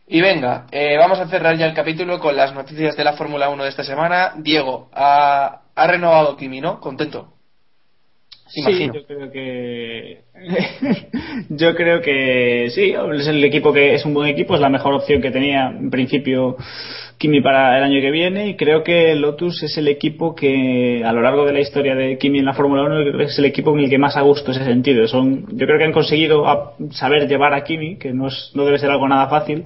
[0.08, 3.50] Y venga, eh, vamos a cerrar ya el capítulo con las noticias de la Fórmula
[3.50, 4.34] 1 de esta semana.
[4.38, 6.80] Diego, ha, ha renovado Kimi, ¿no?
[6.80, 7.34] ¿Contento?
[8.49, 8.61] Sí,
[8.94, 10.18] yo creo que
[11.49, 14.94] yo creo que sí, es el equipo que es un buen equipo, es la mejor
[14.94, 16.56] opción que tenía en principio
[17.18, 21.11] Kimi para el año que viene y creo que Lotus es el equipo que a
[21.11, 23.45] lo largo de la historia de Kimi en la Fórmula 1 creo que es el
[23.45, 25.07] equipo en el que más a gusto ese sentido.
[25.07, 28.65] Son, yo creo que han conseguido a- saber llevar a Kimi, que no, es, no
[28.65, 29.64] debe ser algo nada fácil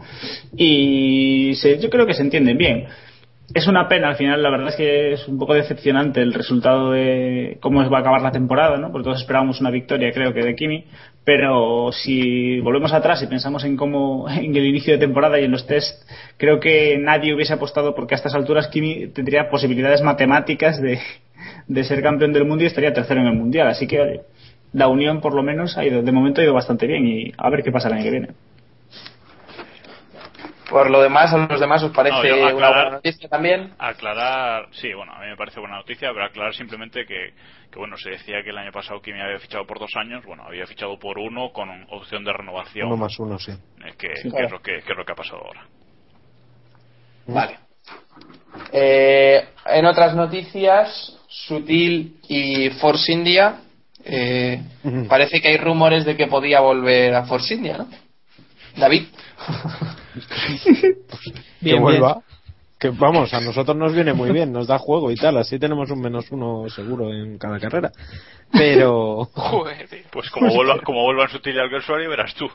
[0.56, 2.86] y se- yo creo que se entienden bien.
[3.54, 6.92] Es una pena al final, la verdad es que es un poco decepcionante el resultado
[6.92, 8.92] de cómo va a acabar la temporada, ¿no?
[8.92, 10.86] Porque todos esperábamos una victoria, creo que de Kimi,
[11.26, 15.52] pero si volvemos atrás y pensamos en cómo en el inicio de temporada y en
[15.52, 20.82] los test, creo que nadie hubiese apostado porque a estas alturas Kimi tendría posibilidades matemáticas
[20.82, 21.00] de,
[21.68, 24.22] de ser campeón del mundo y estaría tercero en el mundial, así que
[24.72, 27.50] la unión por lo menos ha ido de momento ha ido bastante bien y a
[27.50, 28.28] ver qué pasa el año que viene.
[30.72, 33.74] Por lo demás, a los demás os parece No, yo una buena noticia también.
[33.78, 37.34] Aclarar, sí, bueno, a mí me parece buena noticia, pero aclarar simplemente que,
[37.70, 40.44] que, bueno, se decía que el año pasado Kimi había fichado por dos años, bueno,
[40.44, 43.52] había fichado por uno con opción de renovación, Uno más uno, sí.
[43.52, 44.46] eh, que, Sí, que claro.
[44.46, 45.66] es lo que, que es lo que ha pasado ahora.
[47.28, 47.58] Vale.
[48.72, 53.56] Eh, en otras noticias, Sutil y Force India.
[54.04, 54.62] eh,
[55.08, 57.88] parece que hay rumores de que podía volver a Force India, ¿no?
[58.78, 59.04] David.
[60.64, 60.96] que
[61.60, 62.22] Bien, vuelva.
[62.80, 65.92] Que vamos, a nosotros nos viene muy bien, nos da juego y tal, así tenemos
[65.92, 67.92] un menos uno seguro en cada carrera.
[68.52, 69.88] Pero, Joder.
[70.12, 72.50] Pues como vuelva, como vuelvan Sutil y Alguersuari, verás tú.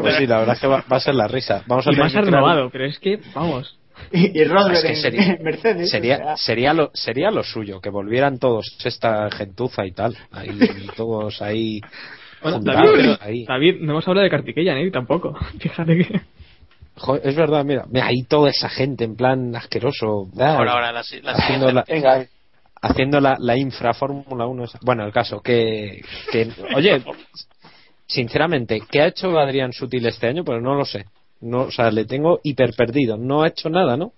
[0.00, 1.62] pues sí, la verdad es que va, va a ser la risa.
[1.66, 3.78] Vamos a Y más renovado, pero es que, vamos.
[4.10, 4.50] Y, y Es
[4.82, 5.86] que sería- Mercedes.
[5.86, 10.16] o Sería, sea, sería, lo, sería lo suyo, que volvieran todos esta gentuza y tal.
[10.32, 10.58] Ahí,
[10.96, 11.80] todos ahí.
[12.44, 13.44] Bueno, David, pero- ahí.
[13.44, 14.90] David, no hemos hablado de Kartikeyan, ¿eh?
[14.92, 15.34] Tampoco.
[15.58, 16.20] Fíjate que.
[16.96, 20.28] Joder, es verdad, mira, mira, ahí toda esa gente en plan asqueroso.
[20.38, 22.24] ah, Ahora, ahora, la, la haciendo la, Venga,
[22.80, 24.64] haciendo la, la infra Fórmula 1.
[24.64, 24.78] esa.
[24.82, 26.52] Bueno, el caso, que, que.
[26.76, 27.02] Oye,
[28.06, 30.44] sinceramente, ¿qué ha hecho Adrián Sutil este año?
[30.44, 31.06] Pues no lo sé.
[31.40, 33.16] No, o sea, le tengo hiper perdido.
[33.16, 34.12] No ha hecho nada, ¿no?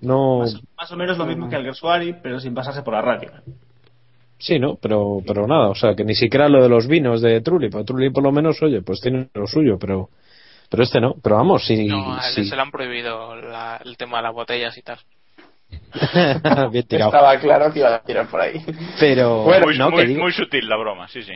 [0.00, 0.40] No.
[0.40, 3.30] más, más o menos lo mismo que Alguersuari, pero sin pasarse por la radio.
[4.38, 4.76] Sí, ¿no?
[4.80, 7.70] Pero, pero nada, o sea, que ni siquiera lo de los vinos de Trulli.
[7.70, 10.08] Pues Trulli por lo menos, oye, pues tiene lo suyo, pero.
[10.70, 11.14] Pero este no.
[11.22, 11.86] Pero vamos, sí.
[11.86, 12.44] No, a él sí.
[12.44, 14.98] se le han prohibido la- el tema de las botellas y tal.
[16.70, 17.10] Bien tirado.
[17.10, 18.64] estaba claro que iba a tirar por ahí.
[19.00, 19.44] Pero.
[19.44, 21.32] muy, no, muy, que digo- muy sutil la broma, sí, sí.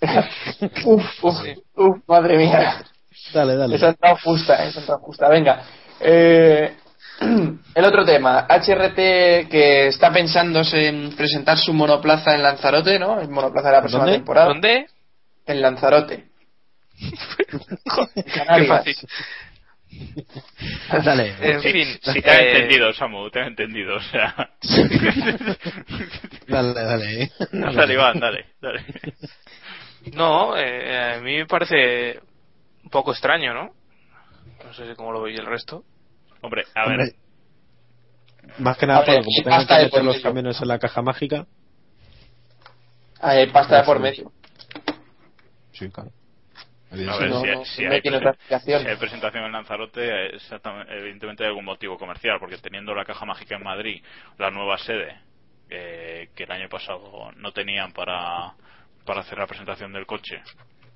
[0.84, 1.36] uf, uf,
[1.76, 2.84] uf, madre mía.
[3.32, 3.76] Dale, dale.
[3.76, 5.28] Esa ha entrado justa, eh, esa ha entrado justa.
[5.28, 5.62] Venga.
[6.00, 6.72] Eh,
[7.74, 8.46] el otro tema.
[8.48, 13.20] HRT que está pensándose en presentar su monoplaza en Lanzarote, ¿no?
[13.20, 14.18] El monoplaza de la próxima ¿Dónde?
[14.18, 14.46] temporada.
[14.48, 14.86] ¿Dónde?
[15.46, 16.24] En Lanzarote.
[18.14, 18.96] En Qué fácil.
[21.04, 21.34] Dale.
[21.40, 21.86] En Sí, fin.
[22.02, 24.50] sí, te han eh, entendido, Samu, te han entendido, o sea.
[26.46, 27.30] Dale, dale.
[27.52, 28.84] dale, Iván, dale, dale.
[30.14, 32.20] No, eh, a mí me parece
[32.84, 33.70] un poco extraño, ¿no?
[34.64, 35.84] No sé cómo lo veis el resto.
[36.40, 37.14] Hombre, a ver,
[38.58, 40.28] Más que nada, ver, como tengan pasta que de meter por los medio.
[40.28, 41.46] camiones en la caja mágica.
[43.20, 44.32] Ah, hay pasta de por medio.
[45.72, 46.10] Sí, claro.
[46.90, 50.92] a Sí, ver no, si, no, si no hay si presentación en Lanzarote, eh, exactamente-
[50.98, 54.02] evidentemente hay algún motivo comercial, porque teniendo la caja mágica en Madrid,
[54.38, 55.20] la nueva sede,
[55.70, 58.54] eh, que el año pasado no tenían para,
[59.04, 60.40] para hacer la presentación del coche,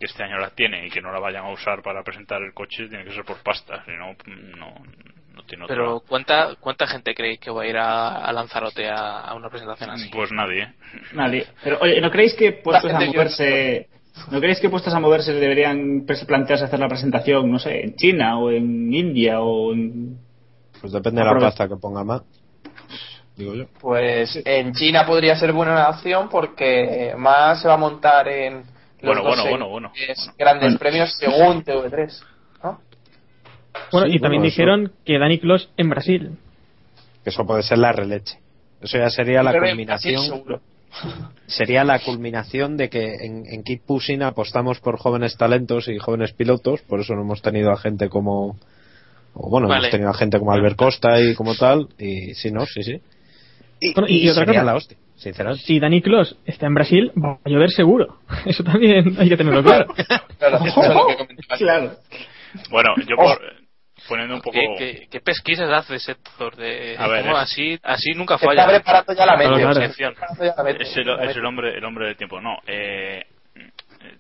[0.01, 2.55] que este año la tiene y que no la vayan a usar para presentar el
[2.55, 4.17] coche, tiene que ser por pasta, si no,
[4.57, 4.75] no,
[5.35, 5.77] no tiene otra.
[5.77, 9.49] Pero ¿cuánta, ¿cuánta gente creéis que va a ir a, a Lanzarote a, a una
[9.49, 10.09] presentación así?
[10.13, 10.73] Pues nadie.
[11.13, 11.47] Nadie.
[11.63, 13.89] Pero oye, ¿no creéis que puestos a moverse,
[14.31, 18.39] no creéis que puestos a moverse deberían plantearse hacer la presentación, no sé, en China
[18.39, 20.19] o en India o en
[20.81, 22.23] Pues depende de la pasta que ponga más.
[23.37, 23.65] Digo yo.
[23.81, 28.57] Pues en China podría ser buena opción porque más se va a montar en
[29.01, 29.91] los Bueno, dos bueno, bueno, bueno.
[29.95, 30.35] siguientes Bueno.
[30.39, 32.23] grandes premios según TV3.
[33.75, 33.81] ¿No?
[33.93, 36.31] Bueno, Sí, y también bueno, eso- dijeron que Dani Clos en Brasil.
[37.25, 38.39] Eso puede ser la releche.
[38.81, 40.43] Eso ya sería la culminación.
[41.47, 46.33] Sería la culminación de que en, en Keep Pushing apostamos por jóvenes talentos y jóvenes
[46.33, 46.83] pilotos.
[46.83, 48.57] Por eso no hemos tenido a gente como.
[49.35, 49.81] O bueno, Vale.
[49.83, 51.89] hemos tenido a gente como Albert Costa y como tal.
[51.99, 53.01] Y sí, no, sí, sí.
[53.81, 54.63] Y, Bueno, y otra cosa.
[54.65, 55.65] la hostia, sinceramente.
[55.65, 58.19] Si Dani Clos está en Brasil, va a llover seguro.
[58.45, 59.87] Eso también hay que tenerlo claro.
[60.39, 61.59] Claro, eso es lo que comentaba.
[61.59, 61.93] Claro.
[62.71, 63.41] Bueno, yo por,
[64.09, 64.59] poniendo un poco.
[64.59, 66.57] ¿Qué, qué, qué pesquisas hace Sector?
[66.57, 68.67] De, A ver, cómo es- así, así nunca Está falla.
[68.67, 69.55] preparando ya la mente.
[69.55, 69.87] Claro, claro.
[69.87, 70.15] Sección.
[70.15, 70.83] Preparando ya la mente.
[70.85, 73.25] es el, es el hombre el hombre del tiempo no eh,
[73.57, 74.17] eh,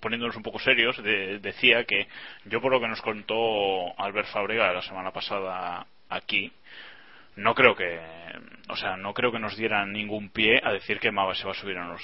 [0.00, 2.06] poniéndonos un poco serios de- decía que
[2.46, 6.50] yo por lo que nos contó Albert Fábrega la semana pasada aquí
[7.36, 8.00] no creo que
[8.68, 11.50] o sea no creo que nos dieran ningún pie a decir que Mava se va
[11.52, 12.02] a subir en los,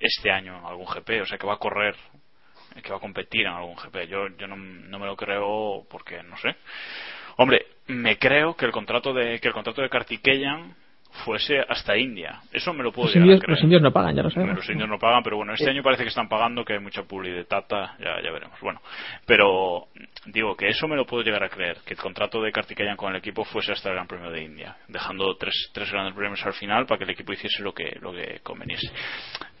[0.00, 1.94] este año en algún GP o sea que va a correr
[2.82, 6.22] que va a competir en algún GP yo yo no, no me lo creo porque
[6.22, 6.56] no sé
[7.36, 10.74] hombre me creo que el contrato de que el contrato de Kartikeyan
[11.24, 14.14] fuese hasta India eso me lo puedo Los llegar a creer los indios no pagan,
[14.14, 14.56] ya lo sabemos.
[14.56, 17.02] los indios no pagan, pero bueno, este año parece que están pagando, que hay mucha
[17.02, 18.58] publi de Tata, ya, ya veremos.
[18.60, 18.80] Bueno,
[19.26, 19.88] pero
[20.26, 23.10] digo que eso me lo puedo llegar a creer, que el contrato de Kartikeyan con
[23.10, 26.52] el equipo fuese hasta el Gran Premio de India, dejando tres, tres grandes premios al
[26.52, 28.90] final para que el equipo hiciese lo que, lo que conveniese.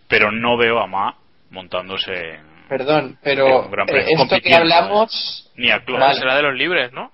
[0.08, 1.16] Pero no veo a Ma
[1.50, 6.92] montándose en, Perdón, pero eh, esto que hablamos, ni a Claro, será de los libres,
[6.92, 7.10] ¿no?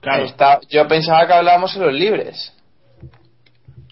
[0.00, 0.24] Claro.
[0.24, 2.52] está, yo pensaba que hablábamos en los libres.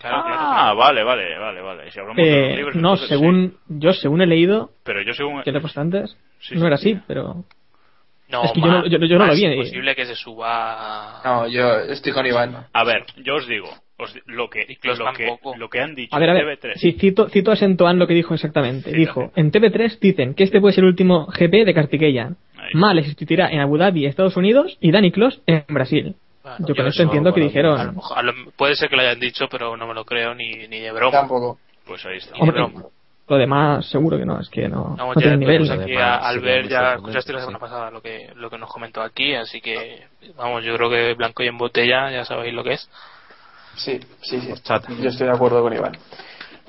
[0.01, 1.91] Claro, Ah, vale, vale, vale, vale.
[1.93, 3.15] Si hablamos de los Eh, libres, no, entonces sí.
[3.15, 5.43] según yo según he leído, Pero yo según...
[5.43, 6.93] que te he puesto antes, Sí, no sí, era sí.
[6.93, 7.45] así, pero
[8.29, 9.53] No, Es que yo Ma- no- yo- yo no lo es vi, eh.
[9.55, 11.21] imposible que se suba.
[11.25, 12.67] No, yo estoy con Iván.
[12.73, 13.69] A ver, yo os digo,
[14.03, 15.57] os lo que, lo que, tampoco.
[15.57, 16.73] lo que han dicho A ver, a en ver, TV3.
[16.77, 18.91] sí, cito, cito a Sentoan lo que dijo exactamente.
[18.91, 22.37] Sí, dijo, en TV3 dicen que este puede ser el último GP de Kartikeyan.
[22.59, 22.71] Ahí.
[22.75, 26.15] Ma le sustituirá en Abu Dhabi, Estados Unidos, y Danny Kloss en Brasil.
[26.43, 27.95] Bueno, yo con esto eso, entiendo que A dijeron...
[27.97, 30.67] lo a lo- puede ser que lo hayan dicho, pero no me lo creo ni,
[30.69, 31.13] ni de broma.
[31.21, 31.59] Tampoco.
[31.87, 32.35] Pues ahí está.
[32.37, 32.83] Hombre, broma.
[33.29, 35.71] lo demás seguro que no, es que no, Vamos, no ya nivel.
[35.71, 37.45] aquí a Albert, ya escuchaste la sí.
[37.47, 40.03] semana pasada lo que, lo que nos comentó aquí, así que,
[40.37, 42.91] vamos, yo creo que blanco y en botella ya sabéis lo que es.
[43.77, 44.53] Sí, sí, sí.
[45.01, 45.97] Yo estoy de acuerdo con Iván.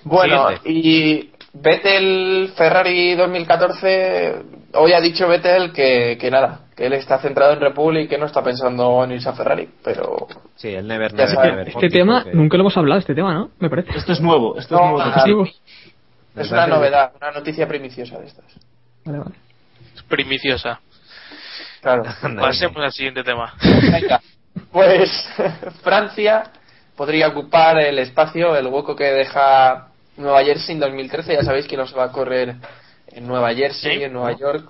[0.04, 0.70] Bueno, Siguiente.
[0.70, 4.42] y Vettel Ferrari 2014,
[4.74, 8.08] hoy ha dicho Vettel que, que nada, que él está centrado en Red Bull y
[8.08, 11.70] que no está pensando en irse a Ferrari, pero Sí, el Never Never.
[11.70, 13.52] Este tema, nunca lo hemos hablado, este tema, ¿no?
[13.60, 13.98] Me parece.
[13.98, 15.48] Esto es nuevo, esto No, es nuevo.
[16.36, 18.46] es una novedad, una noticia primiciosa de estas.
[19.06, 19.36] Vale, vale.
[19.96, 20.82] Es primiciosa.
[21.82, 22.04] Claro.
[22.40, 23.54] Pasemos al siguiente tema.
[23.92, 24.22] Venga,
[24.72, 25.30] pues
[25.84, 26.44] Francia
[26.96, 29.88] podría ocupar el espacio, el hueco que deja
[30.18, 31.34] Nueva Jersey en 2013.
[31.34, 32.56] Ya sabéis que no se va a correr
[33.08, 34.04] en Nueva Jersey, Sí.
[34.04, 34.70] en Nueva York,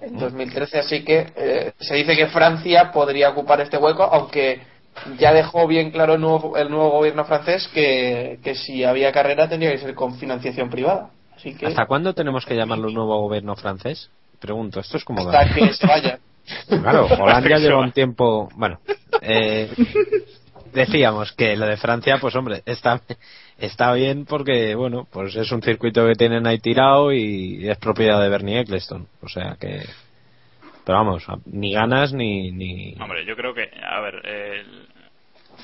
[0.00, 0.78] en 2013.
[0.78, 4.60] Así que eh, se dice que Francia podría ocupar este hueco, aunque
[5.18, 9.48] ya dejó bien claro el nuevo, el nuevo gobierno francés que, que si había carrera
[9.48, 11.10] tendría que ser con financiación privada.
[11.36, 14.10] Así que ¿Hasta cuándo tenemos que llamarlo un nuevo gobierno francés?
[14.40, 15.20] Pregunto, esto es como...
[15.28, 16.18] hasta que se vaya.
[16.68, 17.80] Claro, Holanda lleva va.
[17.84, 18.48] un tiempo.
[18.56, 18.80] Bueno,
[19.20, 19.70] eh,
[20.72, 23.00] decíamos que lo de Francia, pues hombre, está,
[23.58, 28.20] está bien porque, bueno, pues es un circuito que tienen ahí tirado y es propiedad
[28.20, 29.06] de Bernie Eccleston.
[29.22, 29.82] O sea que.
[30.84, 32.50] Pero vamos, ni ganas ni.
[32.52, 32.94] ni...
[33.00, 34.22] Hombre, yo creo que, a ver,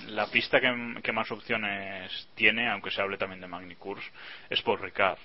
[0.08, 4.04] la pista que, más opciones tiene, aunque se hable también de Magny-Cours,
[4.50, 5.18] es por Ricard.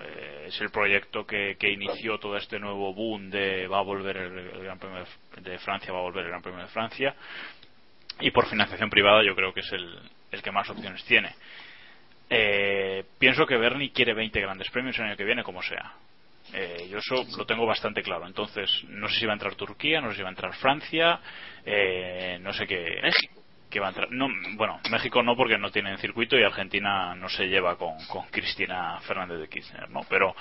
[0.00, 4.16] Eh, es el proyecto que, que inició todo este nuevo boom de va a volver
[4.16, 5.04] el, Gran Premio
[5.40, 7.14] de Francia, va a volver el Gran Premio de Francia.
[8.20, 9.98] Y por financiación privada yo creo que es el,
[10.32, 11.34] el que más opciones tiene.
[12.30, 15.92] Eh, pienso que Bernie quiere 20 grandes premios el año que viene, como sea.
[16.52, 18.26] Eh, yo eso lo tengo bastante claro.
[18.26, 21.20] Entonces, no sé si va a entrar Turquía, no sé si va a entrar Francia,
[21.64, 23.00] eh, no sé qué.
[23.02, 23.34] México.
[23.70, 24.10] Que va a entrar.
[24.10, 28.26] No, bueno, México no porque no tienen circuito y Argentina no se lleva con, con
[28.28, 30.00] Cristina Fernández de Kirchner, ¿no?
[30.08, 30.34] Pero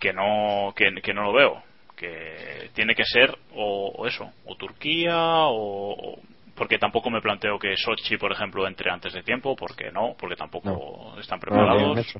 [0.00, 1.62] que no, que, que no lo veo.
[1.96, 6.22] Que tiene que ser o, o eso, o Turquía o, o-
[6.62, 10.36] porque tampoco me planteo que Sochi, por ejemplo, entre antes de tiempo, porque no, porque
[10.36, 12.14] tampoco están No preparados.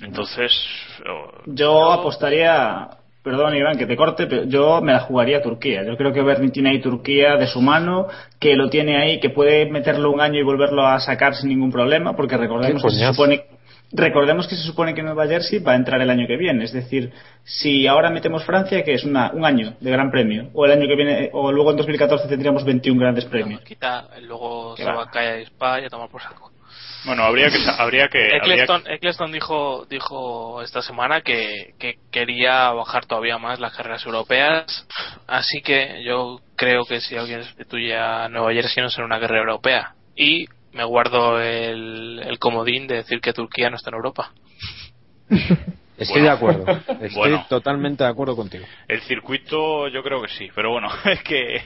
[0.00, 0.50] Entonces,
[1.46, 2.88] Yo apostaría,
[3.22, 5.84] perdón Iván que te corte, pero yo me la jugaría a Turquía.
[5.84, 8.08] Yo creo que Bernie tiene ahí Turquía de su mano,
[8.40, 11.70] que lo tiene ahí, que puede meterlo un año y volverlo a sacar sin ningún
[11.70, 13.44] problema, porque recordemos que se supone
[13.92, 16.64] recordemos que se supone que Nueva Jersey va a entrar el año que viene.
[16.64, 17.12] Es decir,
[17.44, 20.86] si ahora metemos Francia, que es una, un año de gran premio, o el año
[20.88, 23.60] que viene, o luego en 2014 tendríamos 21 grandes premios.
[23.62, 26.50] Quita, luego se va a caer a España y a tomar por saco.
[27.04, 32.70] bueno, habría que, habría que, habría Eccleston, Eccleston dijo, dijo esta semana que, que quería
[32.70, 34.86] bajar todavía más las carreras europeas,
[35.26, 39.42] así que yo creo que si alguien sustituye a Nueva Jersey no será una carrera
[39.42, 39.92] europea.
[40.16, 40.46] Y
[40.76, 44.32] me guardo el, el comodín de decir que Turquía no está en Europa.
[45.98, 46.24] Estoy Bueno.
[46.26, 46.66] de acuerdo.
[47.00, 47.46] Estoy Bueno.
[47.48, 48.66] totalmente de acuerdo contigo.
[48.86, 51.62] El circuito yo creo que sí, pero bueno, es que,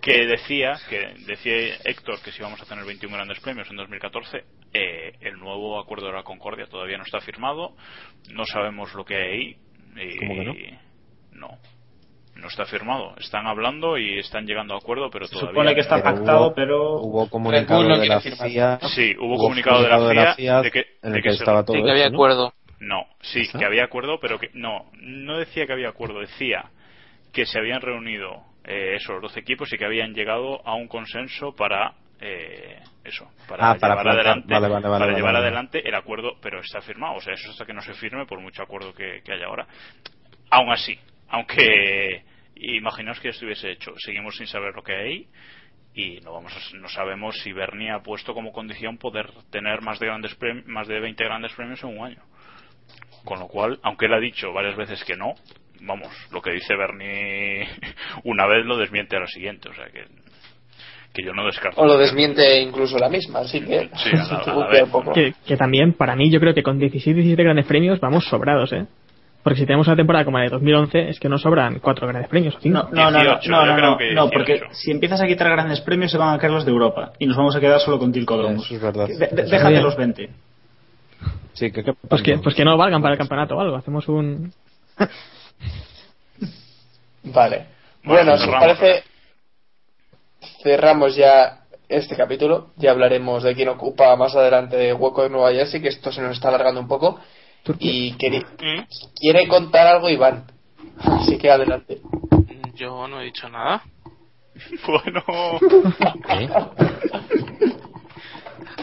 [0.00, 4.44] que decía, que decía Héctor que si vamos a tener 21 grandes premios en 2014,
[4.72, 7.74] eh, el nuevo acuerdo de la Concordia todavía no está firmado,
[8.32, 9.56] no sabemos lo que hay ahí.
[9.96, 11.48] y- ¿Cómo que no?
[11.48, 11.58] No.
[12.36, 13.14] No está firmado.
[13.18, 15.50] Están hablando y están llegando a acuerdo, pero Se todavía.
[15.52, 16.94] supone que está Pero pactado, hubo- pero.
[17.00, 18.20] Hubo comunicado no de la.
[18.20, 18.78] FIA.
[18.94, 21.42] Sí, hubo, hubo comunicado, de la FIA, de que, en de el que que se-
[21.42, 22.54] estaba todo Sí, que había acuerdo.
[22.80, 23.58] No, sí, ¿Está?
[23.60, 26.64] que había acuerdo, pero que no, no decía que había acuerdo, decía
[27.32, 31.54] que se habían reunido eh, esos 12 equipos y que habían llegado a un consenso
[31.54, 34.14] para eh, eso, para Ah, para llevar plantar.
[34.26, 35.46] adelante, Vale, vale, vale, para vale, llevar vale.
[35.46, 38.40] adelante el acuerdo, pero está firmado, o sea, eso hasta que no se firme por
[38.40, 39.66] mucho acuerdo que, que haya ahora.
[40.50, 40.98] Aún así,
[41.32, 42.22] aunque
[42.54, 45.26] imaginaos que estuviese hecho, seguimos sin saber lo que hay
[45.94, 49.98] y no vamos a- no sabemos si Bernie ha puesto como condición poder tener más
[49.98, 52.22] de grandes premi- más de 20 grandes premios en un año.
[53.24, 55.34] Con lo cual, aunque él ha dicho varias veces que no,
[55.80, 57.66] vamos, lo que dice Bernie
[58.24, 60.04] una vez lo desmiente a la siguiente, o sea que
[61.14, 61.78] que yo no descarto.
[61.78, 63.90] O lo desmiente incluso la misma, así que.
[63.96, 64.82] Sí, a la- a la Buquea vez.
[64.84, 65.12] un poco.
[65.12, 68.72] Que, que también, para mí, yo creo que con 16, 17 grandes premios vamos sobrados,
[68.72, 68.86] ¿eh?
[69.42, 72.28] Porque si tenemos una temporada como la de 2011, es que nos sobran cuatro grandes
[72.28, 72.54] premios.
[72.54, 72.88] o cinco.
[72.92, 74.74] No, no, no, no, 18, no, no, no, que no, porque 18.
[74.74, 77.36] si empiezas a quitar grandes premios se van a caer los de Europa y nos
[77.36, 78.64] vamos a quedar solo con Tilcodromos.
[78.64, 79.08] Eso es verdad.
[79.08, 80.30] De- déjate los 20.
[81.54, 83.76] Sí, que, que- Pues que, pues que no valgan para el campeonato o algo.
[83.76, 84.52] Hacemos un.
[87.24, 87.66] Vale.
[88.04, 89.04] Bueno, Bueno, si os parece,
[90.62, 92.68] cerramos ya este capítulo.
[92.76, 96.32] Ya hablaremos de quién ocupa más adelante hueco de Nueva Jersey, que esto se nos
[96.32, 97.20] está alargando un poco.
[97.78, 98.16] Y ¿Mm?
[99.18, 100.44] quiere contar algo Iván.
[100.98, 102.00] Así que adelante.
[102.74, 103.82] Yo no he dicho nada.
[104.86, 105.24] Bueno,
[106.28, 106.48] ¿Eh?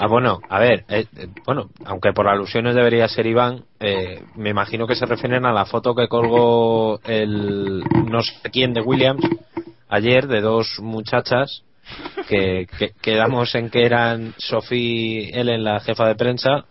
[0.01, 4.49] Ah, bueno, a ver, eh, eh, bueno, aunque por alusiones debería ser Iván, eh, me
[4.49, 9.25] imagino que se refieren a la foto que colgó el no sé quién de Williams
[9.89, 11.63] ayer de dos muchachas
[12.27, 16.65] que, que quedamos en que eran Sophie Ellen, la jefa de prensa,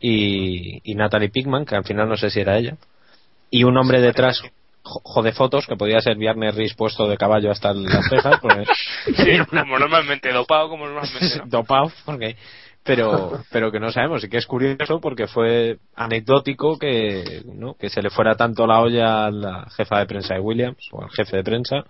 [0.00, 2.76] y, y Natalie Pigman, que al final no sé si era ella,
[3.50, 4.40] y un hombre detrás
[4.82, 8.64] jo- jode fotos que podía ser Viernes Riz puesto de caballo hasta las cejas, porque
[9.16, 11.38] Sí, como normalmente, dopado como normalmente.
[11.38, 11.44] ¿no?
[11.46, 12.36] dopado, porque
[12.84, 17.90] pero pero que no sabemos y que es curioso porque fue anecdótico que no que
[17.90, 21.10] se le fuera tanto la olla a la jefa de prensa de Williams o al
[21.10, 21.84] jefe de prensa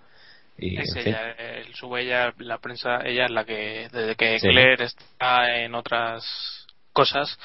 [0.57, 1.12] y Es en fin.
[1.12, 4.49] ella, el- sube ella, la prensa, ella es la que, desde que Sí.
[4.49, 7.39] Claire está en otras cosas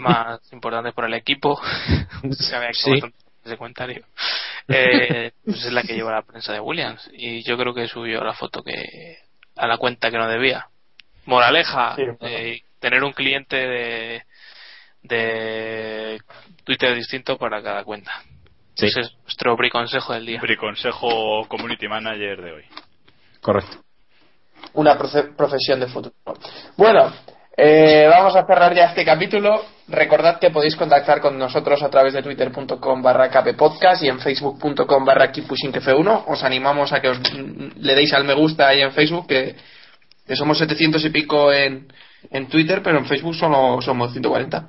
[0.00, 1.60] más importantes por el equipo,
[2.30, 3.00] se había Sí.
[3.44, 4.04] ese comentario,
[4.68, 7.08] eh, pues es la que lleva la prensa de Williams.
[7.12, 9.18] Y yo creo que subió la foto que
[9.56, 10.66] a la cuenta que no debía.
[11.26, 14.22] Moraleja, Sí, eh, tener un cliente de,
[15.02, 16.20] de
[16.64, 18.12] Twitter distinto para cada cuenta.
[18.74, 18.86] Sí.
[18.86, 20.40] Ese es nuestro consejo del día.
[20.58, 22.64] consejo community manager de hoy.
[23.40, 23.78] correcto
[24.74, 26.14] Una proce- profesión de futuro.
[26.76, 27.12] Bueno,
[27.56, 29.64] eh, vamos a cerrar ya este capítulo.
[29.88, 35.04] Recordad que podéis contactar con nosotros a través de twitter.com barra kppodcast y en facebook.com
[35.04, 36.24] barra keeppushingf1.
[36.26, 39.54] Os animamos a que os le deis al me gusta ahí en Facebook, que,
[40.26, 41.86] que somos 700 y pico en,
[42.30, 44.68] en Twitter, pero en Facebook solo somos 140.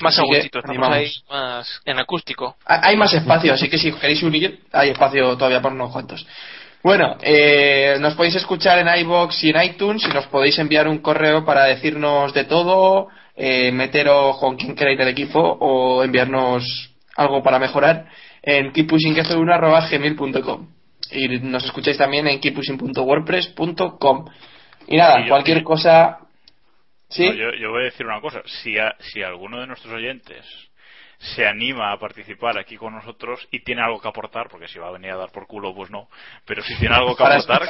[0.00, 0.96] Más Así a que gustito, estamos animamos.
[0.96, 2.56] ahí más en acústico.
[2.66, 6.26] Ha- Hay más espacio, así que si queréis unir, hay espacio todavía por unos cuantos.
[6.82, 10.98] Bueno, eh, nos podéis escuchar en iBox y en iTunes y nos podéis enviar un
[10.98, 13.06] correo para decirnos de todo,
[13.36, 16.64] eh, meteros con quien queráis del equipo o enviarnos
[17.16, 18.06] algo para mejorar
[18.42, 20.68] en keeppushingf1.gmail.com
[21.12, 24.24] y nos escucháis también en keeppushing.wordpress.com
[24.88, 26.18] y nada, cualquier cosa...
[27.08, 27.26] ¿Sí?
[27.28, 28.40] No, yo, yo voy a decir una cosa.
[28.46, 30.46] Si, a- si alguno de nuestros oyentes
[31.22, 34.88] se anima a participar aquí con nosotros y tiene algo que aportar, porque si va
[34.88, 36.08] a venir a dar por culo, pues no.
[36.44, 37.62] Pero si tiene algo que aportar.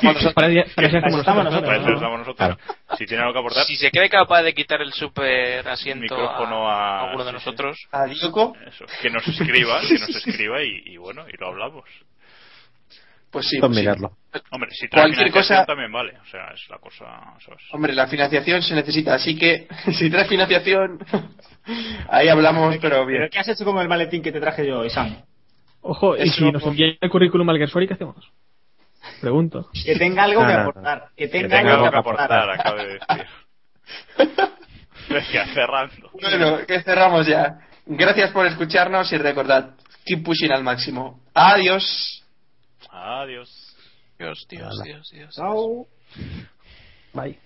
[2.96, 6.68] Si tiene algo que aportar, Si se cree capaz de quitar el super asiento Micrófono
[6.68, 7.44] a, a- alguno de sí, sí.
[7.44, 8.06] nosotros, ¿A
[8.66, 11.84] eso, que nos escriba, que nos escriba y, y bueno, y lo hablamos.
[13.32, 13.58] Pues sí.
[13.58, 13.80] Pues sí.
[13.80, 14.12] mirarlo
[14.50, 16.12] Hombre, si trae Cualquier financiación cosa- también vale.
[16.22, 17.34] O sea, es la cosa.
[17.72, 19.66] Hombre, la financiación se necesita, así que
[19.98, 20.98] si traes financiación,
[22.08, 23.22] ahí hablamos, pero bien.
[23.22, 25.16] ¿Pero qué has hecho con el maletín que te traje yo, Isam?
[25.80, 28.30] Ojo, y si nos envían el currículum al Gersori, ¿qué hacemos?
[29.20, 29.68] Pregunto.
[29.84, 30.68] Que tenga algo No, que no, no.
[30.70, 31.08] aportar.
[31.16, 33.26] Que Que tenga, algo que aportar, acaba de decir.
[35.08, 36.10] Venga, cerrando.
[36.20, 37.58] Bueno, que cerramos ya.
[37.86, 39.70] Gracias por escucharnos y recordad,
[40.04, 41.20] keep pushing al máximo.
[41.34, 42.21] Adiós.
[43.02, 43.76] Adiós.
[44.16, 45.34] Dios, Dios, Dios, Dios.
[45.34, 45.88] Chao.
[47.12, 47.38] Bye.